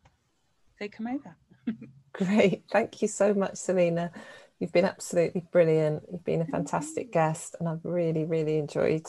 They 0.80 0.88
come 0.88 1.08
over. 1.08 1.36
Great, 2.14 2.64
thank 2.72 3.02
you 3.02 3.08
so 3.08 3.34
much, 3.34 3.58
Selina. 3.58 4.12
You've 4.60 4.72
been 4.72 4.86
absolutely 4.86 5.44
brilliant. 5.52 6.04
You've 6.12 6.24
been 6.26 6.42
a 6.42 6.46
fantastic 6.46 7.12
guest, 7.12 7.56
and 7.60 7.68
I've 7.68 7.84
really, 7.84 8.26
really 8.26 8.58
enjoyed. 8.58 9.06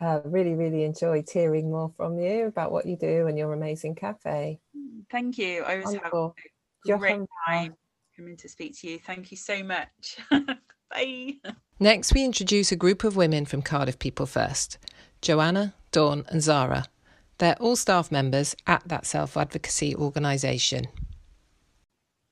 Uh, 0.00 0.20
really, 0.24 0.54
really 0.54 0.84
enjoyed 0.84 1.28
hearing 1.28 1.70
more 1.70 1.92
from 1.96 2.18
you 2.18 2.46
about 2.46 2.70
what 2.70 2.86
you 2.86 2.96
do 2.96 3.26
and 3.26 3.36
your 3.36 3.52
amazing 3.52 3.96
cafe. 3.96 4.60
Thank 5.10 5.38
you. 5.38 5.64
I 5.64 5.76
was 5.76 5.86
Wonderful. 5.86 6.36
having 6.86 7.00
great 7.00 7.28
time 7.48 7.74
coming 8.16 8.36
to 8.36 8.48
speak 8.48 8.78
to 8.80 8.88
you. 8.88 8.98
Thank 9.00 9.30
you 9.32 9.36
so 9.36 9.62
much. 9.62 10.18
Bye. 10.90 11.34
Next, 11.80 12.14
we 12.14 12.24
introduce 12.24 12.72
a 12.72 12.76
group 12.76 13.04
of 13.04 13.16
women 13.16 13.44
from 13.44 13.62
Cardiff 13.62 13.98
People 13.98 14.26
First 14.26 14.78
Joanna, 15.20 15.74
Dawn, 15.90 16.24
and 16.28 16.42
Zara. 16.42 16.84
They're 17.38 17.56
all 17.60 17.76
staff 17.76 18.10
members 18.10 18.54
at 18.66 18.86
that 18.88 19.06
self 19.06 19.36
advocacy 19.36 19.94
organisation. 19.94 20.86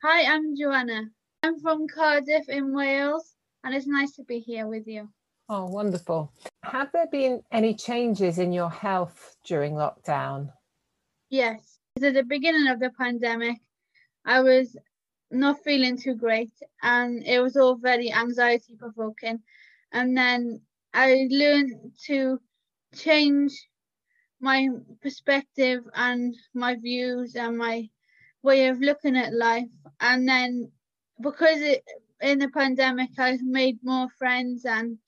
Hi, 0.03 0.33
I'm 0.33 0.57
Joanna. 0.57 1.03
I'm 1.43 1.59
from 1.61 1.87
Cardiff 1.89 2.49
in 2.49 2.75
Wales, 2.75 3.35
and 3.65 3.75
it's 3.75 3.87
nice 3.87 4.13
to 4.17 4.25
be 4.25 4.41
here 4.41 4.67
with 4.67 4.87
you. 4.87 5.09
Oh, 5.49 5.67
wonderful. 5.67 6.33
Have 6.65 6.91
there 6.93 7.07
been 7.07 7.43
any 7.53 7.75
changes 7.75 8.39
in 8.39 8.53
your 8.53 8.71
health 8.71 9.37
during 9.45 9.75
lockdown? 9.75 10.53
Yes. 11.31 11.79
At 12.03 12.15
the 12.15 12.25
beginning 12.25 12.67
of 12.67 12.81
the 12.81 12.91
pandemic, 12.91 13.59
I 14.25 14.41
was 14.41 14.77
not 15.31 15.63
feeling 15.63 15.97
too 15.97 16.15
great 16.15 16.53
and 16.83 17.25
it 17.25 17.41
was 17.41 17.57
all 17.57 17.77
very 17.77 18.13
anxiety 18.13 18.75
provoking. 18.77 19.41
And 19.93 20.17
then 20.17 20.63
I 20.93 21.29
learned 21.31 21.93
to 22.07 22.41
change 22.95 23.53
my 24.41 24.69
perspective 25.01 25.85
and 25.95 26.35
my 26.55 26.75
views 26.75 27.37
and 27.37 27.57
my 27.57 27.89
way 28.43 28.67
of 28.67 28.81
looking 28.81 29.17
at 29.17 29.33
life. 29.33 29.69
And 30.01 30.29
then 30.29 30.73
because 31.21 31.61
it, 31.61 31.85
in 32.21 32.39
the 32.39 32.49
pandemic, 32.49 33.11
I 33.19 33.39
made 33.43 33.79
more 33.83 34.09
friends 34.19 34.65
and 34.65 34.99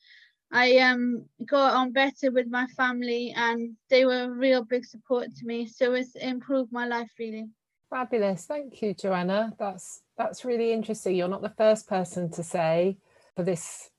I 0.50 0.78
um 0.78 1.26
got 1.44 1.74
on 1.74 1.92
better 1.92 2.30
with 2.30 2.46
my 2.48 2.66
family 2.68 3.34
and 3.36 3.76
they 3.90 4.04
were 4.04 4.24
a 4.24 4.30
real 4.30 4.64
big 4.64 4.84
support 4.84 5.34
to 5.36 5.46
me. 5.46 5.66
So 5.66 5.94
it's 5.94 6.14
improved 6.14 6.72
my 6.72 6.86
life 6.86 7.10
really. 7.18 7.48
Fabulous. 7.90 8.44
Thank 8.46 8.82
you, 8.82 8.94
Joanna. 8.94 9.54
That's 9.58 10.02
that's 10.16 10.44
really 10.44 10.72
interesting. 10.72 11.16
You're 11.16 11.28
not 11.28 11.42
the 11.42 11.54
first 11.56 11.88
person 11.88 12.30
to 12.32 12.42
say 12.42 12.98
for 13.36 13.42
this 13.42 13.90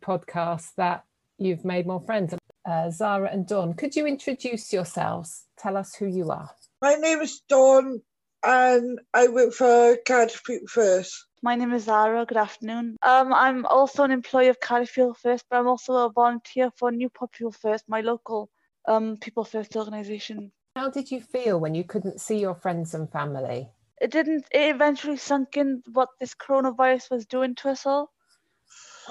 podcast 0.00 0.74
that 0.76 1.04
you've 1.38 1.64
made 1.64 1.86
more 1.86 2.00
friends. 2.00 2.34
Uh, 2.68 2.90
Zara 2.90 3.30
and 3.32 3.46
Dawn, 3.46 3.74
could 3.74 3.96
you 3.96 4.06
introduce 4.06 4.72
yourselves? 4.72 5.46
Tell 5.58 5.76
us 5.76 5.94
who 5.94 6.06
you 6.06 6.30
are. 6.30 6.50
My 6.82 6.94
name 6.94 7.20
is 7.20 7.40
Dawn 7.48 8.02
and 8.42 9.00
I 9.12 9.28
work 9.28 9.52
for 9.52 9.96
Cardiff 10.06 10.42
People 10.44 10.68
First. 10.68 11.26
My 11.42 11.54
name 11.54 11.72
is 11.72 11.84
Zara. 11.84 12.24
Good 12.26 12.36
afternoon. 12.36 12.96
Um, 13.02 13.32
I'm 13.32 13.66
also 13.66 14.04
an 14.04 14.10
employee 14.10 14.48
of 14.48 14.60
Cardiff 14.60 14.94
People 14.94 15.14
First, 15.14 15.44
but 15.50 15.58
I'm 15.58 15.68
also 15.68 15.94
a 15.94 16.12
volunteer 16.12 16.70
for 16.76 16.90
Newport 16.90 17.32
People 17.32 17.52
First, 17.52 17.88
my 17.88 18.00
local 18.00 18.50
um, 18.86 19.16
People 19.18 19.44
First 19.44 19.76
organisation. 19.76 20.52
How 20.76 20.90
did 20.90 21.10
you 21.10 21.20
feel 21.20 21.58
when 21.60 21.74
you 21.74 21.84
couldn't 21.84 22.20
see 22.20 22.38
your 22.38 22.54
friends 22.54 22.94
and 22.94 23.10
family? 23.10 23.68
It 24.00 24.10
didn't. 24.10 24.46
It 24.50 24.74
eventually 24.74 25.16
sunk 25.16 25.56
in 25.56 25.82
what 25.92 26.08
this 26.18 26.34
coronavirus 26.34 27.10
was 27.10 27.26
doing 27.26 27.54
to 27.56 27.70
us 27.70 27.84
all, 27.84 28.10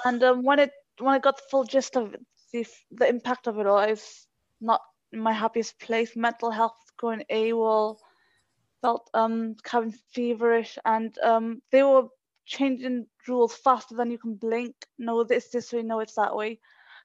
and 0.04 0.22
um, 0.24 0.42
when 0.42 0.58
it 0.58 0.72
when 0.98 1.14
I 1.14 1.18
got 1.18 1.36
the 1.36 1.44
full 1.50 1.64
gist 1.64 1.96
of 1.96 2.14
it, 2.14 2.20
the 2.52 2.66
the 2.90 3.08
impact 3.08 3.46
of 3.46 3.58
it 3.58 3.66
all, 3.66 3.78
I 3.78 3.90
was 3.90 4.26
not 4.60 4.80
in 5.12 5.20
my 5.20 5.32
happiest 5.32 5.78
place. 5.78 6.16
Mental 6.16 6.50
health 6.50 6.74
going 6.98 7.22
AWOL, 7.30 7.98
felt 8.82 9.10
um 9.14 9.56
cabin 9.62 9.92
feverish, 10.14 10.78
and 10.84 11.16
um 11.18 11.62
they 11.70 11.82
were 11.82 12.08
changing 12.46 13.06
rules 13.28 13.54
faster 13.54 13.94
than 13.94 14.10
you 14.10 14.18
can 14.18 14.34
blink. 14.34 14.74
No, 14.98 15.24
this 15.24 15.50
this 15.50 15.72
way. 15.72 15.82
No, 15.82 16.00
it's 16.00 16.16
that 16.16 16.34
way. 16.34 16.58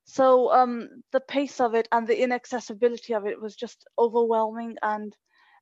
So 0.05 0.51
um, 0.51 1.03
the 1.11 1.19
pace 1.19 1.59
of 1.59 1.73
it 1.73 1.88
and 1.91 2.07
the 2.07 2.21
inaccessibility 2.21 3.13
of 3.13 3.26
it 3.26 3.41
was 3.41 3.55
just 3.55 3.86
overwhelming. 3.97 4.78
And 4.82 5.15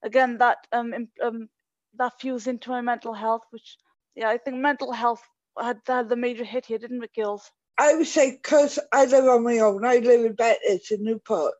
again, 0.04 0.38
that 0.40 0.60
um, 0.72 0.94
um, 1.22 1.50
that 1.96 2.20
fused 2.20 2.48
into 2.48 2.70
my 2.70 2.82
mental 2.82 3.14
health, 3.14 3.44
which 3.52 3.78
yeah, 4.16 4.30
I 4.30 4.38
think 4.38 4.58
mental 4.58 4.92
health 4.92 5.24
had, 5.60 5.80
had 5.88 6.10
the 6.10 6.16
major 6.16 6.44
hit 6.44 6.66
here, 6.66 6.78
didn't 6.78 7.04
it, 7.04 7.14
Gills? 7.14 7.50
I 7.78 7.96
would 7.96 8.08
say 8.08 8.32
because 8.32 8.80
I 8.92 9.06
live 9.06 9.26
on 9.26 9.44
my 9.44 9.60
own. 9.60 9.84
I 9.86 9.98
live 9.98 10.26
in 10.26 10.36
Bettws 10.36 10.92
in 10.92 11.04
Newport. 11.04 11.54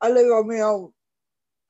I 0.00 0.10
live 0.10 0.30
on 0.30 0.46
my 0.46 0.60
own, 0.60 0.92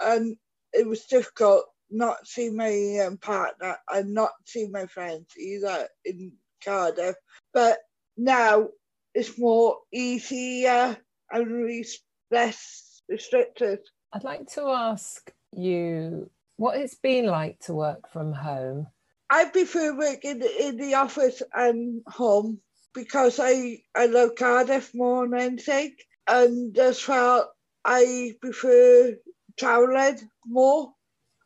and 0.01 0.37
it 0.73 0.87
was 0.87 1.07
difficult 1.07 1.65
not 1.91 2.27
see 2.27 2.51
my 2.51 3.05
um, 3.07 3.19
partner 3.19 3.77
and 3.93 4.13
not 4.13 4.33
see 4.47 4.69
my 4.69 4.87
friends 4.87 5.29
either 5.39 5.89
in 6.05 6.33
Cardiff. 6.65 7.17
But 7.53 7.79
now 8.17 8.69
it's 9.15 9.39
more 9.39 9.79
easier 9.93 10.97
and 11.31 11.85
less 12.31 13.03
restricted. 13.09 13.81
I'd 14.13 14.25
like 14.25 14.47
to 14.55 14.69
ask 14.69 15.33
you 15.53 16.31
what 16.57 16.79
it's 16.79 16.97
been 16.97 17.27
like 17.27 17.59
to 17.61 17.75
work 17.75 18.11
from 18.13 18.33
home. 18.33 18.87
I 19.31 19.47
prefer 19.47 19.97
working 19.97 20.43
in 20.61 20.77
the 20.77 20.95
office 20.95 21.43
and 21.53 22.03
home 22.07 22.61
because 22.95 23.41
I, 23.41 23.79
I 23.95 24.07
love 24.07 24.37
Cardiff 24.39 24.95
more 24.95 25.29
than 25.29 25.41
anything. 25.41 25.97
And 26.27 26.77
as 26.79 27.07
well, 27.09 27.53
I 27.85 28.33
prefer 28.41 29.17
travelling 29.59 30.29
more. 30.47 30.93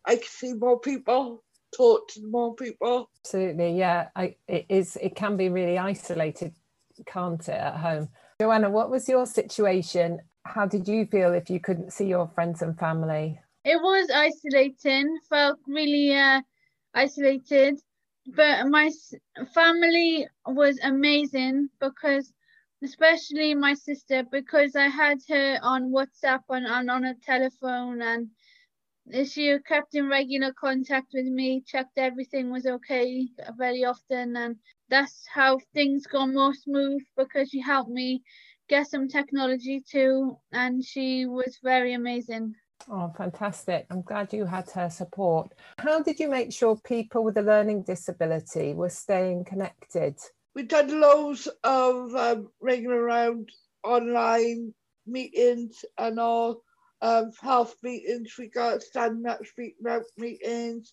I 0.09 0.17
can 0.17 0.27
see 0.27 0.55
more 0.55 0.81
people, 0.81 1.45
talk 1.77 2.09
to 2.09 2.27
more 2.27 2.57
people. 2.57 3.11
Absolutely, 3.25 3.79
yeah. 3.79 4.09
I, 4.17 4.35
it 4.49 4.67
is. 4.69 4.97
It 5.01 5.15
can 5.15 5.37
be 5.37 5.49
really 5.49 5.79
isolated 5.79 6.55
can't 7.07 7.49
it, 7.49 7.53
at 7.53 7.77
home? 7.77 8.09
Joanna, 8.41 8.71
what 8.71 8.91
was 8.91 9.09
your 9.09 9.27
situation? 9.27 10.21
How 10.45 10.67
did 10.67 10.89
you 10.89 11.07
feel 11.07 11.33
if 11.33 11.51
you 11.51 11.61
couldn't 11.61 11.93
see 11.93 12.07
your 12.07 12.29
friends 12.29 12.63
and 12.63 12.79
family? 12.79 13.41
It 13.65 13.77
was 13.77 14.11
isolating, 14.11 15.19
felt 15.29 15.59
really 15.67 16.15
uh, 16.15 16.41
isolated, 16.95 17.81
but 18.35 18.67
my 18.69 18.91
family 19.53 20.27
was 20.47 20.79
amazing 20.83 21.69
because, 21.81 22.33
especially 22.83 23.55
my 23.55 23.75
sister, 23.75 24.23
because 24.31 24.75
I 24.77 24.89
had 24.89 25.19
her 25.29 25.59
on 25.63 25.91
WhatsApp 25.91 26.43
and, 26.49 26.67
and 26.67 26.91
on 26.91 27.05
a 27.05 27.15
telephone, 27.15 28.01
and 28.01 28.29
she 29.25 29.57
kept 29.67 29.95
in 29.95 30.09
regular 30.09 30.53
contact 30.53 31.09
with 31.15 31.27
me, 31.27 31.63
checked 31.67 31.99
everything 31.99 32.51
was 32.51 32.67
okay 32.67 33.29
very 33.57 33.85
often, 33.85 34.37
and 34.37 34.57
that's 34.89 35.27
how 35.33 35.59
things 35.75 36.07
go 36.07 36.27
more 36.27 36.55
smooth 36.55 37.03
because 37.17 37.51
she 37.51 37.61
helped 37.61 37.91
me 37.91 38.23
get 38.69 38.87
some 38.87 39.09
technology 39.09 39.81
too, 39.81 40.39
and 40.53 40.85
she 40.85 41.27
was 41.27 41.59
very 41.63 41.95
amazing. 41.95 42.55
Oh, 42.91 43.13
fantastic. 43.17 43.87
I'm 43.91 44.03
glad 44.03 44.33
you 44.33 44.45
had 44.45 44.71
her 44.71 44.89
support. 44.89 45.53
How 45.79 46.01
did 46.03 46.19
you 46.21 46.29
make 46.29 46.53
sure 46.53 46.77
people 46.77 47.25
with 47.25 47.37
a 47.37 47.43
learning 47.43 47.83
disability 47.83 48.75
were 48.75 48.89
staying 48.89 49.45
connected? 49.45 50.17
We 50.55 50.63
did 50.63 50.91
loads 50.91 51.49
of 51.65 52.15
um, 52.15 52.49
ringing 52.61 52.87
around 52.91 53.51
online 53.85 54.75
meetings 55.07 55.85
and 55.99 56.19
all, 56.19 56.63
um, 57.01 57.33
health 57.41 57.75
meetings. 57.83 58.35
We 58.39 58.49
got 58.49 58.83
stand 58.83 59.27
up, 59.27 59.45
speak 59.47 59.77
out 59.89 60.03
meetings, 60.17 60.93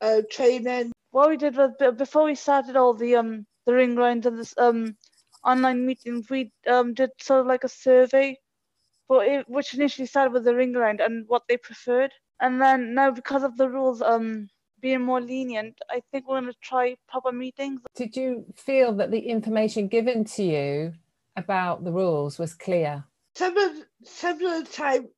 uh, 0.00 0.22
training. 0.30 0.92
What 1.10 1.30
we 1.30 1.36
did 1.36 1.56
was 1.56 1.70
before 1.96 2.24
we 2.24 2.34
started 2.34 2.76
all 2.76 2.94
the 2.94 3.16
um 3.16 3.46
the 3.66 3.74
ring 3.74 3.96
rounds 3.96 4.26
and 4.26 4.38
this 4.38 4.54
um 4.58 4.96
online 5.44 5.86
meetings, 5.86 6.28
we 6.28 6.52
um 6.66 6.94
did 6.94 7.10
sort 7.20 7.40
of 7.40 7.46
like 7.46 7.64
a 7.64 7.68
survey 7.68 8.38
but 9.08 9.26
it, 9.26 9.48
which 9.48 9.74
initially 9.74 10.06
started 10.06 10.32
with 10.32 10.44
the 10.44 10.54
ring 10.54 10.74
around 10.76 11.00
and 11.00 11.24
what 11.28 11.42
they 11.48 11.56
preferred. 11.56 12.12
And 12.40 12.60
then 12.60 12.94
now, 12.94 13.10
because 13.10 13.42
of 13.42 13.56
the 13.56 13.68
rules 13.68 14.02
um, 14.02 14.48
being 14.80 15.02
more 15.02 15.20
lenient, 15.20 15.78
I 15.90 16.02
think 16.10 16.28
we're 16.28 16.40
going 16.40 16.52
to 16.52 16.58
try 16.60 16.96
proper 17.08 17.32
meetings. 17.32 17.80
Did 17.94 18.16
you 18.16 18.44
feel 18.56 18.92
that 18.94 19.10
the 19.10 19.20
information 19.20 19.88
given 19.88 20.24
to 20.24 20.42
you 20.42 20.92
about 21.36 21.84
the 21.84 21.92
rules 21.92 22.38
was 22.38 22.54
clear? 22.54 23.04
Some 23.34 23.56
of, 23.56 23.72
some 24.04 24.42
of 24.42 24.64
the 24.64 24.70
time, 24.70 25.08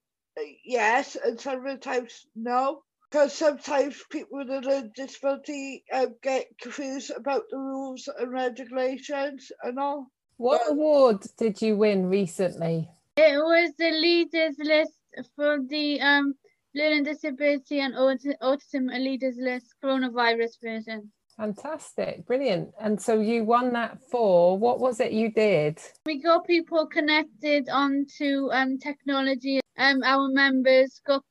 yes, 0.64 1.16
and 1.24 1.41
some 1.41 1.59
of 1.59 1.64
the 1.64 1.78
times, 1.78 2.26
no. 2.34 2.82
Because 3.11 3.32
sometimes 3.32 4.03
people 4.11 4.39
with 4.39 4.51
a 4.51 4.61
learning 4.61 4.93
disability 4.97 5.84
um, 5.93 6.16
get 6.22 6.47
confused 6.61 7.12
about 7.16 7.43
the 7.51 7.57
rules 7.57 8.09
and 8.18 8.32
regulations 8.32 9.53
and 9.62 9.78
all. 9.78 10.11
What 10.39 10.62
but, 10.66 10.72
award 10.72 11.26
did 11.39 11.62
you 11.62 11.76
win 11.76 12.07
recently? 12.07 12.91
It 13.16 13.39
was 13.39 13.70
the 13.78 13.91
leaders 13.91 14.57
list 14.59 14.99
for 15.37 15.59
the 15.68 16.01
um, 16.01 16.34
learning 16.74 17.05
disability 17.05 17.80
and 17.80 17.95
autism 17.95 18.89
leaders 18.93 19.37
list 19.39 19.74
coronavirus 19.82 20.61
version. 20.62 21.11
Fantastic, 21.37 22.26
brilliant. 22.26 22.70
And 22.80 23.01
so 23.01 23.20
you 23.20 23.45
won 23.45 23.72
that 23.74 23.99
for 24.11 24.59
what 24.59 24.80
was 24.80 25.01
it 25.01 25.12
you 25.12 25.30
did? 25.30 25.78
We 26.07 26.20
got 26.20 26.47
people 26.47 26.87
connected 26.87 27.68
onto 27.68 28.51
um, 28.53 28.78
technology. 28.78 29.61
Um, 29.79 30.03
our 30.05 30.29
members 30.29 31.01
got 31.07 31.22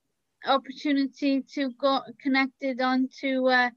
opportunity 0.45 1.43
to 1.55 1.71
got 1.79 2.03
connected 2.21 2.81
onto 2.81 3.47
uh, 3.47 3.69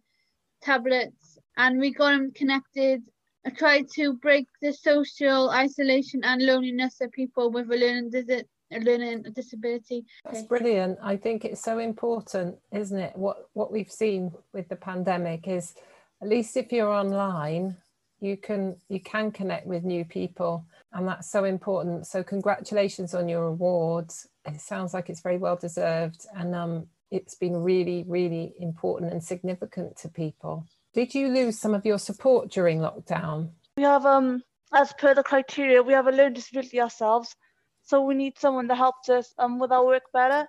tablets 0.62 1.38
and 1.56 1.78
we 1.78 1.92
got 1.92 2.10
them 2.10 2.30
connected 2.32 3.02
I 3.48 3.50
try 3.50 3.82
to 3.94 4.12
break 4.14 4.46
the 4.60 4.72
social 4.72 5.48
isolation 5.50 6.22
and 6.22 6.42
loneliness 6.42 7.00
of 7.00 7.12
people 7.12 7.50
with 7.50 7.70
a 7.70 7.76
learning, 7.76 8.10
dis- 8.10 8.44
a 8.72 8.80
learning 8.80 9.24
disability. 9.34 10.04
That's 10.24 10.42
brilliant. 10.42 10.98
I 11.02 11.16
think 11.16 11.46
it's 11.46 11.62
so 11.62 11.78
important, 11.78 12.56
isn't 12.72 12.98
it? 12.98 13.16
What 13.16 13.48
what 13.54 13.72
we've 13.72 13.90
seen 13.90 14.32
with 14.52 14.68
the 14.68 14.76
pandemic 14.76 15.48
is 15.48 15.74
at 16.20 16.28
least 16.28 16.58
if 16.58 16.72
you're 16.72 16.92
online, 16.92 17.76
you 18.20 18.36
can 18.36 18.76
you 18.88 19.00
can 19.00 19.30
connect 19.30 19.66
with 19.66 19.84
new 19.84 20.04
people 20.04 20.66
and 20.92 21.06
that's 21.06 21.30
so 21.30 21.44
important. 21.44 22.06
So 22.06 22.22
congratulations 22.22 23.14
on 23.14 23.28
your 23.28 23.44
awards. 23.44 24.28
It 24.46 24.60
sounds 24.60 24.94
like 24.94 25.10
it's 25.10 25.20
very 25.20 25.38
well 25.38 25.56
deserved 25.56 26.26
and 26.34 26.54
um, 26.54 26.86
it's 27.10 27.34
been 27.34 27.56
really, 27.56 28.04
really 28.06 28.54
important 28.58 29.12
and 29.12 29.22
significant 29.22 29.96
to 29.98 30.08
people. 30.08 30.66
Did 30.94 31.14
you 31.14 31.28
lose 31.28 31.58
some 31.58 31.74
of 31.74 31.84
your 31.84 31.98
support 31.98 32.50
during 32.50 32.78
lockdown? 32.78 33.50
We 33.76 33.82
have, 33.84 34.06
um, 34.06 34.42
as 34.74 34.92
per 34.94 35.14
the 35.14 35.22
criteria, 35.22 35.82
we 35.82 35.92
have 35.92 36.06
a 36.06 36.12
learning 36.12 36.34
disability 36.34 36.80
ourselves. 36.80 37.34
So 37.82 38.02
we 38.02 38.14
need 38.14 38.38
someone 38.38 38.68
to 38.68 38.74
help 38.74 38.96
us 39.08 39.32
um, 39.38 39.58
with 39.58 39.72
our 39.72 39.84
work 39.84 40.04
better. 40.12 40.46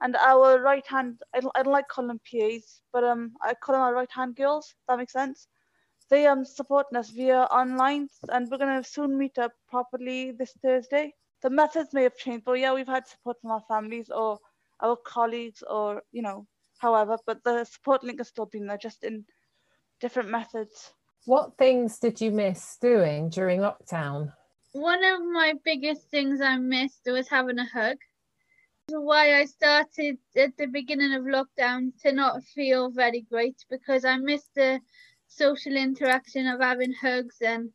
And 0.00 0.14
our 0.16 0.60
right 0.60 0.86
hand, 0.86 1.20
I 1.34 1.40
don't, 1.40 1.52
I 1.56 1.62
don't 1.62 1.72
like 1.72 1.88
calling 1.88 2.08
them 2.08 2.20
PAs, 2.30 2.80
but 2.92 3.02
um, 3.02 3.32
I 3.42 3.54
call 3.54 3.74
them 3.74 3.82
our 3.82 3.94
right 3.94 4.10
hand 4.14 4.36
girls. 4.36 4.74
that 4.86 4.98
makes 4.98 5.12
sense. 5.12 5.48
They 6.10 6.26
um 6.26 6.44
supporting 6.44 6.98
us 6.98 7.10
via 7.10 7.42
online, 7.42 8.08
and 8.30 8.50
we're 8.50 8.58
gonna 8.58 8.82
soon 8.82 9.18
meet 9.18 9.38
up 9.38 9.52
properly 9.68 10.32
this 10.32 10.52
Thursday. 10.62 11.14
The 11.42 11.50
methods 11.50 11.92
may 11.92 12.02
have 12.04 12.16
changed, 12.16 12.44
but 12.44 12.54
yeah, 12.54 12.74
we've 12.74 12.86
had 12.88 13.06
support 13.06 13.36
from 13.40 13.50
our 13.50 13.62
families 13.68 14.10
or 14.10 14.38
our 14.80 14.96
colleagues, 14.96 15.62
or 15.62 16.02
you 16.12 16.22
know, 16.22 16.46
however. 16.78 17.18
But 17.26 17.44
the 17.44 17.64
support 17.64 18.02
link 18.04 18.18
has 18.20 18.28
still 18.28 18.46
been 18.46 18.66
there, 18.66 18.78
just 18.78 19.04
in 19.04 19.24
different 20.00 20.30
methods. 20.30 20.92
What 21.26 21.58
things 21.58 21.98
did 21.98 22.20
you 22.20 22.30
miss 22.30 22.78
doing 22.80 23.28
during 23.28 23.60
lockdown? 23.60 24.32
One 24.72 25.04
of 25.04 25.20
my 25.20 25.54
biggest 25.64 26.08
things 26.10 26.40
I 26.40 26.56
missed 26.56 27.02
was 27.06 27.28
having 27.28 27.58
a 27.58 27.66
hug. 27.66 27.98
Why 28.88 29.40
I 29.40 29.44
started 29.44 30.16
at 30.36 30.56
the 30.56 30.66
beginning 30.66 31.12
of 31.12 31.24
lockdown 31.24 31.92
to 32.02 32.12
not 32.12 32.42
feel 32.44 32.90
very 32.90 33.20
great 33.20 33.56
because 33.68 34.06
I 34.06 34.16
missed 34.16 34.54
the 34.54 34.80
social 35.28 35.76
interaction 35.76 36.46
of 36.48 36.60
having 36.60 36.94
hugs 36.94 37.38
and 37.42 37.70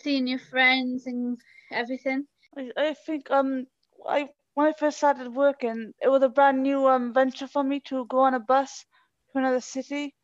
seeing 0.00 0.26
your 0.28 0.38
friends 0.40 1.06
and 1.06 1.38
everything. 1.72 2.26
I, 2.56 2.70
I 2.76 2.94
think 2.94 3.30
um 3.30 3.66
I 4.06 4.28
when 4.54 4.68
I 4.68 4.72
first 4.72 4.98
started 4.98 5.34
working, 5.34 5.94
it 6.00 6.08
was 6.08 6.22
a 6.22 6.28
brand 6.30 6.62
new 6.62 6.86
um 6.88 7.12
venture 7.14 7.48
for 7.48 7.64
me 7.64 7.80
to 7.88 8.06
go 8.06 8.20
on 8.20 8.34
a 8.34 8.40
bus 8.40 8.84
to 9.32 9.38
another 9.38 9.60
city 9.60 10.14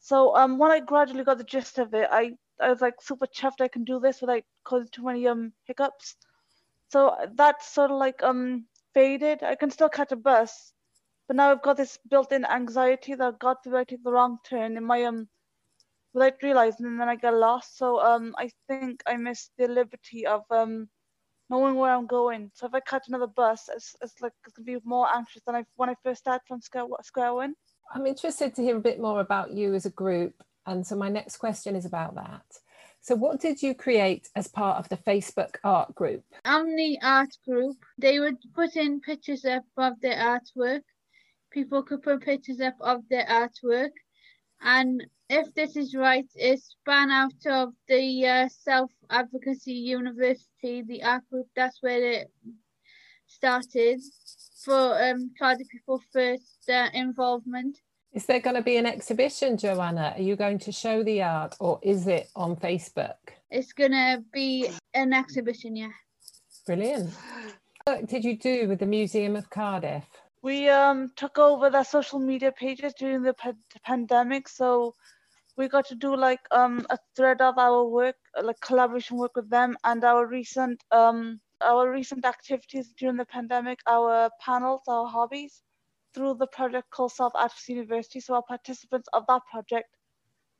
so 0.00 0.36
um, 0.36 0.58
when 0.58 0.70
I 0.70 0.80
gradually 0.80 1.24
got 1.24 1.38
the 1.38 1.44
gist 1.44 1.78
of 1.78 1.94
it, 1.94 2.08
I, 2.10 2.32
I 2.60 2.70
was 2.70 2.80
like 2.80 3.00
super 3.00 3.26
chuffed 3.26 3.60
I 3.60 3.68
can 3.68 3.84
do 3.84 4.00
this 4.00 4.20
without 4.20 4.44
causing 4.64 4.88
too 4.90 5.04
many 5.04 5.26
um 5.28 5.52
hiccups. 5.64 6.16
So 6.88 7.16
that 7.36 7.62
sort 7.62 7.90
of 7.90 7.98
like 7.98 8.22
um 8.22 8.66
faded. 8.94 9.42
I 9.42 9.56
can 9.56 9.70
still 9.70 9.88
catch 9.88 10.12
a 10.12 10.16
bus, 10.16 10.72
but 11.28 11.36
now 11.36 11.50
I've 11.50 11.62
got 11.62 11.76
this 11.78 11.98
built-in 12.08 12.44
anxiety 12.44 13.14
that 13.14 13.38
God 13.40 13.58
forbid 13.64 13.78
I 13.78 13.84
take 13.84 14.04
the 14.04 14.12
wrong 14.12 14.38
turn 14.44 14.76
in 14.76 14.84
my 14.84 15.04
um 15.04 15.28
without 16.14 16.42
realizing, 16.42 16.86
and 16.86 17.00
then 17.00 17.08
I 17.08 17.16
get 17.16 17.34
lost. 17.34 17.76
So 17.78 18.00
um 18.00 18.34
I 18.38 18.50
think 18.68 19.02
I 19.06 19.16
miss 19.16 19.50
the 19.58 19.68
liberty 19.68 20.26
of 20.26 20.42
um 20.50 20.88
knowing 21.50 21.74
where 21.74 21.94
I'm 21.94 22.06
going. 22.06 22.50
So 22.54 22.66
if 22.66 22.74
I 22.74 22.80
catch 22.80 23.08
another 23.08 23.26
bus, 23.26 23.68
it's, 23.74 23.94
it's 24.00 24.20
like 24.20 24.32
it's 24.44 24.54
gonna 24.54 24.64
be 24.64 24.78
more 24.84 25.08
anxious 25.14 25.42
than 25.46 25.54
I 25.54 25.64
when 25.76 25.90
I 25.90 25.96
first 26.02 26.20
started 26.20 26.42
from 26.46 26.60
square 26.60 26.86
square 27.02 27.34
one. 27.34 27.54
I'm 27.94 28.06
interested 28.06 28.54
to 28.54 28.62
hear 28.62 28.76
a 28.76 28.80
bit 28.80 29.00
more 29.00 29.20
about 29.20 29.52
you 29.52 29.74
as 29.74 29.86
a 29.86 29.90
group. 29.90 30.34
And 30.66 30.86
so 30.86 30.96
my 30.96 31.08
next 31.08 31.36
question 31.38 31.74
is 31.76 31.84
about 31.84 32.14
that. 32.14 32.44
So, 33.04 33.16
what 33.16 33.40
did 33.40 33.60
you 33.60 33.74
create 33.74 34.28
as 34.36 34.46
part 34.46 34.78
of 34.78 34.88
the 34.88 34.96
Facebook 34.96 35.56
art 35.64 35.92
group? 35.94 36.22
I'm 36.44 36.76
the 36.76 36.98
art 37.02 37.36
group. 37.46 37.76
They 37.98 38.20
would 38.20 38.38
put 38.54 38.76
in 38.76 39.00
pictures 39.00 39.44
up 39.44 39.64
of 39.76 40.00
their 40.00 40.16
artwork. 40.16 40.82
People 41.50 41.82
could 41.82 42.02
put 42.02 42.22
pictures 42.22 42.60
up 42.60 42.76
of 42.80 43.02
their 43.10 43.26
artwork. 43.26 43.90
And 44.60 45.04
if 45.32 45.54
this 45.54 45.76
is 45.76 45.94
right, 45.94 46.30
it's 46.34 46.76
span 46.80 47.10
out 47.10 47.46
of 47.46 47.72
the 47.88 48.26
uh, 48.26 48.48
Self 48.48 48.90
Advocacy 49.08 49.72
University, 49.72 50.82
the 50.82 51.02
art 51.02 51.22
group. 51.30 51.46
That's 51.56 51.78
where 51.80 52.02
it 52.02 52.30
started 53.26 54.00
for 54.62 55.02
um, 55.02 55.30
Cardiff 55.38 55.68
People 55.70 56.02
First 56.12 56.68
uh, 56.68 56.88
involvement. 56.92 57.78
Is 58.12 58.26
there 58.26 58.40
going 58.40 58.56
to 58.56 58.62
be 58.62 58.76
an 58.76 58.84
exhibition, 58.84 59.56
Joanna? 59.56 60.12
Are 60.16 60.22
you 60.22 60.36
going 60.36 60.58
to 60.60 60.72
show 60.72 61.02
the 61.02 61.22
art 61.22 61.56
or 61.60 61.80
is 61.82 62.06
it 62.06 62.28
on 62.36 62.56
Facebook? 62.56 63.16
It's 63.50 63.72
going 63.72 63.92
to 63.92 64.22
be 64.34 64.68
an 64.92 65.14
exhibition, 65.14 65.76
yeah. 65.76 65.92
Brilliant. 66.66 67.10
What 67.84 68.06
did 68.06 68.22
you 68.22 68.36
do 68.36 68.68
with 68.68 68.80
the 68.80 68.86
Museum 68.86 69.34
of 69.34 69.48
Cardiff? 69.48 70.04
We 70.42 70.68
um, 70.68 71.10
took 71.16 71.38
over 71.38 71.70
their 71.70 71.84
social 71.84 72.18
media 72.18 72.52
pages 72.52 72.92
during 72.98 73.22
the 73.22 73.32
p- 73.32 73.52
pandemic. 73.82 74.46
So 74.46 74.94
we 75.56 75.68
got 75.68 75.86
to 75.86 75.94
do 75.94 76.16
like 76.16 76.40
um, 76.50 76.86
a 76.90 76.98
thread 77.14 77.40
of 77.40 77.58
our 77.58 77.84
work, 77.84 78.16
like 78.42 78.60
collaboration 78.60 79.16
work 79.18 79.36
with 79.36 79.50
them 79.50 79.76
and 79.84 80.02
our 80.04 80.26
recent 80.26 80.82
um, 80.90 81.40
our 81.60 81.90
recent 81.90 82.24
activities 82.24 82.92
during 82.98 83.16
the 83.16 83.24
pandemic, 83.26 83.78
our 83.86 84.30
panels, 84.40 84.80
our 84.88 85.06
hobbies, 85.06 85.62
through 86.14 86.34
the 86.34 86.46
project 86.46 86.90
called 86.90 87.12
Self 87.12 87.32
Advocacy 87.36 87.74
University. 87.74 88.20
So 88.20 88.34
our 88.34 88.42
participants 88.42 89.08
of 89.12 89.24
that 89.28 89.42
project 89.50 89.88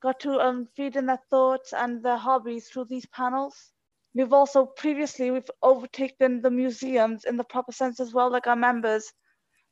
got 0.03 0.21
to 0.21 0.41
um, 0.41 0.69
feed 0.77 0.97
in 0.97 1.07
their 1.07 1.21
thoughts 1.31 1.73
and 1.73 2.03
their 2.03 2.17
hobbies 2.17 2.69
through 2.69 2.87
these 2.87 3.07
panels. 3.07 3.73
We've 4.15 4.33
also 4.33 4.67
previously 4.67 5.31
we've 5.31 5.51
overtaken 5.63 6.43
the 6.43 6.51
museums 6.51 7.25
in 7.25 7.37
the 7.37 7.45
proper 7.45 7.73
sense 7.73 7.99
as 7.99 8.13
well, 8.13 8.31
like 8.31 8.47
our 8.47 8.57
members 8.57 9.11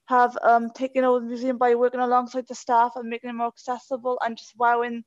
have 0.07 0.37
um, 0.43 0.71
taken 0.71 1.05
over 1.05 1.21
the 1.21 1.27
museum 1.27 1.59
by 1.59 1.75
working 1.75 2.01
alongside 2.01 2.47
the 2.49 2.55
staff 2.55 2.93
and 2.97 3.09
making 3.09 3.31
it 3.31 3.35
more 3.35 3.49
accessible 3.49 4.18
and 4.25 4.37
just 4.37 4.55
wowing 4.57 5.05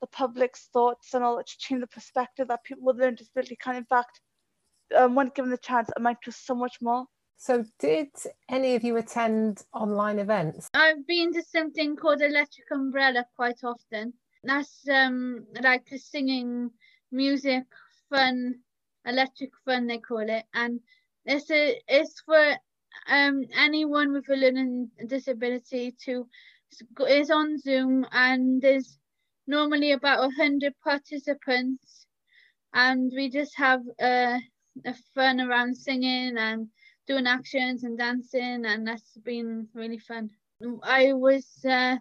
the 0.00 0.06
public's 0.06 0.68
thoughts 0.72 1.14
and 1.14 1.22
all 1.22 1.36
that 1.36 1.46
to 1.46 1.58
change 1.58 1.80
the 1.80 1.86
perspective 1.86 2.48
that 2.48 2.64
people 2.64 2.84
with 2.84 2.98
learning 2.98 3.16
disability 3.16 3.56
can 3.56 3.76
in 3.76 3.84
fact 3.84 4.20
um, 4.96 5.14
when 5.14 5.28
given 5.28 5.50
the 5.50 5.58
chance, 5.58 5.90
amount 5.96 6.18
to 6.22 6.32
so 6.32 6.54
much 6.54 6.78
more. 6.80 7.06
So, 7.36 7.64
did 7.78 8.08
any 8.50 8.74
of 8.74 8.84
you 8.84 8.96
attend 8.96 9.62
online 9.72 10.18
events? 10.18 10.68
I've 10.74 11.06
been 11.06 11.32
to 11.32 11.42
something 11.42 11.96
called 11.96 12.20
Electric 12.20 12.70
Umbrella 12.70 13.24
quite 13.34 13.64
often. 13.64 14.12
That's 14.44 14.86
um 14.88 15.46
like 15.60 15.86
a 15.92 15.98
singing 15.98 16.70
music 17.12 17.64
fun, 18.10 18.56
electric 19.06 19.50
fun 19.64 19.86
they 19.86 19.98
call 19.98 20.28
it, 20.28 20.44
and 20.52 20.80
it's 21.24 21.50
a 21.50 21.80
it's 21.88 22.20
for 22.20 22.56
um 23.08 23.44
anyone 23.56 24.12
with 24.12 24.28
a 24.28 24.36
learning 24.36 24.90
disability 25.06 25.94
to 26.04 26.26
it's 27.00 27.30
on 27.30 27.58
Zoom 27.58 28.06
and 28.12 28.62
there's 28.62 28.99
normally 29.50 29.92
about 29.92 30.24
a 30.24 30.30
hundred 30.36 30.74
participants, 30.82 32.06
and 32.72 33.12
we 33.14 33.28
just 33.28 33.56
have 33.56 33.80
uh, 34.00 34.38
a 34.86 34.94
fun 35.14 35.40
around 35.40 35.76
singing 35.76 36.36
and 36.38 36.68
doing 37.06 37.26
actions 37.26 37.84
and 37.84 37.98
dancing, 37.98 38.64
and 38.64 38.86
that's 38.86 39.16
been 39.24 39.68
really 39.74 39.98
fun. 39.98 40.30
I 40.82 41.12
was 41.12 41.46
uh, 41.68 41.96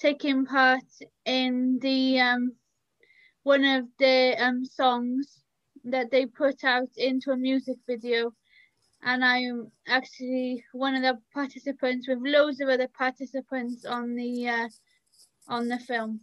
taking 0.00 0.46
part 0.46 0.90
in 1.24 1.78
the 1.80 2.20
um, 2.20 2.52
one 3.42 3.64
of 3.64 3.84
the 3.98 4.34
um, 4.38 4.64
songs 4.64 5.44
that 5.84 6.10
they 6.10 6.26
put 6.26 6.64
out 6.64 6.90
into 6.96 7.30
a 7.30 7.36
music 7.36 7.76
video 7.86 8.32
and 9.02 9.24
I'm 9.24 9.70
actually 9.86 10.64
one 10.72 10.94
of 10.94 11.02
the 11.02 11.18
participants 11.32 12.08
with 12.08 12.18
loads 12.20 12.60
of 12.60 12.68
other 12.68 12.88
participants 12.88 13.84
on 13.84 14.14
the 14.16 14.48
uh, 14.48 14.68
on 15.48 15.68
the 15.68 15.78
film. 15.78 16.20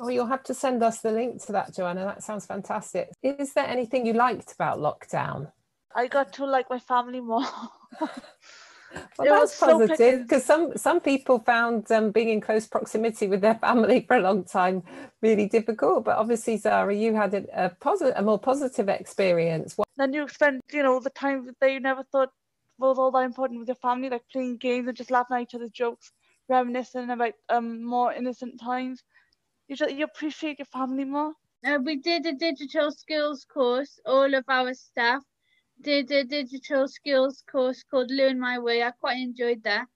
Oh, 0.00 0.08
you'll 0.08 0.26
have 0.26 0.42
to 0.44 0.54
send 0.54 0.82
us 0.82 1.00
the 1.00 1.12
link 1.12 1.44
to 1.46 1.52
that, 1.52 1.74
Joanna. 1.74 2.04
That 2.04 2.22
sounds 2.22 2.46
fantastic. 2.46 3.10
Is 3.22 3.52
there 3.52 3.66
anything 3.66 4.06
you 4.06 4.12
liked 4.12 4.52
about 4.52 4.78
lockdown? 4.78 5.50
I 5.94 6.08
got 6.08 6.32
to 6.34 6.46
like 6.46 6.68
my 6.70 6.78
family 6.78 7.20
more. 7.20 7.44
Well, 9.18 9.40
that's 9.40 9.58
positive 9.58 10.22
because 10.22 10.44
some 10.44 10.76
some 10.76 11.00
people 11.00 11.38
found 11.40 11.90
um, 11.90 12.10
being 12.10 12.28
in 12.28 12.40
close 12.40 12.66
proximity 12.66 13.26
with 13.26 13.40
their 13.40 13.54
family 13.66 14.04
for 14.06 14.16
a 14.16 14.20
long 14.20 14.44
time 14.44 14.82
really 15.20 15.46
difficult. 15.46 16.04
But 16.04 16.16
obviously, 16.16 16.56
Zara, 16.56 16.94
you 16.94 17.14
had 17.14 17.34
a, 17.34 17.66
a 17.66 17.68
positive, 17.70 18.14
a 18.16 18.22
more 18.22 18.38
positive 18.38 18.88
experience. 18.88 19.76
Then 19.96 20.12
you 20.12 20.28
spend, 20.28 20.60
you 20.72 20.82
know, 20.82 21.00
the 21.00 21.10
time 21.10 21.50
that 21.60 21.72
you 21.72 21.80
never 21.80 22.02
thought 22.04 22.30
was 22.78 22.98
all 22.98 23.10
that 23.12 23.24
important 23.24 23.60
with 23.60 23.68
your 23.68 23.76
family, 23.76 24.10
like 24.10 24.22
playing 24.30 24.58
games 24.58 24.88
and 24.88 24.96
just 24.96 25.10
laughing 25.10 25.36
at 25.36 25.42
each 25.42 25.54
other's 25.54 25.70
jokes, 25.70 26.12
reminiscing 26.48 27.10
about 27.10 27.34
um 27.48 27.82
more 27.84 28.12
innocent 28.12 28.60
times 28.60 29.02
you 29.68 29.76
just, 29.76 29.94
you 29.94 30.04
appreciate 30.04 30.58
your 30.58 30.66
family 30.66 31.04
more. 31.04 31.32
Uh, 31.64 31.78
we 31.82 31.96
did 31.96 32.26
a 32.26 32.32
digital 32.32 32.90
skills 32.90 33.46
course. 33.46 33.98
All 34.04 34.34
of 34.34 34.44
our 34.48 34.74
staff 34.74 35.22
did 35.80 36.10
a 36.10 36.24
digital 36.24 36.86
skills 36.88 37.42
course 37.50 37.82
called 37.82 38.10
Learn 38.10 38.38
My 38.38 38.58
Way. 38.58 38.82
I 38.82 38.90
quite 38.90 39.18
enjoyed 39.18 39.62
that. 39.64 39.86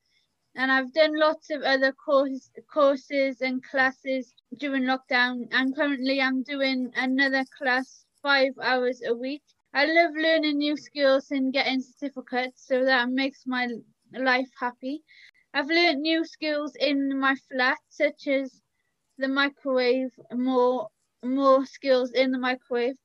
And 0.55 0.73
I've 0.73 0.93
done 0.93 1.17
lots 1.19 1.51
of 1.51 1.63
other 1.63 1.93
course, 1.93 2.51
courses 2.73 3.43
and 3.43 3.63
classes 3.63 4.35
during 4.57 4.85
lockdown. 4.85 5.47
And 5.53 5.77
currently, 5.77 6.21
I'm 6.21 6.43
doing 6.43 6.91
another 6.97 7.45
class 7.57 8.07
five 8.23 8.53
hours 8.63 9.03
a 9.07 9.15
week. 9.15 9.43
I 9.75 9.85
love 9.85 10.13
learning 10.17 10.59
new 10.59 10.77
skills 10.77 11.31
and 11.31 11.53
getting 11.53 11.81
certificates, 11.83 12.67
so 12.67 12.85
that 12.85 13.11
makes 13.11 13.47
my 13.47 13.69
life 14.19 14.49
happy. 14.59 15.03
I've 15.53 15.69
learned 15.69 16.01
new 16.01 16.25
skills 16.25 16.75
in 16.81 17.19
my 17.21 17.37
flat, 17.51 17.79
such 17.91 18.27
as 18.27 18.63
the 19.19 19.29
microwave, 19.29 20.11
more 20.33 20.89
more 21.25 21.67
skills 21.67 22.13
in 22.13 22.31
the 22.31 22.39
microwave, 22.39 22.97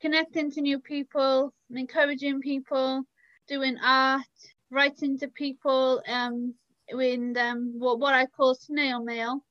connecting 0.00 0.50
to 0.52 0.60
new 0.60 0.80
people, 0.80 1.52
encouraging 1.70 2.40
people, 2.40 3.04
doing 3.46 3.76
art, 3.82 4.24
writing 4.70 5.18
to 5.18 5.28
people, 5.28 6.02
um, 6.08 6.54
in 6.88 7.36
um, 7.36 7.78
what 7.78 7.98
what 7.98 8.14
I 8.14 8.26
call 8.26 8.54
snail 8.54 9.02
mail. 9.04 9.44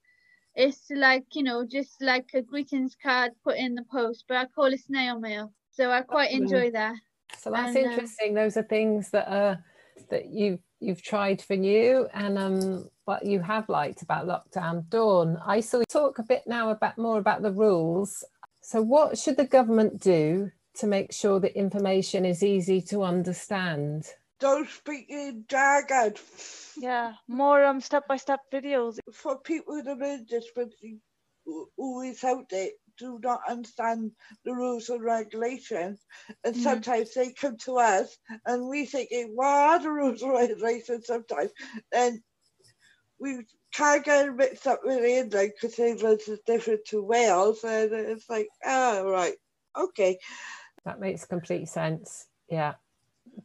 It's 0.56 0.90
like 0.90 1.26
you 1.36 1.44
know, 1.44 1.66
just 1.66 2.02
like 2.02 2.30
a 2.34 2.42
greetings 2.42 2.96
card 3.02 3.32
put 3.44 3.58
in 3.58 3.76
the 3.76 3.86
post, 3.92 4.26
but 4.28 4.38
I 4.38 4.46
call 4.48 4.74
it 4.74 4.80
snail 4.82 5.20
mail. 5.20 5.54
So 5.72 5.92
I 5.92 6.02
quite 6.02 6.32
enjoy 6.32 6.72
that. 6.72 6.96
So 7.38 7.52
that's 7.52 7.76
and, 7.76 7.86
uh, 7.86 7.90
interesting. 7.92 8.34
Those 8.34 8.58
are 8.58 8.64
things 8.64 9.12
that 9.12 9.28
are 9.32 9.64
that 10.10 10.28
you've 10.28 10.60
you've 10.80 11.02
tried 11.02 11.42
for 11.42 11.56
new 11.56 12.08
and 12.14 12.38
um 12.38 12.90
what 13.10 13.26
you 13.26 13.40
have 13.40 13.68
liked 13.70 14.04
about 14.04 14.28
lockdown 14.28 14.88
dawn 14.88 15.36
i 15.44 15.60
saw 15.60 15.80
you 15.80 15.86
talk 15.90 16.20
a 16.20 16.24
bit 16.32 16.44
now 16.46 16.70
about 16.70 16.96
more 16.96 17.18
about 17.18 17.42
the 17.42 17.52
rules 17.52 18.24
so 18.62 18.84
what 18.84 19.18
should 19.18 19.36
the 19.36 19.48
government 19.58 20.00
do 20.00 20.52
to 20.76 20.86
make 20.86 21.12
sure 21.12 21.40
that 21.40 21.58
information 21.58 22.24
is 22.24 22.44
easy 22.44 22.80
to 22.80 23.02
understand 23.02 24.06
don't 24.40 24.70
speak 24.70 25.08
in 25.10 25.44
jargon 25.50 26.14
yeah 26.78 27.14
more 27.28 27.66
um 27.66 27.82
step-by-step 27.82 28.42
videos 28.54 29.00
for 29.12 29.40
people 29.40 29.74
with 29.76 29.88
a 29.88 30.24
disability 30.30 31.00
who 31.78 32.02
is 32.02 32.24
out 32.24 32.48
there 32.52 32.70
do 33.00 33.20
not 33.24 33.40
understand 33.50 34.12
the 34.44 34.54
rules 34.54 34.90
and 34.90 35.02
regulations. 35.02 36.00
And 36.44 36.54
mm-hmm. 36.54 36.64
sometimes 36.64 37.14
they 37.14 37.32
come 37.32 37.58
to 37.60 37.78
us 37.78 38.18
and 38.46 38.68
we 38.68 38.86
think, 38.86 39.10
what 39.34 39.48
are 39.48 39.80
the 39.80 39.90
rules 39.90 40.22
and 40.22 40.34
regulations 40.34 41.08
sometimes? 41.08 41.52
And 41.94 42.20
we 43.20 43.46
can't 43.74 44.04
get 44.04 44.36
mixed 44.36 44.68
up 44.68 44.80
with 44.84 45.04
England 45.04 45.54
because 45.62 45.78
England 45.80 46.22
is 46.28 46.40
different 46.46 46.86
to 46.86 47.04
Wales. 47.04 47.64
And 47.64 47.92
it's 47.94 48.30
like, 48.30 48.48
oh, 48.66 49.10
right, 49.10 49.36
okay. 49.78 50.18
That 50.86 51.00
makes 51.00 51.26
complete 51.26 51.68
sense. 51.68 52.28
Yeah. 52.50 52.74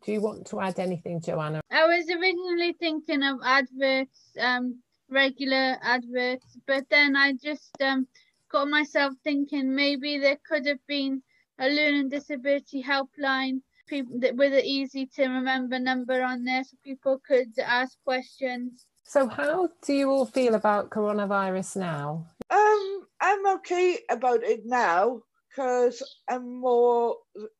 Do 0.04 0.12
you 0.12 0.20
want 0.20 0.46
to 0.48 0.60
add 0.60 0.78
anything, 0.78 1.20
Joanna? 1.20 1.60
I 1.70 1.86
was 1.86 2.08
originally 2.08 2.74
thinking 2.78 3.22
of 3.22 3.38
adverts, 3.44 4.30
um, 4.40 4.80
regular 5.10 5.76
adverts, 5.82 6.56
but 6.66 6.84
then 6.90 7.16
I 7.16 7.34
just 7.34 7.70
um, 7.80 8.06
got 8.50 8.68
myself 8.68 9.14
thinking 9.22 9.74
maybe 9.74 10.18
there 10.18 10.38
could 10.48 10.66
have 10.66 10.84
been 10.86 11.22
a 11.58 11.68
learning 11.68 12.08
disability 12.08 12.82
helpline 12.82 13.60
people 13.86 14.18
with 14.18 14.52
an 14.52 14.64
easy 14.64 15.06
to 15.06 15.26
remember 15.26 15.78
number 15.78 16.22
on 16.22 16.44
there 16.44 16.64
so 16.64 16.76
people 16.82 17.20
could 17.26 17.58
ask 17.58 17.96
questions. 18.04 18.86
So 19.04 19.28
how 19.28 19.68
do 19.82 19.92
you 19.92 20.10
all 20.10 20.26
feel 20.26 20.54
about 20.54 20.90
coronavirus 20.90 21.76
now? 21.76 22.26
Um, 22.50 23.06
I'm 23.20 23.46
okay 23.56 23.98
about 24.10 24.42
it 24.42 24.62
now 24.64 25.20
because 25.48 26.02
I'm 26.28 26.60
more, 26.60 27.16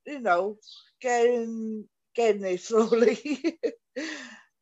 you 0.07 0.21
know, 0.21 0.57
getting 1.01 1.85
getting 2.15 2.45
it 2.45 2.61
slowly. 2.63 3.59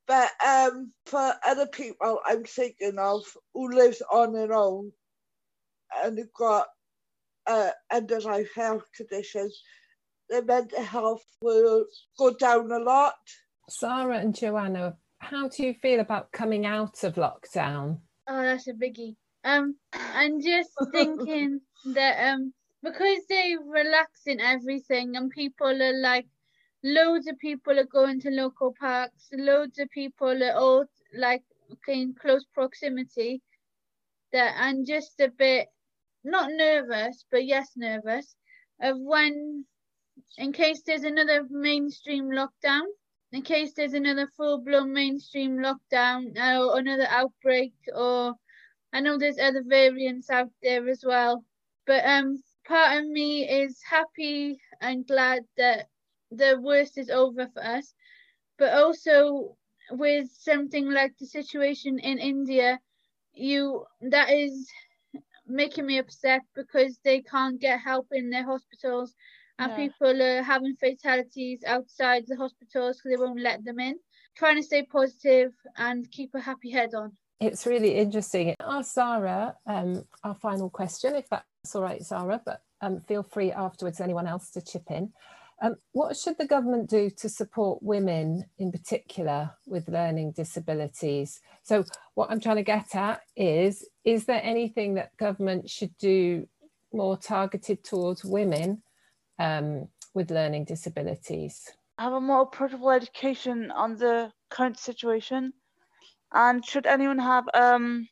but 0.07 0.31
um, 0.45 0.93
for 1.07 1.33
other 1.47 1.67
people, 1.67 2.19
I'm 2.27 2.45
thinking 2.45 2.99
of 2.99 3.25
who 3.55 3.75
lives 3.75 4.03
on 4.11 4.33
their 4.33 4.53
own 4.53 4.93
and 6.03 6.19
they've 6.19 6.33
got 6.37 6.67
uh, 7.47 7.71
underlying 7.93 8.47
health 8.55 8.85
conditions, 8.97 9.63
their 10.29 10.45
mental 10.45 10.83
health 10.83 11.25
will 11.43 11.85
go 12.19 12.35
down 12.35 12.71
a 12.73 12.79
lot. 12.79 13.15
Sarah 13.69 14.19
and 14.19 14.35
Joanna, 14.35 14.97
how 15.23 15.49
do 15.49 15.65
you 15.65 15.75
feel 15.75 16.01
about 16.01 16.33
coming 16.33 16.67
out 16.67 17.05
of 17.05 17.15
lockdown? 17.15 17.99
Oh, 18.29 18.43
that's 18.43 18.67
a 18.67 18.73
biggie. 18.73 19.15
Um, 19.45 19.77
I'm 19.93 20.41
just 20.41 20.71
thinking 20.93 21.61
that 21.95 22.33
um, 22.33 22.53
because 22.83 23.21
they're 23.29 23.59
relaxing 23.65 24.41
everything 24.41 25.17
and 25.17 25.31
people 25.31 25.81
are 25.83 26.01
like, 26.01 26.27
loads 26.83 27.29
of 27.29 27.39
people 27.39 27.79
are 27.79 27.87
going 27.87 28.21
to 28.21 28.31
local 28.31 28.75
parks, 28.79 29.29
loads 29.33 29.79
of 29.79 29.89
people 29.91 30.43
are 30.43 30.57
all 30.57 30.85
like 31.15 31.45
in 31.87 32.15
close 32.21 32.45
proximity. 32.53 33.41
That 34.33 34.55
I'm 34.59 34.85
just 34.85 35.21
a 35.21 35.29
bit 35.29 35.69
not 36.25 36.51
nervous, 36.53 37.25
but 37.31 37.45
yes, 37.45 37.71
nervous 37.77 38.35
of 38.81 38.97
when, 38.99 39.65
in 40.37 40.53
case 40.53 40.83
there's 40.85 41.05
another 41.05 41.47
mainstream 41.49 42.31
lockdown, 42.31 42.83
in 43.33 43.43
case 43.43 43.73
there's 43.73 43.95
another 43.95 44.27
full 44.37 44.59
blown 44.59 44.93
mainstream 44.93 45.59
lockdown 45.59 46.37
or 46.37 46.79
another 46.79 47.07
outbreak, 47.09 47.73
or 47.95 48.35
I 48.93 49.01
know 49.01 49.19
there's 49.19 49.39
other 49.39 49.63
variants 49.67 50.31
out 50.31 50.51
there 50.63 50.87
as 50.89 51.03
well. 51.05 51.45
But 51.87 52.05
um, 52.05 52.43
part 52.67 52.99
of 52.99 53.07
me 53.09 53.49
is 53.49 53.81
happy 53.89 54.61
and 54.81 55.07
glad 55.07 55.45
that 55.57 55.89
the 56.31 56.59
worst 56.61 56.99
is 56.99 57.11
over 57.11 57.49
for 57.53 57.65
us, 57.65 57.95
but 58.59 58.75
also 58.75 59.57
with 59.91 60.29
something 60.31 60.91
like 60.91 61.17
the 61.19 61.27
situation 61.27 61.99
in 61.99 62.19
India, 62.19 62.79
you 63.33 63.87
that 64.03 64.31
is 64.31 64.71
making 65.47 65.87
me 65.87 65.99
upset 65.99 66.43
because 66.55 66.99
they 67.05 67.21
can't 67.23 67.61
get 67.61 67.81
help 67.81 68.09
in 68.13 68.31
their 68.31 68.45
hospitals 68.45 69.15
and 69.59 69.71
yeah. 69.71 69.77
people 69.77 70.23
are 70.23 70.43
having 70.43 70.77
fatalities 70.77 71.63
outside 71.67 72.25
the 72.27 72.37
hospitals 72.37 72.97
because 72.97 73.11
they 73.11 73.23
won't 73.23 73.41
let 73.41 73.65
them 73.65 73.81
in. 73.81 73.97
Trying 74.37 74.57
to 74.57 74.63
stay 74.63 74.85
positive 74.85 75.53
and 75.77 76.11
keep 76.11 76.31
a 76.35 76.41
happy 76.41 76.71
head 76.71 76.95
on. 76.95 77.13
It's 77.41 77.67
really 77.67 77.97
interesting. 77.97 78.55
Ask 78.61 78.95
Sarah 78.95 79.57
um, 79.67 80.05
our 80.25 80.35
final 80.35 80.71
question, 80.71 81.15
if 81.17 81.29
that's 81.29 81.75
all 81.75 81.83
right, 81.83 82.03
Sarah, 82.03 82.41
but 82.45 82.63
um, 82.81 83.01
feel 83.01 83.23
free 83.23 83.53
afterwards, 83.53 84.01
anyone 84.01 84.27
else, 84.27 84.51
to 84.51 84.63
chip 84.63 84.91
in. 84.91 85.13
Um, 85.61 85.77
what 85.93 86.17
should 86.17 86.39
the 86.39 86.47
government 86.47 86.91
do 86.91 87.09
to 87.11 87.29
support 87.29 87.83
women 87.83 88.45
in 88.59 88.73
particular 88.73 89.51
with 89.67 89.89
learning 89.89 90.33
disabilities? 90.33 91.41
So, 91.63 91.85
what 92.15 92.31
I'm 92.31 92.41
trying 92.41 92.57
to 92.57 92.65
get 92.65 92.97
at 92.97 93.23
is 93.37 93.87
is 94.05 94.25
there 94.25 94.41
anything 94.43 94.95
that 94.95 95.17
government 95.17 95.71
should 95.71 95.97
do 95.99 96.49
more 96.93 97.17
targeted 97.17 97.85
towards 97.85 98.25
women 98.25 98.83
um, 99.39 99.89
with 100.15 100.31
learning 100.31 100.65
disabilities? 100.65 101.71
Have 101.99 102.13
a 102.13 102.21
more 102.21 102.43
approachable 102.43 102.91
education 102.91 103.71
on 103.71 103.97
the 103.97 104.33
current 104.51 104.79
situation. 104.79 105.53
And 106.33 106.65
should 106.65 106.87
anyone 106.87 107.19
have 107.19 107.45
um, 107.53 108.09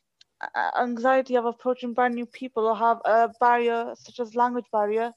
anxiety 0.79 1.35
of 1.35 1.45
approaching 1.45 1.93
brand 1.93 2.15
new 2.15 2.25
people 2.25 2.67
or 2.67 2.75
have 2.75 2.99
a 3.05 3.29
barrier 3.39 3.93
such 3.95 4.19
as 4.19 4.35
language 4.35 4.65
barrier, 4.71 5.11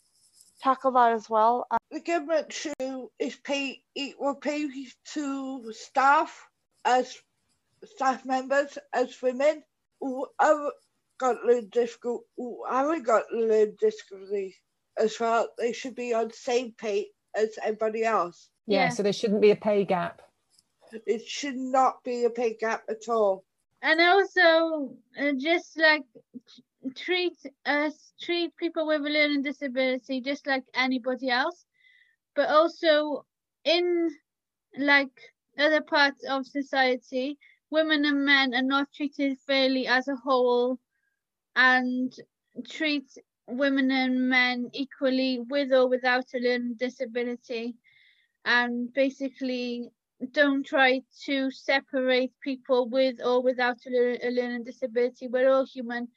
tackle 0.63 0.93
that 0.93 1.13
as 1.13 1.29
well. 1.29 1.67
The 1.91 2.01
government 2.01 2.53
should 2.53 2.75
is 3.19 3.37
pay 3.37 3.83
equal 3.95 4.35
pay 4.35 4.69
to 5.15 5.73
staff 5.73 6.49
as 6.85 7.17
staff 7.85 8.25
members 8.25 8.79
as 8.93 9.21
women 9.23 9.63
who 10.01 10.27
have 10.41 10.59
got 11.19 11.37
learning 11.45 11.69
difficulty, 11.71 12.25
who 12.37 12.65
haven't 12.69 13.05
got 13.05 13.25
learning 13.33 13.77
difficulties 13.81 14.55
as 14.99 15.19
well. 15.21 15.49
They 15.59 15.73
should 15.73 15.95
be 15.95 16.15
on 16.15 16.29
the 16.29 16.35
same 16.35 16.73
pay 16.77 17.09
as 17.37 17.59
everybody 17.63 18.05
else. 18.05 18.49
Yeah, 18.67 18.85
yeah. 18.85 18.89
so 18.89 19.03
there 19.03 19.13
shouldn't 19.13 19.43
be 19.43 19.51
a 19.51 19.57
pay 19.57 19.85
gap. 19.85 20.23
It 21.07 21.27
should 21.27 21.57
not 21.57 22.03
be 22.05 22.25
a 22.25 22.31
pay 22.31 22.55
gap 22.55 22.85
at 22.89 23.09
all 23.09 23.45
and 23.85 24.01
also 24.01 24.97
uh, 25.21 25.33
just 25.39 25.79
like 25.79 26.03
treat 26.97 27.37
us 27.67 28.13
treat 28.21 28.57
people 28.57 28.87
with 28.87 29.03
a 29.03 29.11
learning 29.11 29.43
disability 29.43 30.21
just 30.21 30.47
like 30.47 30.65
anybody 30.75 31.31
else 31.31 31.67
but 32.35 32.49
also 32.49 33.25
in 33.65 34.11
like 34.79 35.13
other 35.59 35.83
parts 35.83 36.25
of 36.29 36.47
society 36.47 37.39
women 37.71 38.05
and 38.07 38.25
men 38.25 38.55
are 38.55 38.63
not 38.63 38.89
treated 38.93 39.39
fairly 39.47 39.87
as 39.87 40.09
a 40.09 40.17
whole 40.17 40.79
and 41.57 42.15
treat 42.69 43.07
women 43.47 43.91
and 43.91 44.29
men 44.29 44.71
equally 44.73 45.41
with 45.49 45.73
or 45.73 45.89
without 45.89 46.25
a 46.35 46.39
learning 46.39 46.77
disability 46.79 47.77
and 48.45 48.93
basically 48.93 49.91
don't 50.33 50.65
try 50.65 51.03
to 51.25 51.51
separate 51.51 52.33
people 52.43 52.89
with 52.89 53.17
or 53.25 53.43
without 53.43 53.79
a, 53.87 54.27
a 54.27 54.31
learning 54.31 54.65
disability. 54.65 55.29
We're 55.29 55.51
all 55.51 55.67
human, 55.67 56.09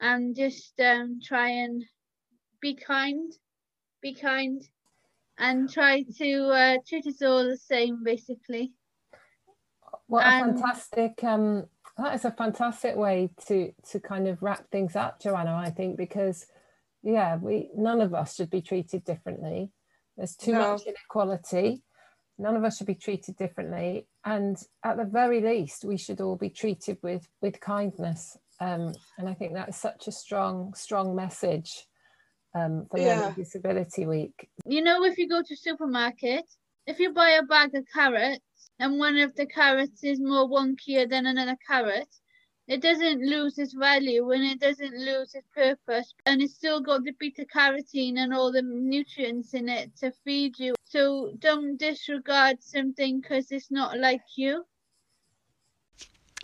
and 0.00 0.34
just 0.34 0.78
um, 0.80 1.20
try 1.22 1.48
and 1.48 1.82
be 2.60 2.74
kind, 2.74 3.32
be 4.00 4.14
kind, 4.14 4.62
and 5.38 5.70
try 5.70 6.04
to 6.18 6.42
uh, 6.48 6.76
treat 6.88 7.06
us 7.06 7.22
all 7.22 7.44
the 7.44 7.56
same, 7.56 8.02
basically. 8.04 8.72
What 10.06 10.24
and, 10.24 10.50
a 10.50 10.54
fantastic! 10.54 11.24
Um, 11.24 11.66
that 11.98 12.14
is 12.14 12.24
a 12.24 12.30
fantastic 12.30 12.96
way 12.96 13.30
to 13.46 13.72
to 13.90 14.00
kind 14.00 14.28
of 14.28 14.42
wrap 14.42 14.70
things 14.70 14.96
up, 14.96 15.20
Joanna. 15.20 15.54
I 15.54 15.70
think 15.70 15.96
because 15.96 16.46
yeah, 17.02 17.36
we 17.36 17.70
none 17.76 18.00
of 18.00 18.14
us 18.14 18.34
should 18.34 18.50
be 18.50 18.62
treated 18.62 19.04
differently. 19.04 19.70
There's 20.16 20.36
too 20.36 20.52
no. 20.52 20.72
much 20.72 20.82
inequality 20.82 21.82
none 22.38 22.56
of 22.56 22.64
us 22.64 22.76
should 22.76 22.86
be 22.86 22.94
treated 22.94 23.36
differently 23.36 24.06
and 24.24 24.56
at 24.84 24.96
the 24.96 25.04
very 25.04 25.40
least 25.40 25.84
we 25.84 25.96
should 25.96 26.20
all 26.20 26.36
be 26.36 26.50
treated 26.50 26.98
with 27.02 27.26
with 27.40 27.60
kindness 27.60 28.36
um, 28.60 28.92
and 29.18 29.28
i 29.28 29.34
think 29.34 29.54
that 29.54 29.68
is 29.68 29.76
such 29.76 30.08
a 30.08 30.12
strong 30.12 30.72
strong 30.74 31.14
message 31.14 31.86
um, 32.54 32.86
for 32.90 32.98
yeah. 32.98 33.20
learning 33.20 33.34
disability 33.34 34.06
week 34.06 34.48
you 34.66 34.82
know 34.82 35.04
if 35.04 35.18
you 35.18 35.28
go 35.28 35.42
to 35.42 35.56
supermarket 35.56 36.44
if 36.86 36.98
you 36.98 37.12
buy 37.12 37.30
a 37.30 37.42
bag 37.42 37.74
of 37.74 37.84
carrots 37.94 38.40
and 38.78 38.98
one 38.98 39.16
of 39.18 39.34
the 39.36 39.46
carrots 39.46 40.02
is 40.02 40.20
more 40.20 40.48
wonkier 40.48 41.08
than 41.08 41.26
another 41.26 41.56
carrot 41.66 42.08
it 42.72 42.80
doesn't 42.80 43.20
lose 43.20 43.58
its 43.58 43.74
value 43.74 44.30
and 44.30 44.42
it 44.42 44.58
doesn't 44.58 44.94
lose 44.94 45.34
its 45.34 45.46
purpose. 45.54 46.14
And 46.24 46.40
it's 46.40 46.54
still 46.54 46.80
got 46.80 47.04
the 47.04 47.12
beta 47.20 47.44
carotene 47.44 48.16
and 48.16 48.32
all 48.32 48.50
the 48.50 48.62
nutrients 48.62 49.52
in 49.52 49.68
it 49.68 49.94
to 49.96 50.10
feed 50.24 50.58
you. 50.58 50.74
So 50.84 51.34
don't 51.38 51.76
disregard 51.76 52.62
something 52.62 53.20
because 53.20 53.52
it's 53.52 53.70
not 53.70 53.98
like 53.98 54.22
you. 54.36 54.64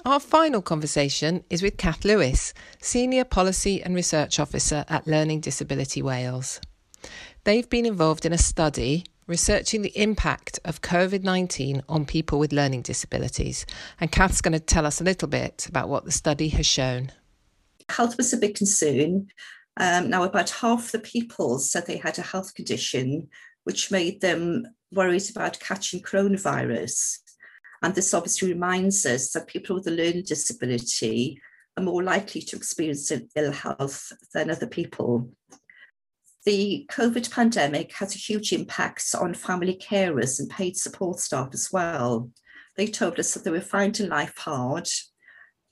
Our 0.05 0.21
final 0.21 0.61
conversation 0.61 1.45
is 1.49 1.63
with 1.63 1.79
Kath 1.79 2.05
Lewis, 2.05 2.53
Senior 2.79 3.25
Policy 3.25 3.83
and 3.83 3.95
Research 3.95 4.39
Officer 4.39 4.85
at 4.87 5.07
Learning 5.07 5.41
Disability 5.41 6.03
Wales. 6.03 6.61
They've 7.45 7.69
been 7.69 7.87
involved 7.87 8.27
in 8.27 8.35
a 8.35 8.39
study 8.39 9.07
researching 9.29 9.83
the 9.83 9.97
impact 9.97 10.59
of 10.65 10.83
COVID 10.83 11.23
19 11.23 11.83
on 11.89 12.05
people 12.05 12.41
with 12.41 12.53
learning 12.53 12.83
disabilities. 12.83 13.65
And 14.01 14.11
Kath's 14.11 14.41
going 14.41 14.55
to 14.55 14.61
tell 14.61 14.87
us 14.87 15.01
a 15.01 15.05
little 15.05 15.29
bit 15.29 15.67
about 15.69 15.89
what 15.89 16.05
the 16.05 16.11
study 16.11 16.49
has 16.49 16.67
shown. 16.67 17.13
Health 17.89 18.17
was 18.17 18.33
a 18.33 18.39
big 18.39 18.57
concern. 18.57 19.29
Um, 19.77 20.11
now, 20.11 20.25
about 20.25 20.51
half 20.51 20.91
the 20.91 20.99
people 20.99 21.61
said 21.61 21.87
they 21.87 21.99
had 21.99 22.19
a 22.19 22.23
health 22.23 22.55
condition 22.55 23.29
which 23.65 23.91
made 23.91 24.21
them 24.21 24.65
worried 24.93 25.31
about 25.31 25.61
catching 25.61 26.01
coronavirus. 26.01 27.19
And 27.83 27.95
this 27.95 28.15
obviously 28.15 28.53
reminds 28.53 29.05
us 29.07 29.31
that 29.33 29.47
people 29.47 29.77
with 29.77 29.87
a 29.87 29.91
learning 29.91 30.25
disability 30.27 31.41
are 31.77 31.85
more 31.85 32.03
likely 32.03 32.41
to 32.41 32.57
experience 32.57 33.13
ill 33.37 33.53
health 33.53 34.11
than 34.35 34.51
other 34.51 34.67
people 34.67 35.31
the 36.49 36.87
COVID 36.91 37.31
pandemic 37.31 37.93
has 37.93 38.15
a 38.15 38.19
huge 38.19 38.55
impact 38.55 39.15
on 39.21 39.35
family 39.35 39.77
carers 39.77 40.41
and 40.41 40.49
paid 40.49 40.79
support 40.79 41.21
staff 41.21 41.51
as 41.53 41.69
well. 41.71 42.31
They 42.75 42.87
told 42.87 43.21
us 43.21 43.35
that 43.35 43.45
they 43.45 43.51
were 43.51 43.61
finding 43.61 44.09
life 44.09 44.35
hard, 44.39 44.89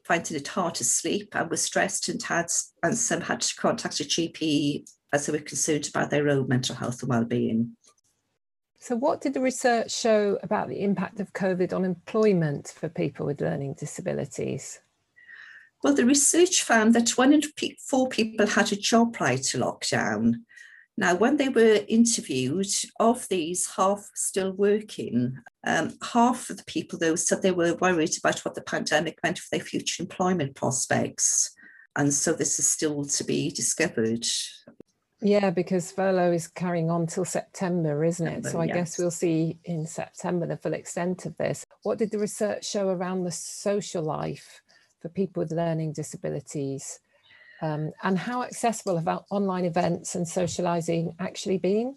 finding 0.05 0.37
it 0.37 0.49
hard 0.49 0.75
to 0.75 0.85
sleep, 0.85 1.35
and 1.35 1.49
were 1.49 1.57
stressed 1.57 2.11
and 2.11 2.23
had 2.23 2.49
and 2.83 2.95
some 2.95 3.23
had 3.23 3.41
to 3.41 3.57
contact 3.57 4.01
a 4.01 4.05
GP 4.05 4.87
as 5.15 5.25
they 5.25 5.33
were 5.33 5.39
concerned 5.39 5.89
about 5.89 6.11
their 6.11 6.29
own 6.29 6.47
mental 6.47 6.75
health 6.75 7.01
and 7.01 7.09
well-being. 7.09 7.75
So, 8.79 8.97
what 8.97 9.23
did 9.23 9.33
the 9.33 9.41
research 9.41 9.91
show 9.91 10.39
about 10.43 10.69
the 10.69 10.83
impact 10.83 11.21
of 11.21 11.33
COVID 11.33 11.73
on 11.73 11.87
employment 11.87 12.75
for 12.77 12.91
people 12.91 13.25
with 13.25 13.41
learning 13.41 13.77
disabilities? 13.79 14.81
Well, 15.83 15.95
the 15.95 16.05
research 16.05 16.65
found 16.65 16.95
that 16.95 17.17
one 17.17 17.33
in 17.33 17.41
four 17.79 18.11
people 18.11 18.47
had 18.47 18.73
a 18.73 18.77
job 18.77 19.15
prior 19.15 19.39
to 19.39 19.59
lockdown, 19.59 20.43
now, 20.99 21.15
when 21.15 21.37
they 21.37 21.51
were 21.51 21.85
interviewed, 21.89 22.73
of 22.99 23.29
these, 23.29 23.69
half 23.77 24.09
still 24.15 24.53
working. 24.53 25.39
Um, 25.67 25.99
half 26.13 26.49
of 26.49 26.57
the 26.57 26.65
people, 26.65 26.99
though, 26.99 27.17
said 27.17 27.43
they 27.43 27.51
were 27.51 27.75
worried 27.75 28.17
about 28.19 28.41
what 28.41 28.55
the 28.55 28.63
pandemic 28.63 29.19
meant 29.23 29.39
for 29.39 29.49
their 29.53 29.65
future 29.65 30.03
employment 30.03 30.55
prospects. 30.55 31.55
And 31.97 32.13
so 32.13 32.33
this 32.33 32.59
is 32.59 32.67
still 32.67 33.05
to 33.05 33.25
be 33.25 33.51
discovered. 33.51 34.27
Yeah, 35.21 35.51
because 35.51 35.93
furlough 35.93 36.33
is 36.33 36.49
carrying 36.49 36.91
on 36.91 37.07
till 37.07 37.25
September, 37.27 38.03
isn't 38.05 38.27
it? 38.27 38.47
so 38.47 38.61
I 38.61 38.67
yes. 38.67 38.75
guess 38.75 38.99
we'll 38.99 39.11
see 39.11 39.59
in 39.65 39.87
September 39.87 40.47
the 40.47 40.57
full 40.57 40.75
extent 40.75 41.27
of 41.27 41.37
this. 41.37 41.65
What 41.83 41.99
did 41.99 42.11
the 42.11 42.19
research 42.19 42.67
show 42.67 42.89
around 42.89 43.25
the 43.25 43.33
social 43.33 44.03
life 44.03 44.63
for 45.01 45.09
people 45.11 45.43
with 45.43 45.53
learning 45.53 45.93
disabilities? 45.93 47.01
Um, 47.63 47.93
and 48.03 48.19
how 48.19 48.43
accessible 48.43 48.99
have 48.99 49.25
online 49.31 49.65
events 49.65 50.15
and 50.15 50.27
socialising 50.27 51.15
actually 51.19 51.59
been? 51.59 51.97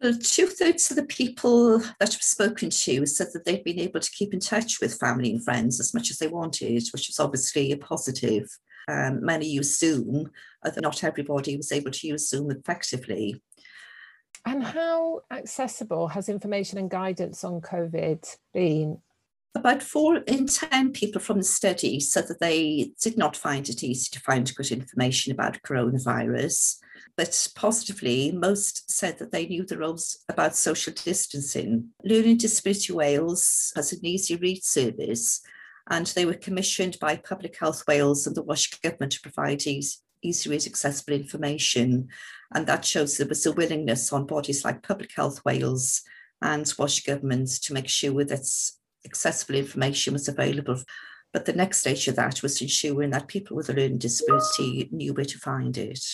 Well, 0.00 0.14
two 0.22 0.46
thirds 0.46 0.90
of 0.90 0.96
the 0.96 1.06
people 1.06 1.78
that 1.78 1.94
I've 2.00 2.22
spoken 2.22 2.68
to 2.68 3.06
said 3.06 3.28
that 3.32 3.46
they've 3.46 3.64
been 3.64 3.80
able 3.80 4.00
to 4.00 4.10
keep 4.10 4.34
in 4.34 4.40
touch 4.40 4.78
with 4.80 4.98
family 4.98 5.30
and 5.30 5.42
friends 5.42 5.80
as 5.80 5.94
much 5.94 6.10
as 6.10 6.18
they 6.18 6.28
wanted, 6.28 6.86
which 6.92 7.08
is 7.08 7.18
obviously 7.18 7.72
a 7.72 7.78
positive. 7.78 8.46
Um, 8.88 9.24
many 9.24 9.48
use 9.48 9.78
Zoom, 9.78 10.30
although 10.64 10.80
not 10.80 11.02
everybody 11.02 11.56
was 11.56 11.72
able 11.72 11.90
to 11.90 12.06
use 12.06 12.28
Zoom 12.28 12.50
effectively. 12.50 13.42
And 14.44 14.62
how 14.62 15.22
accessible 15.32 16.06
has 16.08 16.28
information 16.28 16.78
and 16.78 16.88
guidance 16.88 17.42
on 17.42 17.60
COVID 17.60 18.36
been 18.54 18.98
about 19.56 19.82
four 19.82 20.18
in 20.18 20.46
10 20.46 20.92
people 20.92 21.20
from 21.20 21.38
the 21.38 21.44
study 21.44 21.98
said 22.00 22.28
that 22.28 22.40
they 22.40 22.92
did 23.00 23.16
not 23.16 23.36
find 23.36 23.68
it 23.68 23.82
easy 23.82 24.10
to 24.12 24.20
find 24.20 24.54
good 24.54 24.70
information 24.70 25.32
about 25.32 25.62
coronavirus. 25.62 26.76
But 27.16 27.48
positively, 27.54 28.30
most 28.32 28.90
said 28.90 29.18
that 29.18 29.32
they 29.32 29.46
knew 29.46 29.64
the 29.64 29.78
rules 29.78 30.18
about 30.28 30.54
social 30.54 30.92
distancing. 30.92 31.88
Learning 32.04 32.36
Disability 32.36 32.92
Wales 32.92 33.72
has 33.74 33.92
an 33.92 34.04
easy 34.04 34.36
read 34.36 34.62
service, 34.62 35.40
and 35.90 36.06
they 36.08 36.26
were 36.26 36.34
commissioned 36.34 36.98
by 37.00 37.16
Public 37.16 37.56
Health 37.58 37.84
Wales 37.88 38.26
and 38.26 38.36
the 38.36 38.42
Welsh 38.42 38.74
Government 38.80 39.12
to 39.12 39.20
provide 39.22 39.66
easy, 39.66 39.96
easy 40.22 40.50
read 40.50 40.66
accessible 40.66 41.14
information. 41.14 42.08
And 42.54 42.66
that 42.66 42.84
shows 42.84 43.16
there 43.16 43.26
was 43.26 43.46
a 43.46 43.52
willingness 43.52 44.12
on 44.12 44.26
bodies 44.26 44.64
like 44.64 44.82
Public 44.82 45.12
Health 45.14 45.42
Wales 45.44 46.02
and 46.42 46.70
Welsh 46.78 47.00
Government 47.04 47.48
to 47.62 47.72
make 47.72 47.88
sure 47.88 48.24
that 48.24 48.46
accessible 49.06 49.54
information 49.54 50.12
was 50.12 50.28
available. 50.28 50.82
But 51.32 51.44
the 51.44 51.52
next 51.52 51.80
stage 51.80 52.08
of 52.08 52.16
that 52.16 52.42
was 52.42 52.60
ensuring 52.60 53.10
that 53.10 53.28
people 53.28 53.56
with 53.56 53.68
a 53.68 53.72
learning 53.72 53.98
disability 53.98 54.88
knew 54.90 55.12
where 55.12 55.24
to 55.24 55.38
find 55.38 55.76
it. 55.76 56.04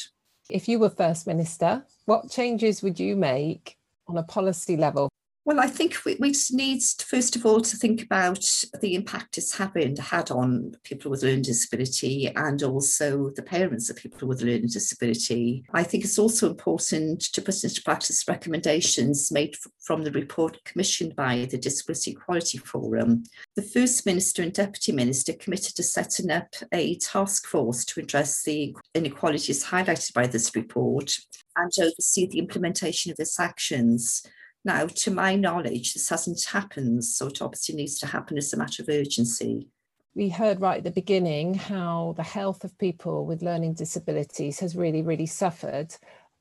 If 0.51 0.69
you 0.69 0.79
were 0.79 0.91
First 0.91 1.27
Minister, 1.27 1.85
what 2.05 2.31
changes 2.31 2.83
would 2.83 2.99
you 2.99 3.17
make 3.17 3.77
on 4.09 4.19
a 4.19 4.23
policy 4.23 4.77
level? 4.77 5.12
Well, 5.45 5.59
I 5.59 5.67
think 5.67 5.99
we, 6.05 6.17
we 6.21 6.33
need, 6.53 6.83
first 7.05 7.35
of 7.35 7.45
all, 7.45 7.61
to 7.61 7.77
think 7.77 8.01
about 8.01 8.45
the 8.81 8.95
impact 8.95 9.39
it's 9.39 9.57
having, 9.59 9.97
had 9.97 10.31
on 10.31 10.77
people 10.85 11.11
with 11.11 11.25
learning 11.25 11.43
disability 11.43 12.31
and 12.37 12.63
also 12.63 13.31
the 13.35 13.43
parents 13.43 13.91
of 13.91 13.97
people 13.97 14.29
with 14.29 14.43
learning 14.43 14.69
disability. 14.69 15.65
I 15.73 15.83
think 15.83 16.05
it's 16.05 16.19
also 16.19 16.49
important 16.49 17.23
to 17.23 17.43
put 17.43 17.65
into 17.65 17.83
practice 17.83 18.25
recommendations 18.29 19.33
made 19.33 19.57
from 19.81 20.05
the 20.05 20.13
report 20.13 20.63
commissioned 20.65 21.17
by 21.17 21.49
the 21.51 21.59
Disability 21.59 22.13
Equality 22.13 22.59
Forum. 22.59 23.25
The 23.57 23.63
First 23.63 24.07
Minister 24.07 24.43
and 24.43 24.53
Deputy 24.53 24.93
Minister 24.93 25.33
committed 25.33 25.75
to 25.75 25.83
setting 25.83 26.31
up 26.31 26.55
a 26.71 26.97
task 26.99 27.47
force 27.47 27.85
to 27.87 28.01
address 28.01 28.45
the 28.45 28.77
inequalities 28.95 29.65
highlighted 29.65 30.13
by 30.13 30.29
this 30.29 30.55
report 30.55 31.17
and 31.57 31.73
oversee 31.81 32.29
the 32.29 32.39
implementation 32.39 33.11
of 33.11 33.19
its 33.19 33.41
actions. 33.41 34.23
Now, 34.65 34.87
to 34.87 35.11
my 35.11 35.35
knowledge, 35.35 35.95
this 35.95 36.09
hasn't 36.09 36.45
happened, 36.45 37.05
so 37.05 37.27
it 37.27 37.43
obviously 37.43 37.75
needs 37.75 37.99
to 37.99 38.07
happen 38.07 38.39
as 38.39 38.53
a 38.53 38.57
matter 38.57 38.83
of 38.83 38.89
urgency. 38.89 39.69
We 40.15 40.29
heard 40.29 40.61
right 40.61 40.79
at 40.79 40.85
the 40.85 40.91
beginning 40.91 41.55
how 41.55 42.15
the 42.17 42.23
health 42.23 42.65
of 42.65 42.79
people 42.79 43.27
with 43.27 43.43
learning 43.43 43.75
disabilities 43.75 44.61
has 44.61 44.77
really, 44.77 45.03
really 45.03 45.27
suffered. 45.27 45.95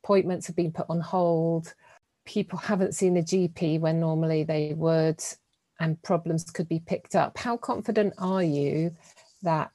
Appointments 0.03 0.45
have 0.47 0.55
been 0.55 0.71
put 0.71 0.87
on 0.89 0.99
hold. 0.99 1.73
People 2.25 2.59
haven't 2.59 2.95
seen 2.95 3.15
the 3.15 3.21
GP 3.21 3.79
when 3.79 3.99
normally 3.99 4.43
they 4.43 4.73
would, 4.73 5.23
and 5.79 6.01
problems 6.03 6.43
could 6.43 6.69
be 6.69 6.79
picked 6.79 7.15
up. 7.15 7.37
How 7.37 7.57
confident 7.57 8.13
are 8.19 8.43
you 8.43 8.91
that 9.41 9.71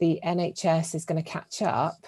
the 0.00 0.20
NHS 0.22 0.94
is 0.94 1.06
going 1.06 1.22
to 1.22 1.30
catch 1.30 1.62
up 1.62 2.06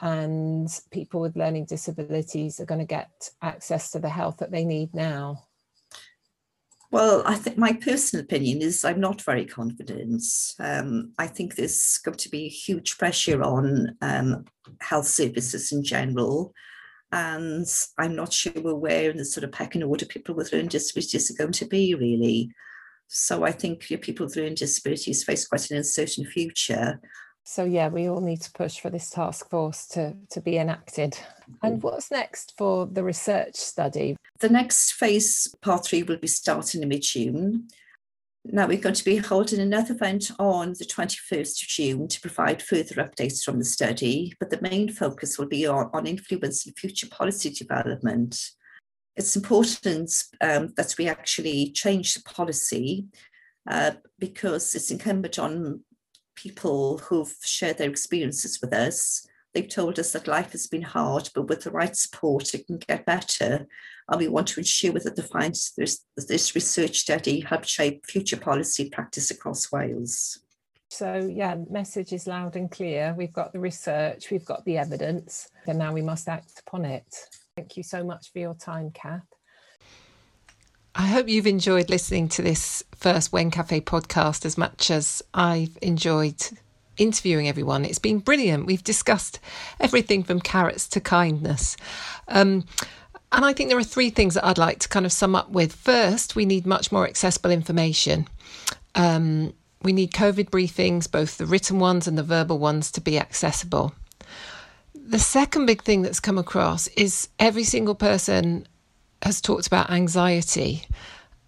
and 0.00 0.68
people 0.90 1.20
with 1.20 1.36
learning 1.36 1.66
disabilities 1.66 2.60
are 2.60 2.66
going 2.66 2.80
to 2.80 2.86
get 2.86 3.30
access 3.42 3.90
to 3.90 3.98
the 3.98 4.08
health 4.08 4.38
that 4.38 4.50
they 4.50 4.64
need 4.64 4.94
now? 4.94 5.44
Well, 6.90 7.22
I 7.26 7.34
think 7.34 7.58
my 7.58 7.74
personal 7.74 8.24
opinion 8.24 8.62
is 8.62 8.84
I'm 8.84 9.00
not 9.00 9.20
very 9.20 9.44
confident. 9.44 10.22
Um, 10.58 11.12
I 11.18 11.26
think 11.26 11.54
there's 11.54 11.98
going 11.98 12.16
to 12.16 12.30
be 12.30 12.46
a 12.46 12.48
huge 12.48 12.96
pressure 12.96 13.42
on 13.42 13.96
um, 14.00 14.46
health 14.80 15.06
services 15.06 15.70
in 15.70 15.84
general. 15.84 16.54
And 17.12 17.66
I'm 17.98 18.14
not 18.16 18.32
sure 18.32 18.74
where 18.74 19.10
in 19.10 19.18
the 19.18 19.24
sort 19.24 19.44
of 19.44 19.52
pecking 19.52 19.82
order 19.82 20.06
people 20.06 20.34
with 20.34 20.52
learning 20.52 20.68
disabilities 20.68 21.30
are 21.30 21.42
going 21.42 21.52
to 21.52 21.66
be, 21.66 21.94
really. 21.94 22.50
So 23.06 23.44
I 23.44 23.52
think 23.52 23.90
your 23.90 23.98
people 23.98 24.26
with 24.26 24.36
learning 24.36 24.54
disabilities 24.54 25.24
face 25.24 25.46
quite 25.46 25.70
an 25.70 25.78
uncertain 25.78 26.24
future. 26.24 27.00
So 27.50 27.64
yeah, 27.64 27.88
we 27.88 28.10
all 28.10 28.20
need 28.20 28.42
to 28.42 28.52
push 28.52 28.78
for 28.78 28.90
this 28.90 29.08
task 29.08 29.48
force 29.48 29.86
to, 29.88 30.14
to 30.32 30.40
be 30.42 30.58
enacted. 30.58 31.18
And 31.62 31.82
what's 31.82 32.10
next 32.10 32.52
for 32.58 32.84
the 32.84 33.02
research 33.02 33.56
study? 33.56 34.18
The 34.40 34.50
next 34.50 34.92
phase, 34.92 35.54
part 35.62 35.86
three, 35.86 36.02
will 36.02 36.18
be 36.18 36.26
starting 36.26 36.82
in 36.82 36.90
mid-June. 36.90 37.68
Now 38.44 38.66
we're 38.66 38.76
going 38.76 38.94
to 38.94 39.04
be 39.04 39.16
holding 39.16 39.60
another 39.60 39.94
event 39.94 40.30
on 40.38 40.74
the 40.78 40.84
21st 40.84 41.62
of 41.62 41.68
June 41.68 42.08
to 42.08 42.20
provide 42.20 42.60
further 42.60 42.96
updates 42.96 43.42
from 43.42 43.58
the 43.58 43.64
study, 43.64 44.34
but 44.38 44.50
the 44.50 44.60
main 44.60 44.92
focus 44.92 45.38
will 45.38 45.48
be 45.48 45.66
on, 45.66 45.88
on 45.94 46.06
influencing 46.06 46.74
future 46.74 47.08
policy 47.08 47.48
development. 47.48 48.38
It's 49.16 49.36
important 49.36 50.12
um, 50.42 50.74
that 50.76 50.94
we 50.98 51.08
actually 51.08 51.70
change 51.70 52.12
the 52.12 52.22
policy 52.24 53.06
uh, 53.70 53.92
because 54.18 54.74
it's 54.74 54.90
incumbent 54.90 55.38
on 55.38 55.80
people 56.42 56.98
who've 56.98 57.34
shared 57.42 57.78
their 57.78 57.90
experiences 57.90 58.60
with 58.60 58.72
us. 58.72 59.26
They've 59.54 59.68
told 59.68 59.98
us 59.98 60.12
that 60.12 60.28
life 60.28 60.52
has 60.52 60.66
been 60.66 60.82
hard, 60.82 61.30
but 61.34 61.48
with 61.48 61.62
the 61.62 61.70
right 61.70 61.96
support, 61.96 62.54
it 62.54 62.66
can 62.66 62.78
get 62.78 63.06
better. 63.06 63.66
And 64.08 64.20
we 64.20 64.28
want 64.28 64.46
to 64.48 64.60
ensure 64.60 64.92
that 64.92 65.16
the 65.16 65.22
findings 65.22 65.72
this, 65.76 66.04
this 66.16 66.54
research 66.54 66.98
study 66.98 67.40
help 67.40 67.64
shape 67.64 68.06
future 68.06 68.36
policy 68.36 68.88
practice 68.90 69.30
across 69.30 69.72
Wales. 69.72 70.40
So, 70.90 71.28
yeah, 71.30 71.56
message 71.68 72.12
is 72.12 72.26
loud 72.26 72.56
and 72.56 72.70
clear. 72.70 73.14
We've 73.16 73.32
got 73.32 73.52
the 73.52 73.60
research, 73.60 74.30
we've 74.30 74.44
got 74.44 74.64
the 74.64 74.78
evidence, 74.78 75.48
and 75.66 75.78
now 75.78 75.92
we 75.92 76.02
must 76.02 76.28
act 76.28 76.62
upon 76.66 76.84
it. 76.84 77.14
Thank 77.56 77.76
you 77.76 77.82
so 77.82 78.04
much 78.04 78.32
for 78.32 78.38
your 78.38 78.54
time, 78.54 78.90
Kath. 78.92 79.26
I 80.98 81.06
hope 81.06 81.28
you've 81.28 81.46
enjoyed 81.46 81.90
listening 81.90 82.28
to 82.30 82.42
this 82.42 82.82
first 82.96 83.32
WEN 83.32 83.52
Cafe 83.52 83.82
podcast 83.82 84.44
as 84.44 84.58
much 84.58 84.90
as 84.90 85.22
I've 85.32 85.78
enjoyed 85.80 86.42
interviewing 86.96 87.46
everyone. 87.46 87.84
It's 87.84 88.00
been 88.00 88.18
brilliant. 88.18 88.66
We've 88.66 88.82
discussed 88.82 89.38
everything 89.78 90.24
from 90.24 90.40
carrots 90.40 90.88
to 90.88 91.00
kindness. 91.00 91.76
Um, 92.26 92.64
and 93.30 93.44
I 93.44 93.52
think 93.52 93.70
there 93.70 93.78
are 93.78 93.84
three 93.84 94.10
things 94.10 94.34
that 94.34 94.44
I'd 94.44 94.58
like 94.58 94.80
to 94.80 94.88
kind 94.88 95.06
of 95.06 95.12
sum 95.12 95.36
up 95.36 95.50
with. 95.50 95.72
First, 95.72 96.34
we 96.34 96.44
need 96.44 96.66
much 96.66 96.90
more 96.90 97.06
accessible 97.06 97.52
information. 97.52 98.26
Um, 98.96 99.54
we 99.82 99.92
need 99.92 100.10
COVID 100.10 100.50
briefings, 100.50 101.08
both 101.08 101.38
the 101.38 101.46
written 101.46 101.78
ones 101.78 102.08
and 102.08 102.18
the 102.18 102.24
verbal 102.24 102.58
ones, 102.58 102.90
to 102.90 103.00
be 103.00 103.20
accessible. 103.20 103.94
The 104.96 105.20
second 105.20 105.66
big 105.66 105.84
thing 105.84 106.02
that's 106.02 106.18
come 106.18 106.38
across 106.38 106.88
is 106.88 107.28
every 107.38 107.62
single 107.62 107.94
person 107.94 108.66
has 109.22 109.40
talked 109.40 109.66
about 109.66 109.90
anxiety, 109.90 110.84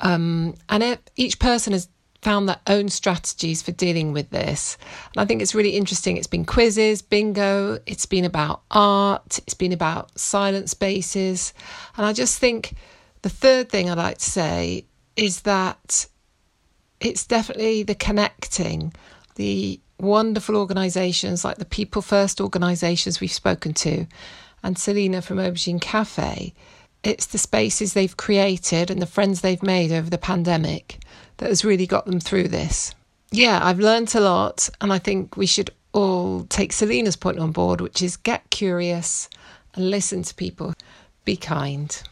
um, 0.00 0.54
and 0.68 0.82
it, 0.82 1.10
each 1.16 1.38
person 1.38 1.72
has 1.72 1.88
found 2.22 2.48
their 2.48 2.60
own 2.66 2.88
strategies 2.88 3.62
for 3.62 3.72
dealing 3.72 4.12
with 4.12 4.30
this. 4.30 4.76
And 5.14 5.22
I 5.22 5.24
think 5.24 5.40
it's 5.40 5.54
really 5.54 5.70
interesting. 5.70 6.16
It's 6.16 6.26
been 6.26 6.44
quizzes, 6.44 7.02
bingo, 7.02 7.78
it's 7.86 8.06
been 8.06 8.24
about 8.24 8.62
art, 8.70 9.38
it's 9.38 9.54
been 9.54 9.72
about 9.72 10.18
silent 10.18 10.68
spaces. 10.68 11.54
And 11.96 12.04
I 12.04 12.12
just 12.12 12.38
think 12.38 12.74
the 13.22 13.30
third 13.30 13.70
thing 13.70 13.88
I'd 13.88 13.98
like 13.98 14.18
to 14.18 14.30
say 14.30 14.86
is 15.16 15.42
that 15.42 16.06
it's 17.00 17.26
definitely 17.26 17.82
the 17.82 17.94
connecting, 17.94 18.92
the 19.36 19.80
wonderful 19.98 20.56
organisations 20.56 21.44
like 21.44 21.56
the 21.56 21.64
People 21.64 22.02
First 22.02 22.40
organisations 22.40 23.20
we've 23.20 23.32
spoken 23.32 23.72
to, 23.74 24.06
and 24.62 24.76
Selina 24.76 25.22
from 25.22 25.38
Aubergine 25.38 25.80
Cafe 25.80 26.54
it's 27.02 27.26
the 27.26 27.38
spaces 27.38 27.92
they've 27.92 28.16
created 28.16 28.90
and 28.90 29.00
the 29.00 29.06
friends 29.06 29.40
they've 29.40 29.62
made 29.62 29.92
over 29.92 30.10
the 30.10 30.18
pandemic 30.18 30.98
that 31.38 31.48
has 31.48 31.64
really 31.64 31.86
got 31.86 32.06
them 32.06 32.20
through 32.20 32.48
this. 32.48 32.94
Yeah, 33.30 33.60
I've 33.62 33.78
learned 33.78 34.14
a 34.14 34.20
lot, 34.20 34.68
and 34.80 34.92
I 34.92 34.98
think 34.98 35.36
we 35.36 35.46
should 35.46 35.70
all 35.92 36.44
take 36.44 36.72
Selina's 36.72 37.16
point 37.16 37.38
on 37.38 37.52
board, 37.52 37.80
which 37.80 38.02
is 38.02 38.16
get 38.16 38.50
curious 38.50 39.28
and 39.74 39.90
listen 39.90 40.22
to 40.24 40.34
people. 40.34 40.74
Be 41.24 41.36
kind. 41.36 42.02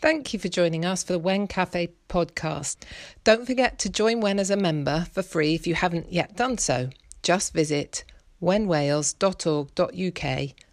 Thank 0.00 0.32
you 0.32 0.38
for 0.38 0.48
joining 0.48 0.84
us 0.84 1.02
for 1.02 1.12
the 1.14 1.18
WEN 1.18 1.46
Cafe 1.46 1.90
podcast. 2.08 2.76
Don't 3.24 3.46
forget 3.46 3.78
to 3.80 3.88
join 3.90 4.20
WEN 4.20 4.38
as 4.38 4.50
a 4.50 4.56
member 4.56 5.06
for 5.12 5.22
free 5.22 5.54
if 5.54 5.66
you 5.66 5.74
haven't 5.74 6.12
yet 6.12 6.36
done 6.36 6.58
so. 6.58 6.90
Just 7.22 7.52
visit 7.52 8.04
wenwales.org.uk 8.42 10.24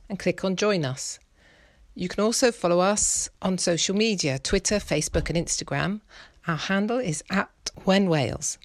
and 0.10 0.20
click 0.20 0.44
on 0.44 0.56
Join 0.56 0.86
Us. 0.86 1.20
You 1.96 2.08
can 2.08 2.24
also 2.24 2.52
follow 2.52 2.80
us 2.80 3.30
on 3.42 3.58
social 3.58 3.96
media 3.96 4.40
Twitter, 4.40 4.76
Facebook, 4.76 5.30
and 5.30 5.38
Instagram. 5.38 6.02
Our 6.48 6.58
handle 6.58 6.98
is 6.98 7.24
at 7.30 7.50
WEN 7.86 8.10
Wales. 8.10 8.58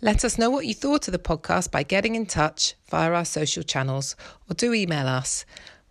Let 0.00 0.24
us 0.24 0.38
know 0.38 0.50
what 0.50 0.66
you 0.66 0.74
thought 0.74 1.08
of 1.08 1.12
the 1.12 1.18
podcast 1.18 1.70
by 1.70 1.82
getting 1.82 2.14
in 2.14 2.26
touch 2.26 2.74
via 2.88 3.12
our 3.12 3.24
social 3.24 3.62
channels 3.62 4.16
or 4.48 4.54
do 4.54 4.74
email 4.74 5.06
us. 5.06 5.44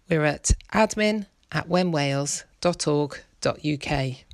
We're 0.09 0.25
at 0.25 0.51
admin 0.73 1.27
at 1.51 1.69
wenwales.org.uk. 1.69 4.28